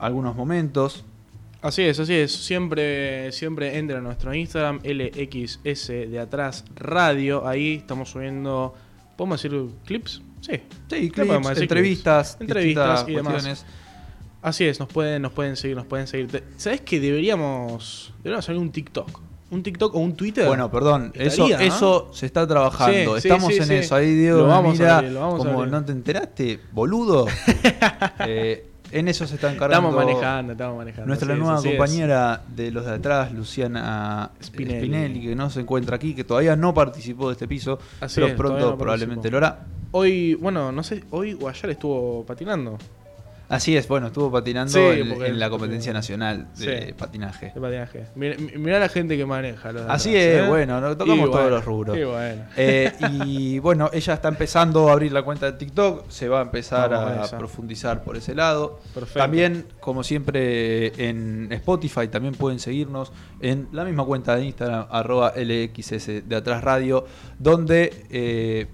algunos 0.00 0.34
momentos. 0.34 1.04
Así 1.60 1.82
es, 1.82 1.98
así 1.98 2.14
es. 2.14 2.32
Siempre, 2.32 3.32
siempre 3.32 3.78
entra 3.78 3.98
a 3.98 4.00
nuestro 4.00 4.32
Instagram, 4.32 4.80
LXS 4.84 5.88
de 5.88 6.18
atrás 6.20 6.64
radio. 6.76 7.46
Ahí 7.46 7.74
estamos 7.74 8.10
subiendo, 8.10 8.74
¿podemos 9.16 9.42
decir 9.42 9.68
clips? 9.84 10.22
Sí. 10.40 10.52
Sí, 10.88 11.10
clips, 11.10 11.48
decir 11.48 11.62
entrevistas, 11.64 12.36
clips. 12.36 12.40
entrevistas 12.40 13.04
y 13.08 13.14
demás. 13.14 13.32
cuestiones. 13.32 13.66
Así 14.40 14.64
es, 14.64 14.78
nos 14.78 14.88
pueden, 14.88 15.20
nos 15.22 15.32
pueden 15.32 15.56
seguir, 15.56 15.76
nos 15.76 15.86
pueden 15.86 16.06
seguir. 16.06 16.44
¿Sabes 16.56 16.80
que 16.82 17.00
deberíamos, 17.00 18.12
deberíamos 18.18 18.44
hacer 18.44 18.56
un 18.56 18.70
TikTok? 18.70 19.20
Un 19.50 19.62
TikTok 19.62 19.94
o 19.94 19.98
un 19.98 20.14
Twitter. 20.14 20.46
Bueno, 20.46 20.70
perdón, 20.70 21.10
eso, 21.14 21.48
eso 21.58 22.10
se 22.12 22.26
está 22.26 22.46
trabajando. 22.46 23.16
Sí, 23.16 23.22
sí, 23.22 23.28
Estamos 23.28 23.52
sí, 23.52 23.60
en 23.60 23.72
eso. 23.72 23.94
Ahí 23.96 24.14
Diego 24.14 24.40
Lo 24.40 24.46
vamos 24.46 24.78
a 24.80 24.98
abrir, 24.98 25.12
lo 25.12 25.20
vamos 25.20 25.44
a 25.44 25.48
como 25.48 25.66
no 25.66 25.84
te 25.84 25.92
enteraste, 25.92 26.60
boludo. 26.72 27.26
Eh, 28.20 28.66
en 28.92 29.08
eso 29.08 29.26
se 29.26 29.34
está 29.36 29.52
encargando. 29.52 29.88
Estamos 29.88 30.06
manejando, 30.06 30.52
estamos 30.52 30.76
manejando. 30.76 31.06
Nuestra 31.06 31.34
nueva 31.34 31.58
es. 31.58 31.64
compañera 31.64 32.42
de 32.48 32.70
los 32.70 32.86
de 32.86 32.92
atrás, 32.92 33.32
Luciana 33.32 34.30
Spinelli. 34.42 34.78
Spinelli. 34.86 35.20
que 35.22 35.34
no 35.34 35.50
se 35.50 35.60
encuentra 35.60 35.96
aquí, 35.96 36.14
que 36.14 36.24
todavía 36.24 36.56
no 36.56 36.74
participó 36.74 37.28
de 37.28 37.32
este 37.32 37.48
piso, 37.48 37.78
Así 38.00 38.16
pero 38.16 38.28
es, 38.28 38.34
pronto 38.34 38.70
no 38.70 38.78
probablemente 38.78 39.30
lo 39.30 39.38
hará. 39.38 39.66
Hoy, 39.90 40.34
bueno, 40.34 40.70
no 40.72 40.82
sé, 40.82 41.04
hoy 41.10 41.36
o 41.40 41.48
ayer 41.48 41.70
estuvo 41.70 42.24
patinando. 42.24 42.78
Así 43.48 43.74
es, 43.78 43.88
bueno, 43.88 44.08
estuvo 44.08 44.30
patinando 44.30 44.72
Sí, 44.72 44.78
en, 44.78 45.38
la 45.38 45.48
competencia 45.48 45.90
nacional 45.94 46.48
de 46.58 46.88
Sí. 46.88 46.92
patinaje. 46.92 47.52
De 47.54 47.60
patinaje. 47.60 48.04
Mirá, 48.14 48.36
mirá 48.58 48.78
la 48.78 48.90
gente 48.90 49.16
que 49.16 49.24
maneja. 49.24 49.72
los 49.72 49.82
Así 49.88 50.10
atrás, 50.10 50.22
es, 50.24 50.44
¿eh? 50.44 50.48
bueno, 50.48 50.80
no- 50.82 50.96
tocamos 50.98 51.18
Y 51.18 51.22
todos 51.30 51.34
bueno, 51.34 51.50
los 51.50 51.64
rubros. 51.64 51.96
y 51.96 52.04
bueno. 52.04 52.44
Eh, 52.58 52.92
y 53.24 53.58
bueno, 53.60 53.88
ella 53.94 54.12
está 54.12 54.28
empezando 54.28 54.90
a 54.90 54.92
abrir 54.92 55.12
la 55.12 55.22
cuenta 55.22 55.46
de 55.46 55.52
TikTok, 55.56 56.10
se 56.10 56.28
va 56.28 56.40
a 56.40 56.42
empezar 56.42 56.90
Vamos 56.90 57.32
a 57.32 57.38
profundizar 57.38 58.02
por 58.02 58.18
ese 58.18 58.34
lado. 58.34 58.80
Perfecto. 58.92 59.18
También, 59.18 59.64
como 59.80 60.02
siempre, 60.04 61.08
en 61.08 61.48
Spotify 61.52 62.08
también 62.08 62.34
pueden 62.34 62.58
seguirnos 62.58 63.12
en 63.40 63.68
la 63.72 63.84
misma 63.86 64.04
cuenta 64.04 64.36
de 64.36 64.44
Instagram, 64.44 64.88
arroba 64.90 65.32
LXS 65.34 66.28
de 66.28 66.36
Atrás 66.36 66.62
Radio, 66.62 67.06
donde 67.38 68.04
eh, 68.10 68.66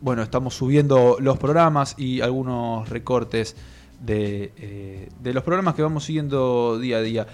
bueno, 0.00 0.22
estamos 0.22 0.54
subiendo 0.54 1.16
los 1.20 1.38
programas 1.38 1.94
y 1.98 2.20
algunos 2.22 2.88
recortes 2.88 3.56
de, 4.04 4.52
eh, 4.56 5.08
de 5.20 5.34
los 5.34 5.42
programas 5.42 5.74
que 5.74 5.82
vamos 5.82 6.04
siguiendo 6.04 6.78
día 6.78 6.98
a 6.98 7.00
día. 7.00 7.26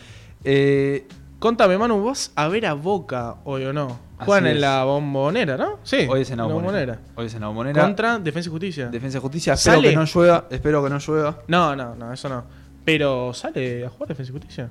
Eh, 0.45 1.07
Contame, 1.41 1.79
Manu, 1.79 2.01
¿vos 2.01 2.33
a 2.35 2.49
ver 2.49 2.67
a 2.67 2.75
Boca 2.75 3.37
hoy 3.45 3.65
o 3.65 3.73
no? 3.73 3.99
Juegan 4.19 4.47
en 4.47 4.61
la 4.61 4.85
bombonera, 4.85 5.57
¿no? 5.57 5.79
Sí. 5.85 6.07
Hoy 6.07 6.21
es 6.21 6.31
en 6.31 6.37
la 6.37 6.45
bombonera. 6.45 6.97
bombonera. 6.97 7.01
Hoy 7.17 7.27
es 7.27 7.35
en 7.35 7.41
la 7.41 7.47
bombonera. 7.47 7.83
Contra 7.83 8.19
Defensa 8.19 8.51
y 8.51 8.53
Justicia. 8.53 8.89
Defensa 8.89 9.17
y 9.17 9.21
Justicia. 9.23 9.53
Espero 9.55 9.77
¿Sale? 9.77 9.89
que 9.89 9.97
no 9.97 10.05
llueva. 10.05 10.45
Espero 10.51 10.85
que 10.85 10.91
no 10.91 10.99
llueva. 10.99 11.39
No, 11.49 11.75
no, 11.75 11.95
no, 11.95 12.13
eso 12.13 12.29
no. 12.29 12.45
Pero 12.85 13.33
¿sale 13.33 13.87
a 13.87 13.89
jugar 13.89 14.09
Defensa 14.09 14.33
y 14.33 14.33
Justicia? 14.35 14.71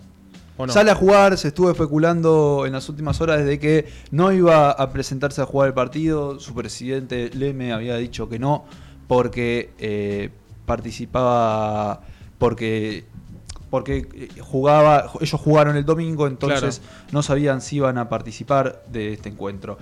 ¿O 0.57 0.67
no? 0.67 0.71
Sale 0.71 0.91
a 0.91 0.95
jugar, 0.95 1.39
se 1.39 1.47
estuvo 1.47 1.71
especulando 1.71 2.65
en 2.67 2.73
las 2.73 2.87
últimas 2.87 3.19
horas 3.19 3.39
desde 3.39 3.57
que 3.57 3.87
no 4.11 4.31
iba 4.31 4.69
a 4.69 4.91
presentarse 4.91 5.41
a 5.41 5.47
jugar 5.47 5.69
el 5.69 5.73
partido. 5.73 6.39
Su 6.39 6.53
presidente 6.53 7.31
Leme 7.33 7.73
había 7.73 7.95
dicho 7.95 8.29
que 8.29 8.37
no, 8.37 8.65
porque 9.07 9.71
eh, 9.79 10.29
participaba, 10.69 12.01
porque, 12.37 13.03
porque 13.71 14.07
eh, 14.13 14.29
jugaba, 14.39 15.09
ellos 15.19 15.41
jugaron 15.41 15.75
el 15.75 15.83
domingo, 15.83 16.27
entonces 16.27 16.83
no 17.11 17.23
sabían 17.23 17.61
si 17.61 17.77
iban 17.77 17.97
a 17.97 18.07
participar 18.07 18.83
de 18.85 19.13
este 19.13 19.29
encuentro. 19.29 19.79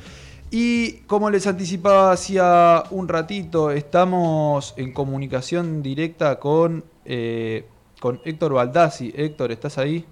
Y 0.49 0.99
como 1.01 1.29
les 1.29 1.45
anticipaba 1.45 2.13
hacía 2.13 2.83
un 2.91 3.09
ratito, 3.09 3.71
estamos 3.71 4.73
en 4.77 4.93
comunicación 4.93 5.83
directa 5.83 6.39
con, 6.39 6.85
eh, 7.03 7.67
con 7.99 8.21
Héctor 8.23 8.53
Baldassi. 8.53 9.13
Héctor, 9.13 9.51
¿estás 9.51 9.77
ahí? 9.77 10.05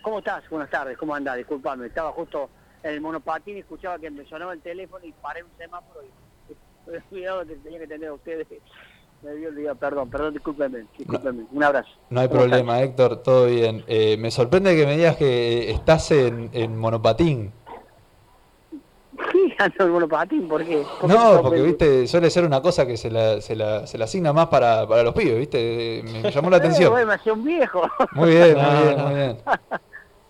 ¿Cómo 0.00 0.20
estás? 0.20 0.48
Buenas 0.48 0.70
tardes, 0.70 0.96
¿cómo 0.96 1.14
andás? 1.14 1.36
Disculpame, 1.36 1.86
estaba 1.86 2.12
justo 2.12 2.48
en 2.82 2.94
el 2.94 3.02
monopatín 3.02 3.58
y 3.58 3.60
escuchaba 3.60 3.98
que 3.98 4.10
me 4.10 4.24
sonaba 4.24 4.54
el 4.54 4.62
teléfono 4.62 5.04
y 5.04 5.12
paré 5.12 5.42
un 5.42 5.50
semáforo 5.58 6.00
y 6.02 6.90
olvidado 7.10 7.46
que 7.46 7.56
tenía 7.56 7.78
que 7.80 7.84
atender 7.84 8.08
a 8.08 8.14
ustedes. 8.14 8.46
Me 9.22 9.74
perdón, 9.76 10.10
perdón, 10.10 10.34
discúlpeme, 10.34 10.84
discúlpeme. 10.98 11.44
Un 11.52 11.62
abrazo. 11.62 11.90
No 12.10 12.20
hay 12.20 12.28
¿Cómo 12.28 12.40
problema, 12.40 12.80
Héctor, 12.82 13.22
todo 13.22 13.46
bien. 13.46 13.84
Eh, 13.86 14.16
me 14.18 14.30
sorprende 14.32 14.74
que 14.74 14.84
me 14.84 14.96
digas 14.96 15.16
que 15.16 15.70
estás 15.70 16.10
en, 16.10 16.50
en 16.52 16.76
monopatín. 16.76 17.52
Sí, 19.30 19.54
ando 19.58 19.84
en 19.84 19.90
monopatín, 19.92 20.48
¿por 20.48 20.64
qué? 20.64 20.84
¿Por 21.00 21.08
qué 21.08 21.16
No, 21.16 21.40
porque 21.40 21.62
viste, 21.62 22.06
suele 22.08 22.30
ser 22.30 22.44
una 22.44 22.60
cosa 22.60 22.84
que 22.84 22.96
se 22.96 23.10
la, 23.10 23.40
se 23.40 23.54
la, 23.54 23.86
se 23.86 23.96
la 23.96 24.04
asigna 24.06 24.32
más 24.32 24.48
para, 24.48 24.88
para 24.88 25.04
los 25.04 25.14
pibes, 25.14 25.38
viste. 25.38 26.02
Me 26.04 26.30
llamó 26.30 26.50
la 26.50 26.56
Eh, 26.58 26.60
atención. 26.60 27.06
me 27.06 27.14
hacía 27.14 27.32
un 27.32 27.44
viejo. 27.44 27.82
Muy 28.12 28.30
bien, 28.30 28.54
muy 28.54 28.62
No, 28.62 28.82
bien, 28.82 28.96
no. 28.96 29.04
muy 29.06 29.14
bien. 29.14 29.36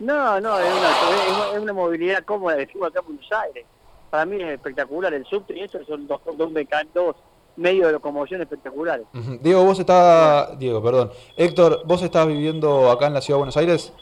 No, 0.00 0.40
no, 0.40 0.58
es 0.58 0.66
una, 0.70 1.52
es- 1.54 1.62
una 1.62 1.72
movilidad 1.72 2.24
cómoda, 2.24 2.56
decimos 2.56 2.88
acá 2.90 3.00
en 3.00 3.06
Buenos 3.06 3.32
Aires. 3.32 3.64
Para 4.10 4.26
mí 4.26 4.36
es 4.42 4.50
espectacular, 4.50 5.14
el 5.14 5.24
subte 5.24 5.56
y 5.56 5.60
eso 5.62 5.78
son 5.86 6.06
dos, 6.06 6.20
dos, 6.36 6.52
dos 6.92 7.16
medios 7.56 7.86
de 7.86 7.92
locomoción 7.92 8.40
espectaculares. 8.42 9.06
Diego, 9.40 9.64
vos 9.64 9.78
estás, 9.78 10.58
Diego, 10.58 10.82
perdón. 10.82 11.10
Héctor, 11.36 11.82
vos 11.84 12.02
estás 12.02 12.26
viviendo 12.26 12.90
acá 12.90 13.06
en 13.06 13.14
la 13.14 13.20
ciudad 13.20 13.36
de 13.36 13.40
Buenos 13.40 13.56
Aires. 13.56 13.92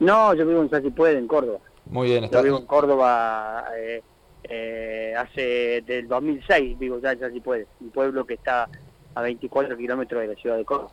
No, 0.00 0.32
yo 0.34 0.46
vivo 0.46 0.62
en 0.62 0.70
San 0.70 0.82
Puede, 0.92 1.18
en 1.18 1.26
Córdoba. 1.26 1.58
Muy 1.86 2.08
bien, 2.08 2.20
Yo 2.20 2.24
estás. 2.26 2.42
vivo 2.44 2.58
en 2.58 2.66
Córdoba 2.66 3.64
eh, 3.76 4.02
eh, 4.44 5.14
hace 5.16 5.82
del 5.86 6.06
2006, 6.08 6.78
vivo 6.78 6.98
ya 7.00 7.12
en 7.12 7.20
San 7.20 7.40
Puede, 7.40 7.66
un 7.80 7.90
pueblo 7.90 8.24
que 8.26 8.34
está 8.34 8.68
a 9.14 9.22
24 9.22 9.76
kilómetros 9.76 10.20
de 10.22 10.28
la 10.28 10.34
ciudad 10.34 10.56
de 10.56 10.64
Córdoba. 10.64 10.90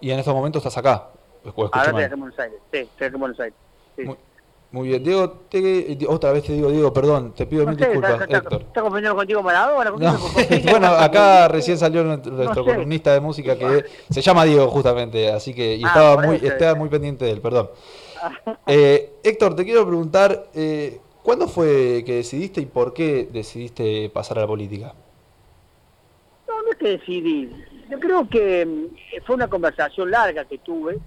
Y 0.00 0.10
en 0.10 0.18
estos 0.18 0.34
momentos 0.34 0.60
estás 0.60 0.76
acá. 0.78 1.08
¿O 1.44 1.48
escuché 1.48 1.70
Ahora 1.72 1.88
estoy 1.90 2.02
acá 2.04 2.14
en 2.14 2.20
Buenos 2.20 2.38
Aires, 2.38 2.58
sí, 2.72 2.78
estoy 2.78 3.06
acá 3.06 3.14
en 3.16 3.20
Buenos 3.20 3.40
Aires. 3.40 3.54
Sí. 3.96 4.02
Muy, 4.04 4.16
muy 4.74 4.88
bien, 4.88 5.04
Diego, 5.04 5.30
te- 5.48 5.96
otra 6.08 6.32
vez 6.32 6.42
te 6.42 6.52
digo, 6.52 6.68
Diego, 6.68 6.92
perdón, 6.92 7.32
te 7.32 7.46
pido 7.46 7.62
No 7.64 7.70
mil 7.70 7.78
sé, 7.78 7.84
disculpas, 7.86 8.12
está, 8.14 8.24
está, 8.24 8.38
Héctor. 8.38 8.60
está 8.62 8.82
confundiendo 8.82 9.16
contigo 9.16 9.40
Maradona? 9.40 9.90
¿Con 9.92 10.00
quién 10.48 10.64
No, 10.66 10.70
bueno, 10.72 10.86
acá 10.88 11.46
recién 11.58 11.78
salió 11.78 12.02
nuestro, 12.02 12.32
nuestro 12.32 12.64
columnista 12.64 13.12
de 13.14 13.20
música 13.20 13.56
que 13.56 13.84
se 14.10 14.20
llama 14.20 14.44
Diego 14.44 14.66
justamente, 14.68 15.30
así 15.30 15.54
que 15.54 15.76
y 15.76 15.84
Ah, 15.84 15.86
estaba 15.86 16.16
muy 16.26 16.36
eso, 16.36 16.46
estaba 16.46 16.72
eh. 16.72 16.74
muy 16.74 16.88
pendiente 16.88 17.24
de 17.24 17.30
él, 17.30 17.40
perdón. 17.40 17.70
Eh, 18.66 19.12
Héctor, 19.22 19.54
te 19.54 19.64
quiero 19.64 19.86
preguntar, 19.86 20.48
eh, 20.54 20.98
¿cuándo 21.22 21.46
fue 21.46 22.02
que 22.04 22.16
decidiste 22.16 22.60
y 22.60 22.66
por 22.66 22.92
qué 22.94 23.28
decidiste 23.30 24.10
pasar 24.10 24.38
a 24.38 24.40
la 24.40 24.46
política? 24.48 24.92
No, 26.48 26.62
no 26.62 26.70
es 26.72 26.76
que 26.78 26.88
decidí. 26.88 27.48
Yo 27.90 28.00
creo 28.00 28.28
que 28.28 28.66
mm, 28.66 29.22
fue 29.24 29.36
una 29.36 29.46
conversación 29.48 30.10
larga 30.10 30.44
que 30.46 30.58
tuve, 30.58 30.98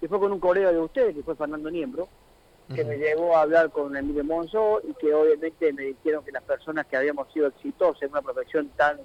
que 0.00 0.08
fue 0.08 0.18
con 0.18 0.32
un 0.32 0.40
colega 0.40 0.72
de 0.72 0.78
ustedes, 0.80 1.14
que 1.14 1.22
fue 1.22 1.34
Fernando 1.36 1.70
Niembro, 1.70 2.08
que 2.74 2.84
me 2.84 2.96
llevó 2.96 3.36
a 3.36 3.42
hablar 3.42 3.70
con 3.70 3.96
Emilio 3.96 4.24
Monzó 4.24 4.80
y 4.88 4.94
que 4.94 5.12
obviamente 5.12 5.72
me 5.72 5.82
dijeron 5.82 6.24
que 6.24 6.32
las 6.32 6.42
personas 6.42 6.86
que 6.86 6.96
habíamos 6.96 7.32
sido 7.32 7.48
exitosas 7.48 8.02
en 8.02 8.10
una 8.10 8.22
profesión 8.22 8.68
tan, 8.76 8.98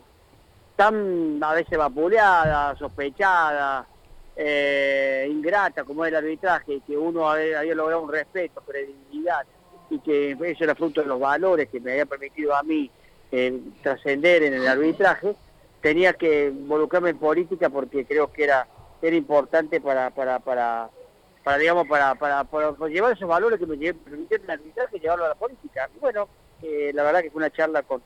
tan 0.76 1.40
a 1.42 1.54
veces 1.54 1.78
vapuleada, 1.78 2.76
sospechada, 2.78 3.88
eh, 4.36 5.28
ingrata 5.30 5.84
como 5.84 6.06
es 6.06 6.10
el 6.10 6.18
arbitraje, 6.18 6.82
que 6.86 6.98
uno 6.98 7.30
había, 7.30 7.60
había 7.60 7.76
logrado 7.76 8.04
un 8.04 8.12
respeto, 8.12 8.62
credibilidad, 8.62 9.46
y 9.90 10.00
que 10.00 10.32
eso 10.32 10.64
era 10.64 10.76
fruto 10.76 11.02
de 11.02 11.08
los 11.08 11.20
valores 11.20 11.70
que 11.70 11.80
me 11.80 11.92
había 11.92 12.06
permitido 12.06 12.56
a 12.56 12.64
mí 12.64 12.90
eh, 13.32 13.60
trascender 13.82 14.44
en 14.44 14.54
el 14.54 14.68
arbitraje, 14.68 15.36
tenía 15.82 16.14
que 16.14 16.48
involucrarme 16.48 17.12
en 17.12 17.18
política 17.18 17.70
porque 17.70 18.06
creo 18.06 18.32
que 18.32 18.44
era, 18.44 18.68
era 19.02 19.16
importante 19.16 19.82
para, 19.82 20.10
para, 20.10 20.40
para, 20.40 20.90
para 21.46 21.60
digamos, 21.60 21.88
para, 21.88 22.16
para, 22.16 22.44
para- 22.44 22.72
para 22.72 22.92
llevar 22.92 23.14
esos 23.14 23.30
valores 23.30 23.60
que 23.60 23.68
me 23.68 23.78
permitieron 23.94 24.46
el 24.46 24.52
arbitraje 24.52 24.98
y 24.98 25.00
llevarlo 25.00 25.26
a 25.26 25.30
la 25.30 25.36
política. 25.36 25.88
Y 25.96 26.00
bueno, 26.00 26.28
eh, 26.64 26.92
la 26.92 27.04
verdad 27.04 27.22
que 27.22 27.30
fue 27.30 27.38
una 27.38 27.52
charla 27.52 27.84
con, 27.84 28.02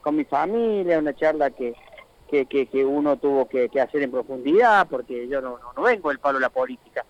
con 0.00 0.16
mi 0.16 0.24
familia, 0.24 0.98
una 0.98 1.14
charla 1.14 1.50
que, 1.52 1.72
que, 2.28 2.46
que, 2.46 2.66
que 2.66 2.84
uno 2.84 3.16
tuvo 3.16 3.48
que, 3.48 3.68
que 3.68 3.80
hacer 3.80 4.02
en 4.02 4.10
profundidad, 4.10 4.88
porque 4.88 5.28
yo 5.28 5.40
no, 5.40 5.50
no, 5.58 5.72
no 5.76 5.82
vengo 5.84 6.08
del 6.08 6.18
palo 6.18 6.38
de 6.38 6.42
la 6.42 6.50
política. 6.50 7.06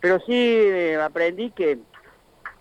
Pero 0.00 0.18
sí 0.20 0.32
eh, 0.34 0.96
aprendí 0.96 1.50
que, 1.50 1.78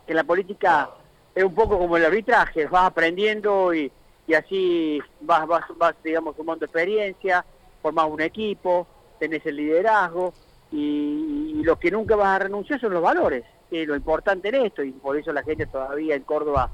que 0.05 0.13
la 0.13 0.26
política 0.26 0.89
es 1.34 1.45
un 1.45 1.55
poco 1.55 1.80
como 1.80 1.95
el 1.95 2.03
arbitraje, 2.05 2.65
vas 2.65 2.88
aprendiendo 2.88 3.74
y, 3.74 3.89
y 4.28 4.34
así 4.34 4.99
vas, 5.22 5.47
vas, 5.47 5.63
vas, 5.78 5.95
digamos, 6.03 6.36
sumando 6.36 6.65
experiencia, 6.65 7.45
formás 7.82 8.07
un 8.09 8.20
equipo, 8.20 8.88
tenés 9.20 9.45
el 9.45 9.55
liderazgo 9.55 10.34
y, 10.72 11.55
y 11.57 11.63
lo 11.63 11.78
que 11.78 11.91
nunca 11.91 12.15
vas 12.15 12.36
a 12.36 12.39
renunciar 12.39 12.80
son 12.80 12.93
los 12.93 13.01
valores, 13.01 13.43
que 13.70 13.84
es 13.84 13.88
lo 13.88 13.95
importante 13.95 14.49
en 14.49 14.55
esto 14.55 14.84
y 14.84 14.91
por 14.91 15.18
eso 15.18 15.32
la 15.32 15.43
gente 15.43 15.65
todavía 15.65 16.15
en 16.15 16.24
Córdoba 16.24 16.70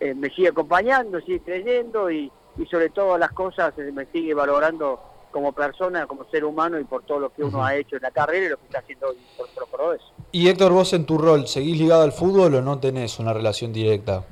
eh, 0.00 0.14
me 0.14 0.30
sigue 0.30 0.48
acompañando, 0.48 1.20
sigue 1.20 1.40
creyendo 1.40 2.10
y, 2.10 2.30
y 2.56 2.66
sobre 2.66 2.90
todas 2.90 3.18
las 3.18 3.32
cosas 3.32 3.72
eh, 3.78 3.90
me 3.92 4.06
sigue 4.06 4.34
valorando 4.34 5.00
como 5.30 5.52
persona, 5.52 6.06
como 6.06 6.24
ser 6.30 6.44
humano 6.44 6.78
y 6.78 6.84
por 6.84 7.02
todo 7.02 7.20
lo 7.20 7.32
que 7.32 7.44
uno 7.44 7.64
ha 7.64 7.74
hecho 7.74 7.96
en 7.96 8.02
la 8.02 8.10
carrera 8.10 8.46
y 8.46 8.48
lo 8.48 8.56
que 8.56 8.64
está 8.64 8.78
haciendo 8.78 9.08
hoy 9.08 9.16
por, 9.36 9.48
por, 9.50 9.68
por 9.68 9.94
eso. 9.94 10.06
Y 10.32 10.48
Héctor, 10.48 10.72
vos 10.72 10.92
en 10.92 11.04
tu 11.04 11.18
rol, 11.18 11.46
¿seguís 11.46 11.78
ligado 11.78 12.02
al 12.02 12.12
fútbol 12.12 12.54
o 12.54 12.62
no 12.62 12.78
tenés 12.78 13.18
una 13.18 13.32
relación 13.32 13.72
directa? 13.72 14.24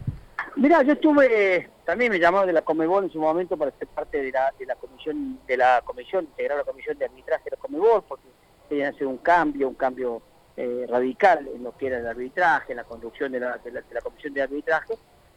Mira, 0.56 0.82
yo 0.82 0.94
estuve, 0.94 1.68
también 1.84 2.10
me 2.10 2.18
llamaron 2.18 2.46
de 2.46 2.54
la 2.54 2.62
Comebol 2.62 3.04
en 3.04 3.12
su 3.12 3.18
momento 3.18 3.58
para 3.58 3.72
ser 3.72 3.88
parte 3.88 4.22
de 4.22 4.32
la, 4.32 4.54
de 4.58 4.64
la 4.64 4.74
comisión, 4.76 5.38
de 5.46 5.56
la 5.56 5.82
comisión, 5.84 6.24
integrar 6.24 6.58
la 6.58 6.64
comisión 6.64 6.96
de 6.96 7.04
arbitraje 7.04 7.44
de 7.44 7.50
la 7.50 7.56
Comebol, 7.58 8.02
porque 8.08 8.24
querían 8.66 8.94
hacer 8.94 9.06
un 9.06 9.18
cambio, 9.18 9.68
un 9.68 9.74
cambio 9.74 10.22
eh, 10.56 10.86
radical 10.88 11.48
en 11.54 11.62
lo 11.62 11.76
que 11.76 11.88
era 11.88 11.98
el 11.98 12.06
arbitraje, 12.06 12.72
en 12.72 12.78
la 12.78 12.84
conducción 12.84 13.32
de 13.32 13.40
la, 13.40 13.58
de 13.58 13.70
la, 13.70 13.80
de 13.80 13.94
la 13.94 14.00
comisión 14.00 14.32
de 14.34 14.42
arbitraje. 14.42 14.94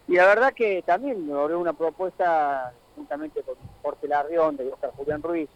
Y 0.08 0.16
la 0.16 0.26
verdad 0.26 0.54
que 0.54 0.84
también 0.86 1.28
me 1.28 1.34
logré 1.34 1.56
una 1.56 1.74
propuesta 1.74 2.74
juntamente 2.96 3.42
con 3.44 3.56
Jorge 3.82 4.08
Larrión, 4.08 4.58
de 4.58 4.68
Oscar 4.72 4.92
Julián 4.96 5.22
Ruiz 5.22 5.50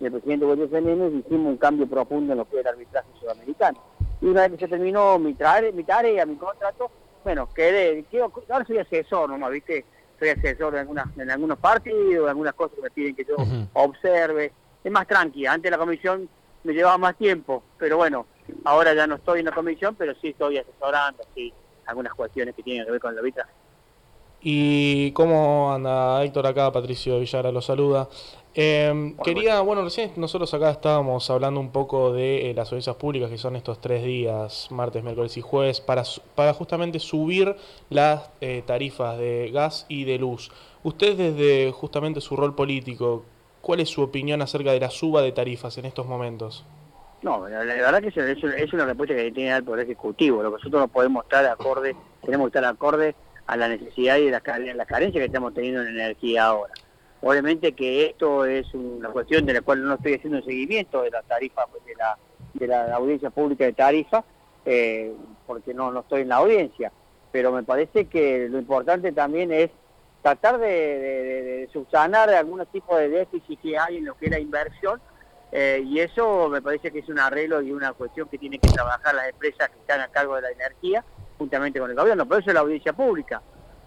y 0.00 0.04
el 0.04 0.12
presidente 0.12 0.44
Bolívar 0.44 0.68
Fernández, 0.68 1.24
hicimos 1.24 1.52
un 1.52 1.56
cambio 1.56 1.86
profundo 1.86 2.32
en 2.32 2.38
lo 2.38 2.48
que 2.48 2.60
era 2.60 2.70
el 2.70 2.76
arbitraje 2.76 3.08
sudamericano. 3.18 3.78
Y 4.20 4.26
una 4.26 4.42
vez 4.42 4.52
que 4.52 4.58
se 4.58 4.68
terminó 4.68 5.18
mi, 5.18 5.34
tarea, 5.34 5.72
mi 5.72 5.84
tarea, 5.84 6.26
mi 6.26 6.36
contrato, 6.36 6.90
bueno, 7.24 7.48
quedé, 7.54 8.04
quedo, 8.04 8.30
ahora 8.48 8.64
soy 8.66 8.78
asesor 8.78 9.30
nomás, 9.30 9.50
¿viste? 9.50 9.84
Soy 10.18 10.28
asesor 10.30 10.74
en, 10.74 10.80
algunas, 10.80 11.06
en 11.16 11.30
algunos 11.30 11.58
partidos, 11.58 12.24
en 12.24 12.28
algunas 12.28 12.54
cosas 12.54 12.76
que 12.76 12.82
me 12.82 12.90
piden 12.90 13.14
que 13.14 13.24
yo 13.24 13.36
observe. 13.74 14.52
Es 14.84 14.92
más 14.92 15.06
tranquila, 15.06 15.52
antes 15.52 15.70
la 15.70 15.78
comisión 15.78 16.28
me 16.66 16.74
llevaba 16.74 16.98
más 16.98 17.16
tiempo, 17.16 17.62
pero 17.78 17.96
bueno, 17.96 18.26
ahora 18.64 18.92
ya 18.94 19.06
no 19.06 19.14
estoy 19.14 19.40
en 19.40 19.46
la 19.46 19.52
comisión, 19.52 19.94
pero 19.94 20.14
sí 20.20 20.28
estoy 20.28 20.58
asesorando, 20.58 21.22
sí, 21.34 21.52
algunas 21.86 22.12
cuestiones 22.14 22.54
que 22.54 22.62
tienen 22.62 22.84
que 22.84 22.90
ver 22.92 23.00
con 23.00 23.12
el 23.12 23.18
arbitraje. 23.18 23.52
¿Y 24.42 25.12
cómo 25.12 25.72
anda 25.72 26.22
Héctor 26.22 26.46
acá? 26.46 26.70
Patricio 26.70 27.18
Villara 27.18 27.50
lo 27.50 27.62
saluda. 27.62 28.08
Eh, 28.54 29.14
quería, 29.22 29.60
bueno, 29.60 29.82
recién 29.82 30.12
nosotros 30.16 30.52
acá 30.54 30.70
estábamos 30.70 31.28
hablando 31.30 31.60
un 31.60 31.70
poco 31.70 32.12
de 32.12 32.50
eh, 32.50 32.54
las 32.54 32.68
audiencias 32.68 32.96
públicas 32.96 33.28
que 33.28 33.38
son 33.38 33.54
estos 33.56 33.80
tres 33.80 34.02
días, 34.02 34.68
martes, 34.70 35.02
miércoles 35.02 35.36
y 35.36 35.42
jueves, 35.42 35.80
para, 35.80 36.04
para 36.34 36.54
justamente 36.54 36.98
subir 36.98 37.56
las 37.90 38.30
eh, 38.40 38.62
tarifas 38.64 39.18
de 39.18 39.50
gas 39.52 39.84
y 39.88 40.04
de 40.04 40.18
luz. 40.18 40.50
Usted 40.84 41.16
desde 41.16 41.72
justamente 41.72 42.20
su 42.20 42.36
rol 42.36 42.54
político, 42.54 43.24
¿cuál 43.66 43.80
es 43.80 43.88
su 43.88 44.00
opinión 44.00 44.40
acerca 44.42 44.70
de 44.70 44.78
la 44.78 44.90
suba 44.90 45.22
de 45.22 45.32
tarifas 45.32 45.76
en 45.76 45.86
estos 45.86 46.06
momentos? 46.06 46.64
No, 47.22 47.48
la, 47.48 47.64
la 47.64 47.74
verdad 47.74 48.00
que 48.00 48.08
es, 48.08 48.16
es 48.16 48.72
una 48.72 48.84
respuesta 48.84 49.16
que 49.16 49.32
tiene 49.32 49.56
el 49.56 49.64
Poder 49.64 49.84
Ejecutivo. 49.86 50.40
Lo 50.40 50.50
que 50.50 50.58
nosotros 50.58 50.82
no 50.82 50.86
podemos 50.88 51.24
estar 51.24 51.44
acorde, 51.46 51.96
tenemos 52.22 52.46
que 52.46 52.58
estar 52.58 52.72
acorde 52.72 53.16
a 53.48 53.56
la 53.56 53.66
necesidad 53.66 54.18
y 54.18 54.30
la, 54.30 54.40
care- 54.40 54.72
la 54.72 54.86
carencia 54.86 55.20
que 55.20 55.24
estamos 55.26 55.52
teniendo 55.52 55.82
en 55.82 55.88
energía 55.88 56.44
ahora. 56.44 56.72
Obviamente 57.22 57.72
que 57.72 58.06
esto 58.06 58.44
es 58.44 58.72
una 58.72 59.08
cuestión 59.08 59.44
de 59.46 59.54
la 59.54 59.62
cual 59.62 59.82
no 59.82 59.94
estoy 59.94 60.14
haciendo 60.14 60.38
un 60.38 60.44
seguimiento 60.44 61.02
de 61.02 61.10
la 61.10 61.22
tarifa, 61.22 61.64
de 61.84 61.94
la, 61.96 62.16
de 62.54 62.66
la 62.68 62.94
audiencia 62.94 63.30
pública 63.30 63.64
de 63.64 63.72
tarifa, 63.72 64.22
eh, 64.64 65.12
porque 65.44 65.74
no 65.74 65.98
estoy 65.98 66.20
en 66.22 66.28
la 66.28 66.36
audiencia. 66.36 66.92
Pero 67.32 67.50
me 67.50 67.64
parece 67.64 68.04
que 68.04 68.48
lo 68.48 68.58
importante 68.60 69.10
también 69.10 69.50
es 69.50 69.70
tratar 70.26 70.58
de, 70.58 70.66
de- 70.66 71.42
de- 71.42 71.68
subsanar 71.72 72.28
algún 72.30 72.64
tipo 72.66 72.96
de 72.96 73.08
déficit 73.08 73.60
que 73.60 73.78
hay 73.78 73.98
en 73.98 74.06
lo 74.06 74.16
que 74.16 74.24
es 74.26 74.30
la 74.32 74.40
inversión 74.40 75.00
eh, 75.52 75.80
y 75.84 76.00
eso 76.00 76.48
me 76.48 76.60
parece 76.60 76.90
que 76.90 76.98
es 76.98 77.08
un 77.08 77.20
arreglo 77.20 77.62
y 77.62 77.70
una 77.70 77.92
cuestión 77.92 78.28
que 78.28 78.36
tienen 78.36 78.58
que 78.60 78.68
trabajar 78.70 79.14
las 79.14 79.28
empresas 79.28 79.68
que 79.70 79.78
están 79.78 80.00
a 80.00 80.08
cargo 80.08 80.34
de 80.34 80.42
la 80.42 80.50
energía 80.50 81.04
juntamente 81.38 81.78
con 81.78 81.90
el 81.90 81.96
gobierno, 81.96 82.26
por 82.26 82.40
eso 82.40 82.50
es 82.50 82.54
la 82.54 82.60
audiencia 82.60 82.92
pública. 82.92 83.40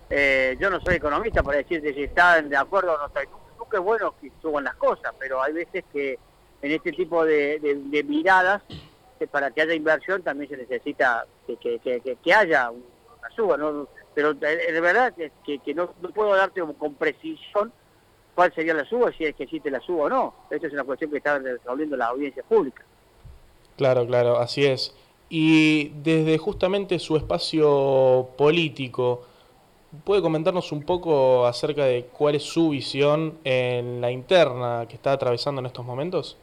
Eh, 0.10 0.56
yo 0.62 0.70
no 0.70 0.80
soy 0.80 0.96
economista 0.96 1.44
para 1.44 1.58
decirte 1.58 1.94
si 1.94 2.04
están 2.04 2.48
de 2.48 2.56
acuerdo 2.56 2.94
o 2.94 2.98
no 2.98 3.08
estoy. 3.08 3.26
Nunca 3.58 3.78
es 3.78 3.84
bueno 3.84 4.16
que 4.22 4.32
suban 4.42 4.64
las 4.64 4.76
cosas, 4.76 5.14
pero 5.20 5.42
hay 5.42 5.52
veces 5.54 5.84
que 5.92 6.18
en 6.62 6.72
este 6.72 6.92
tipo 6.94 7.26
de, 7.26 7.60
de- 7.60 7.76
de 7.84 8.04
miradas, 8.04 8.62
que 9.20 9.28
para 9.28 9.52
que 9.52 9.62
haya 9.64 9.74
inversión 9.74 10.22
también 10.24 10.50
se 10.50 10.56
necesita 10.58 11.26
que- 11.46 11.80
que 12.24 12.34
haya 12.34 12.70
una 12.72 13.30
suba. 13.36 13.58
¿no? 13.58 13.88
Pero 14.14 14.34
de 14.34 14.82
verdad 14.82 15.14
que, 15.14 15.32
que- 15.46 15.60
que 15.60 15.74
no, 15.74 15.94
no 16.02 16.10
puedo 16.10 16.36
darte 16.36 16.62
con 16.78 16.96
precisión 16.96 17.72
cuál 18.36 18.54
sería 18.54 18.74
la 18.74 18.86
suba, 18.86 19.12
si 19.12 19.26
es 19.26 19.36
que 19.36 19.44
existe 19.44 19.70
la 19.72 19.80
suba 19.82 20.06
o 20.06 20.10
no. 20.10 20.34
Esto 20.50 20.68
es 20.68 20.74
una 20.74 20.84
cuestión 20.84 21.12
que 21.12 21.18
está 21.18 21.40
resolviendo 21.40 21.96
la 21.98 22.08
audiencia 22.08 22.44
pública. 22.44 22.84
Claro, 23.78 24.06
claro, 24.08 24.38
así 24.38 24.66
es. 24.66 24.96
Y 25.30 25.90
desde 26.02 26.38
justamente 26.38 27.00
su 27.00 27.16
espacio 27.16 28.30
político, 28.38 29.26
¿puede 30.04 30.22
comentarnos 30.22 30.72
un 30.72 30.84
poco 30.84 31.46
acerca 31.46 31.86
de 31.86 32.06
cuál 32.06 32.36
es 32.36 32.44
su 32.44 32.70
visión 32.70 33.38
en 33.44 34.02
la 34.02 34.12
interna 34.12 34.86
que 34.90 34.96
está 34.96 35.12
atravesando 35.14 35.60
en 35.62 35.68
estos 35.68 35.86
momentos? 35.86 36.38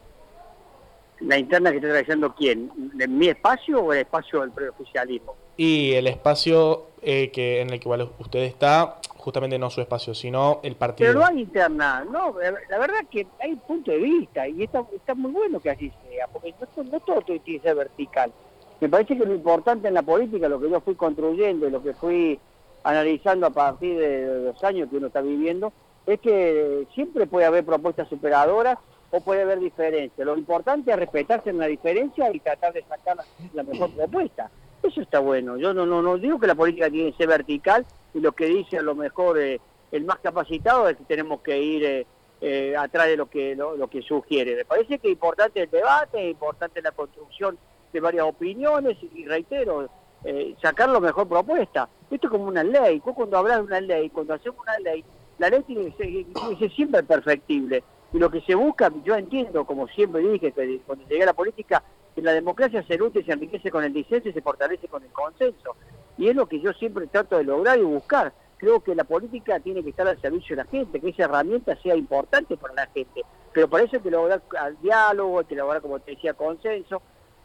¿La 1.21 1.39
interna 1.39 1.71
que 1.71 1.77
está 1.77 1.89
realizando 1.89 2.35
quién? 2.35 2.71
¿En 2.99 3.19
mi 3.19 3.29
espacio 3.29 3.81
o 3.81 3.93
el 3.93 4.01
espacio 4.01 4.41
del 4.43 4.51
preoficialismo? 4.53 5.35
Y 5.57 5.93
el 5.93 6.07
espacio 6.07 6.87
eh, 7.03 7.31
que 7.31 7.61
en 7.61 7.71
el 7.71 7.79
que 7.79 7.89
usted 7.89 8.41
está, 8.41 8.97
justamente 9.17 9.59
no 9.59 9.71
su 9.71 9.81
espacio, 9.81 10.15
sino 10.15 10.61
el 10.63 10.77
partido. 10.77 11.09
Pero 11.09 11.21
no 11.21 11.27
hay 11.27 11.41
interna, 11.41 12.05
no, 12.05 12.35
la 12.69 12.79
verdad 12.79 12.97
que 13.11 13.27
hay 13.41 13.55
punto 13.57 13.91
de 13.91 13.99
vista 13.99 14.49
y 14.49 14.65
está, 14.65 14.85
está 14.95 15.15
muy 15.15 15.31
bueno 15.31 15.61
que 15.61 15.71
así 15.71 15.93
sea, 16.09 16.27
porque 16.29 16.55
no, 16.77 16.85
no 16.85 17.01
todo 17.01 17.21
tiene 17.23 17.41
que 17.45 17.61
ser 17.61 17.77
vertical. 17.77 18.33
Me 18.81 18.89
parece 18.89 19.17
que 19.17 19.25
lo 19.25 19.35
importante 19.35 19.89
en 19.89 19.95
la 19.95 20.03
política, 20.03 20.49
lo 20.49 20.61
que 20.61 20.69
yo 20.69 20.81
fui 20.81 20.95
construyendo 20.97 21.67
y 21.67 21.71
lo 21.71 21.83
que 21.83 21.95
fui 21.95 22.39
analizando 22.83 23.47
a 23.47 23.51
partir 23.51 23.99
de 23.99 24.45
los 24.45 24.63
años 24.65 24.89
que 24.91 24.97
uno 24.97 25.07
está 25.07 25.21
viviendo, 25.21 25.73
es 26.07 26.21
que 26.21 26.87
siempre 26.95 27.27
puede 27.27 27.47
haber 27.47 27.65
propuestas 27.65 28.09
superadoras 28.09 28.79
o 29.11 29.21
puede 29.21 29.43
haber 29.43 29.61
diferencias. 29.61 30.27
Lo 30.27 30.37
importante 30.37 30.91
es 30.91 30.99
respetarse 30.99 31.51
en 31.51 31.59
la 31.59 31.67
diferencia 31.67 32.31
y 32.33 32.41
tratar 32.41 32.73
de 32.73 32.83
sacar 32.83 33.17
la 33.55 33.63
mejor 33.63 33.91
propuesta. 33.93 34.51
Eso 34.87 35.01
está 35.01 35.18
bueno. 35.18 35.57
Yo 35.57 35.74
no, 35.74 35.84
no, 35.87 36.18
digo 36.18 36.39
que 36.39 36.47
la 36.47 36.55
política 36.55 36.89
tiene 36.91 37.11
que 37.11 37.18
ser 37.18 37.28
vertical 37.28 37.84
y 38.14 38.20
lo 38.20 38.32
que 38.32 38.47
dice 38.47 38.78
a 38.78 38.82
lo 38.82 38.95
mejor 38.95 39.39
eh, 39.39 39.61
el 39.91 40.05
más 40.05 40.18
capacitado 40.20 40.89
es 40.89 40.97
que 40.97 41.05
tenemos 41.05 41.41
que 41.41 41.61
ir 41.61 41.84
eh, 41.84 42.07
eh, 42.41 42.74
atrás 42.76 43.07
de 43.07 43.16
lo 43.16 43.26
que 43.26 43.57
lo 43.57 43.89
que 43.89 44.03
sugiere. 44.03 44.57
Me 44.57 44.64
parece 44.64 44.99
que 44.99 45.09
es 45.09 45.12
importante 45.12 45.62
el 45.62 45.70
debate, 45.70 46.24
es 46.24 46.30
importante 46.32 46.82
la 46.82 46.93
construcción 46.93 47.59
de 47.93 48.01
varias 48.01 48.26
opiniones 48.26 48.97
y 49.14 49.24
reitero, 49.24 49.89
eh, 50.24 50.55
sacar 50.61 50.89
la 50.89 51.01
mejor 51.01 51.28
propuesta. 51.28 51.89
Esto 52.11 52.26
es 52.26 52.30
como 52.30 52.45
una 52.45 52.62
ley. 52.62 53.01
Vos 53.05 53.14
cuando 53.14 53.39
hablas 53.39 53.59
de 53.59 53.64
una 53.64 53.80
ley, 53.80 54.11
cuando 54.11 54.34
hacemos 54.34 54.61
una 54.61 54.78
ley, 54.80 55.05
la 55.39 55.49
ley 55.49 55.62
tiene 55.62 55.84
que 55.87 55.97
ser, 55.97 56.07
tiene 56.07 56.51
que 56.51 56.57
ser 56.59 56.72
siempre 56.72 57.03
perfectible. 57.03 57.82
Y 58.12 58.18
lo 58.18 58.30
que 58.30 58.41
se 58.43 58.55
busca, 58.55 58.93
yo 59.05 59.16
entiendo, 59.16 59.64
como 59.64 59.89
siempre 59.89 60.20
dije, 60.22 60.53
que 60.53 60.80
cuando 60.87 61.07
llegué 61.09 61.22
a 61.22 61.26
la 61.26 61.32
política, 61.32 61.82
que 62.17 62.23
la 62.23 62.33
democracia 62.33 62.83
se 62.83 62.97
nutre 62.97 63.21
y 63.21 63.25
se 63.25 63.33
enriquece 63.33 63.71
con 63.71 63.85
el 63.85 63.93
disenso 63.93 64.29
y 64.29 64.33
se 64.33 64.41
fortalece 64.41 64.89
con 64.89 65.05
el 65.05 65.11
consenso. 65.11 65.77
Y 66.19 66.29
es 66.29 66.35
lo 66.35 66.47
que 66.47 66.59
yo 66.61 66.73
siempre 66.73 67.07
trato 67.07 67.37
de 67.37 67.45
lograr 67.45 67.79
y 67.79 67.83
buscar. 67.83 68.33
Creo 68.57 68.81
que 68.81 68.95
la 68.95 69.05
política 69.05 69.61
tiene 69.61 69.85
que 69.85 69.91
estar 69.91 70.09
al 70.09 70.19
servicio 70.21 70.57
de 70.57 70.62
la 70.64 70.69
gente, 70.71 70.99
que 70.99 71.11
esa 71.11 71.25
herramienta 71.25 71.77
sea 71.83 71.95
importante 71.95 72.57
para 72.57 72.73
la 72.73 72.87
gente. 72.87 73.23
Pero 73.53 73.69
para 73.69 73.85
eso 73.85 73.97
hay 73.97 74.03
que 74.03 74.11
lograr 74.11 74.43
al 74.59 74.81
diálogo, 74.81 75.41
hay 75.41 75.45
que 75.45 75.55
lograr, 75.57 75.83
como 75.83 76.01
te 76.01 76.12
decía, 76.12 76.33
consenso. 76.33 77.03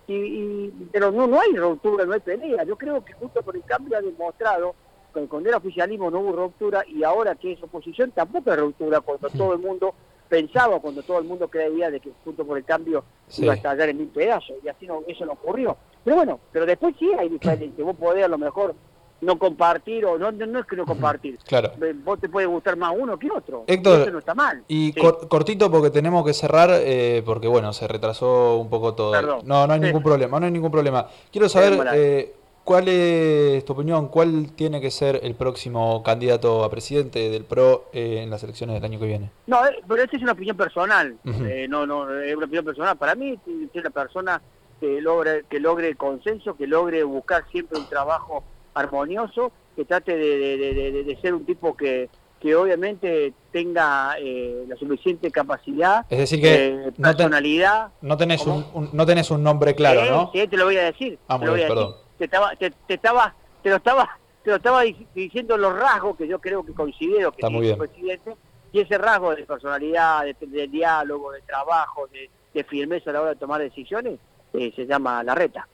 Y, 0.07 0.13
y- 0.15 0.89
pero 0.91 1.11
no, 1.11 1.27
no 1.27 1.39
hay 1.41 1.53
ruptura, 1.53 2.05
no 2.05 2.13
hay 2.13 2.21
pelea. 2.21 2.63
Yo 2.63 2.77
creo 2.77 3.03
que 3.03 3.11
justo 3.13 3.41
por 3.43 3.55
el 3.57 3.63
cambio 3.63 3.97
ha 3.97 4.01
demostrado 4.01 4.73
que 5.13 5.27
cuando 5.27 5.49
era 5.49 5.57
oficialismo 5.57 6.09
no 6.09 6.21
hubo 6.21 6.31
ruptura 6.31 6.85
y 6.87 7.03
ahora 7.03 7.35
que 7.35 7.51
es 7.51 7.61
oposición 7.61 8.11
tampoco 8.11 8.49
hay 8.49 8.57
ruptura 8.57 9.01
cuando 9.01 9.29
todo 9.29 9.51
el 9.51 9.59
mundo 9.59 9.93
pensaba, 10.31 10.79
cuando 10.79 11.03
todo 11.03 11.19
el 11.19 11.25
mundo 11.25 11.49
creía 11.49 11.91
de 11.91 11.99
que 11.99 12.09
junto 12.23 12.45
por 12.47 12.57
el 12.57 12.63
cambio 12.63 13.03
Sí. 13.27 13.43
iba 13.43 13.51
a 13.51 13.57
estallar 13.57 13.89
en 13.89 13.97
mil 13.97 14.07
pedazos 14.07 14.55
y 14.63 14.69
así 14.69 14.87
no, 14.87 15.01
eso 15.05 15.25
no 15.25 15.33
ocurrió. 15.33 15.75
Pero 16.05 16.15
bueno, 16.15 16.39
pero 16.53 16.65
después 16.65 16.95
sí 16.97 17.11
hay 17.19 17.27
diferencia. 17.27 17.83
Vos 17.83 17.97
podés 17.97 18.23
a 18.23 18.29
lo 18.29 18.37
mejor 18.37 18.73
no 19.19 19.37
compartir 19.37 20.05
o 20.05 20.17
no, 20.17 20.31
no, 20.31 20.45
no 20.47 20.59
es 20.59 20.65
que 20.65 20.75
no 20.77 20.85
compartir. 20.85 21.37
Claro. 21.45 21.71
Eh, 21.81 21.93
Vos 22.03 22.19
te 22.19 22.29
puede 22.29 22.47
gustar 22.47 22.75
más 22.77 22.93
uno 22.97 23.19
que 23.19 23.29
otro. 23.29 23.65
Héctor, 23.67 24.01
eso 24.01 24.11
no 24.11 24.19
está 24.19 24.33
mal. 24.33 24.63
Y 24.69 24.93
Sí. 24.93 24.99
cor- 25.01 25.27
cortito 25.27 25.69
porque 25.69 25.89
tenemos 25.91 26.25
que 26.25 26.33
cerrar, 26.33 26.69
eh, 26.73 27.21
porque 27.25 27.47
bueno, 27.47 27.71
se 27.73 27.87
retrasó 27.87 28.57
un 28.57 28.69
poco 28.69 28.95
todo. 28.95 29.11
Perdón. 29.11 29.41
No, 29.45 29.67
no 29.67 29.73
hay 29.73 29.79
Sí. 29.79 29.85
ningún 29.87 30.01
problema, 30.01 30.39
no 30.39 30.45
hay 30.47 30.51
ningún 30.51 30.71
problema. 30.71 31.07
Quiero 31.31 31.49
saber 31.49 31.73
eh, 31.93 32.33
cuál 32.71 32.87
es 32.87 33.65
tu 33.65 33.73
opinión, 33.73 34.07
cuál 34.07 34.53
tiene 34.55 34.79
que 34.79 34.91
ser 34.91 35.19
el 35.23 35.35
próximo 35.35 36.01
candidato 36.03 36.63
a 36.63 36.69
presidente 36.69 37.29
del 37.29 37.43
PRO 37.43 37.89
eh, 37.91 38.21
en 38.23 38.29
las 38.29 38.43
elecciones 38.43 38.75
del 38.75 38.85
año 38.85 38.97
que 38.97 39.07
viene. 39.07 39.29
No, 39.45 39.65
eh, 39.67 39.75
pero 39.89 40.03
esa 40.03 40.15
es 40.15 40.23
una 40.23 40.31
opinión 40.31 40.55
personal. 40.55 41.17
Eh, 41.25 41.67
no, 41.69 41.85
no, 41.85 42.09
es 42.21 42.33
una 42.33 42.45
opinión 42.45 42.63
personal. 42.63 42.95
Para 42.97 43.13
mí, 43.15 43.37
ser 43.73 43.81
una 43.81 43.89
persona 43.89 44.41
que 44.79 45.01
logre, 45.01 45.43
que 45.49 45.59
logre 45.59 45.95
consenso, 45.95 46.55
que 46.55 46.65
logre 46.65 47.03
buscar 47.03 47.43
siempre 47.51 47.77
un 47.77 47.89
trabajo 47.89 48.45
armonioso, 48.73 49.51
que 49.75 49.83
trate 49.83 50.15
de, 50.15 50.37
de- 50.37 50.57
de- 50.73 50.91
de- 50.93 51.03
de 51.03 51.15
ser 51.21 51.33
un 51.33 51.45
tipo 51.45 51.75
que, 51.75 52.07
que 52.39 52.55
obviamente 52.55 53.33
tenga 53.51 54.15
eh, 54.17 54.63
la 54.65 54.77
suficiente 54.77 55.29
capacidad, 55.29 56.05
Es 56.09 56.19
decir 56.19 56.39
que 56.41 56.67
eh, 56.67 56.91
no 56.97 57.09
personalidad. 57.09 57.89
No 57.99 58.15
tenés, 58.15 58.47
un, 58.47 58.65
un- 58.73 58.89
no 58.93 59.05
tenés 59.05 59.29
un 59.29 59.43
nombre 59.43 59.75
claro, 59.75 60.05
¿no? 60.09 60.31
sí, 60.33 60.47
te 60.47 60.55
lo 60.55 60.63
voy 60.65 60.77
a 60.77 60.83
decir. 60.85 61.19
Ah, 61.27 61.37
te 61.37 61.45
lo 61.45 61.51
voy 61.51 61.59
decir. 61.59 61.77
Te 62.21 62.25
estaba, 62.25 62.55
te, 62.55 62.69
te 62.69 62.93
estaba, 62.93 63.33
te 63.63 63.69
lo 63.71 63.77
estaba, 63.77 64.07
te 64.43 64.51
lo 64.51 64.57
estaba 64.57 64.81
di- 64.83 65.07
diciendo 65.15 65.57
los 65.57 65.73
rasgos 65.73 66.15
que 66.17 66.27
yo 66.27 66.37
creo 66.39 66.63
que 66.63 66.71
considero 66.71 67.31
que 67.31 67.41
tiene 67.41 67.69
el 67.71 67.77
presidente 67.77 68.35
y 68.71 68.79
ese 68.79 68.97
rasgo 68.99 69.33
de 69.35 69.43
personalidad, 69.43 70.23
de, 70.25 70.35
de 70.39 70.67
diálogo, 70.67 71.31
de 71.31 71.41
trabajo, 71.41 72.07
de, 72.13 72.29
de 72.53 72.63
firmeza 72.63 73.09
a 73.09 73.13
la 73.13 73.21
hora 73.21 73.29
de 73.31 73.35
tomar 73.37 73.59
decisiones, 73.59 74.19
eh, 74.53 74.71
se 74.75 74.85
llama 74.85 75.23
la 75.23 75.33
reta. 75.33 75.67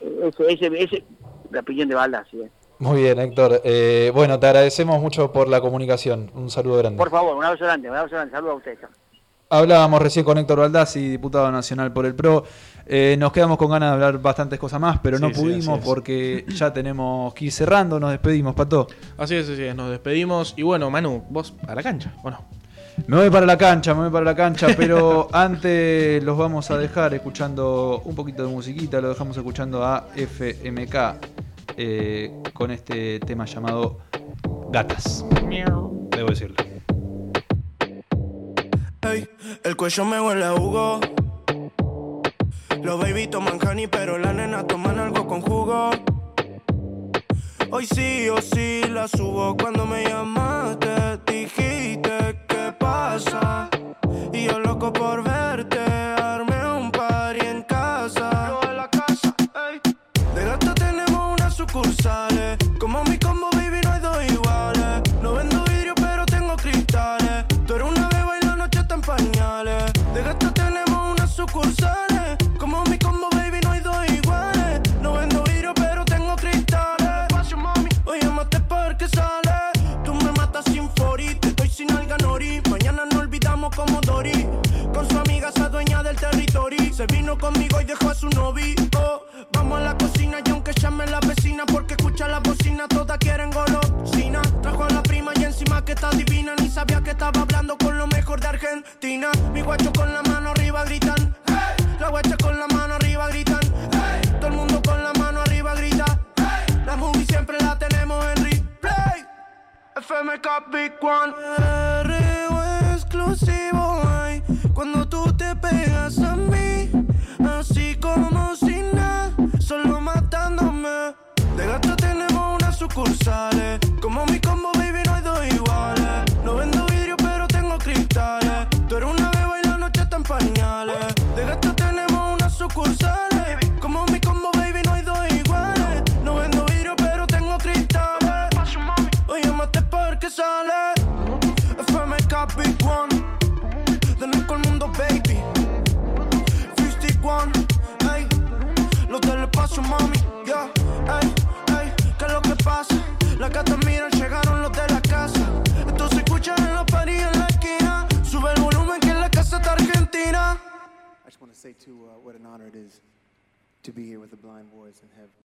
Eh, 0.00 0.30
Ese, 0.48 0.66
ese, 0.66 0.82
ese, 0.82 1.04
la 1.52 1.60
opinión 1.60 1.88
de 1.88 1.94
Baldassi. 1.94 2.40
eh. 2.40 2.50
Muy 2.80 3.02
bien, 3.02 3.20
Héctor. 3.20 3.60
Eh, 3.62 4.10
bueno, 4.12 4.40
te 4.40 4.46
agradecemos 4.48 5.00
mucho 5.00 5.30
por 5.30 5.46
la 5.46 5.60
comunicación. 5.60 6.32
Un 6.34 6.50
saludo 6.50 6.78
grande. 6.78 6.98
Por 6.98 7.10
favor, 7.10 7.36
un 7.36 7.44
abrazo 7.44 7.64
grande, 7.64 7.88
un 7.90 7.94
abrazo 7.96 8.16
grande, 8.16 8.32
saludos 8.32 8.54
a 8.54 8.56
ustedes. 8.56 8.78
Hablábamos 9.52 10.00
recién 10.00 10.24
con 10.24 10.38
Héctor 10.38 10.60
Baldassi, 10.60 11.08
diputado 11.08 11.50
nacional 11.50 11.92
por 11.92 12.06
el 12.06 12.14
PRO. 12.14 12.44
Eh, 12.92 13.14
nos 13.16 13.32
quedamos 13.32 13.56
con 13.56 13.70
ganas 13.70 13.90
de 13.90 13.94
hablar 13.94 14.20
bastantes 14.20 14.58
cosas 14.58 14.80
más, 14.80 14.98
pero 14.98 15.16
Sí, 15.16 15.22
no 15.22 15.30
pudimos 15.30 15.78
porque 15.78 16.44
ya 16.48 16.72
tenemos 16.72 17.32
que 17.34 17.44
ir 17.44 17.52
cerrando. 17.52 18.00
Nos 18.00 18.10
despedimos, 18.10 18.52
Pato. 18.56 18.88
Así 19.16 19.36
es, 19.36 19.48
así 19.48 19.62
es, 19.62 19.76
nos 19.76 19.90
despedimos. 19.90 20.54
Y 20.56 20.62
bueno, 20.62 20.90
Manu, 20.90 21.22
vos 21.30 21.54
a 21.68 21.76
la 21.76 21.84
cancha, 21.84 22.12
¿o 22.24 22.30
no? 22.30 22.44
Me 23.06 23.16
voy 23.16 23.30
para 23.30 23.46
la 23.46 23.56
cancha, 23.56 23.94
me 23.94 24.00
voy 24.00 24.10
para 24.10 24.24
la 24.24 24.34
cancha, 24.34 24.66
pero 24.76 25.28
antes 25.32 26.20
los 26.24 26.36
vamos 26.36 26.68
a 26.72 26.78
dejar 26.78 27.14
escuchando 27.14 28.02
un 28.04 28.16
poquito 28.16 28.44
de 28.44 28.48
musiquita, 28.48 29.00
lo 29.00 29.10
dejamos 29.10 29.36
escuchando 29.36 29.84
a 29.84 30.08
FMK 30.16 30.94
eh, 31.76 32.42
con 32.52 32.72
este 32.72 33.20
tema 33.20 33.44
llamado 33.44 33.98
Gatas. 34.72 35.24
Debo 36.10 36.28
decirle. 36.28 36.56
Ey, 39.02 39.28
el 39.62 39.76
cuello 39.76 40.04
me 40.04 40.20
huele 40.20 40.44
a 40.44 40.50
jugo. 40.50 40.98
Los 42.82 42.98
baby 42.98 43.26
toman 43.26 43.58
honey, 43.64 43.86
pero 43.86 44.18
las 44.18 44.34
nenas 44.34 44.66
toman 44.66 44.98
algo 44.98 45.26
con 45.26 45.42
jugo. 45.42 45.90
Hoy 47.70 47.86
sí 47.86 48.28
o 48.28 48.40
sí 48.40 48.82
la 48.88 49.06
subo 49.06 49.56
cuando 49.56 49.86
me 49.86 50.04
llamaste. 50.04 51.18
Dijiste 51.26 52.44
qué 52.48 52.74
pasa. 52.78 53.68
Y 54.32 54.46
yo 54.46 54.58
loco 54.58 54.92
por 54.92 55.22
verte. 55.22 55.78
Armé 55.78 56.56
un 56.66 56.90
party 56.90 57.46
en 57.46 57.62
casa. 57.62 58.48
Lo 58.48 58.68
de 58.68 58.74
la 58.74 58.88
casa, 58.88 59.34
ey. 59.70 59.80
De 60.34 60.44
gato 60.44 60.74
tenemos 60.74 61.38
unas 61.38 61.54
sucursales. 61.54 62.29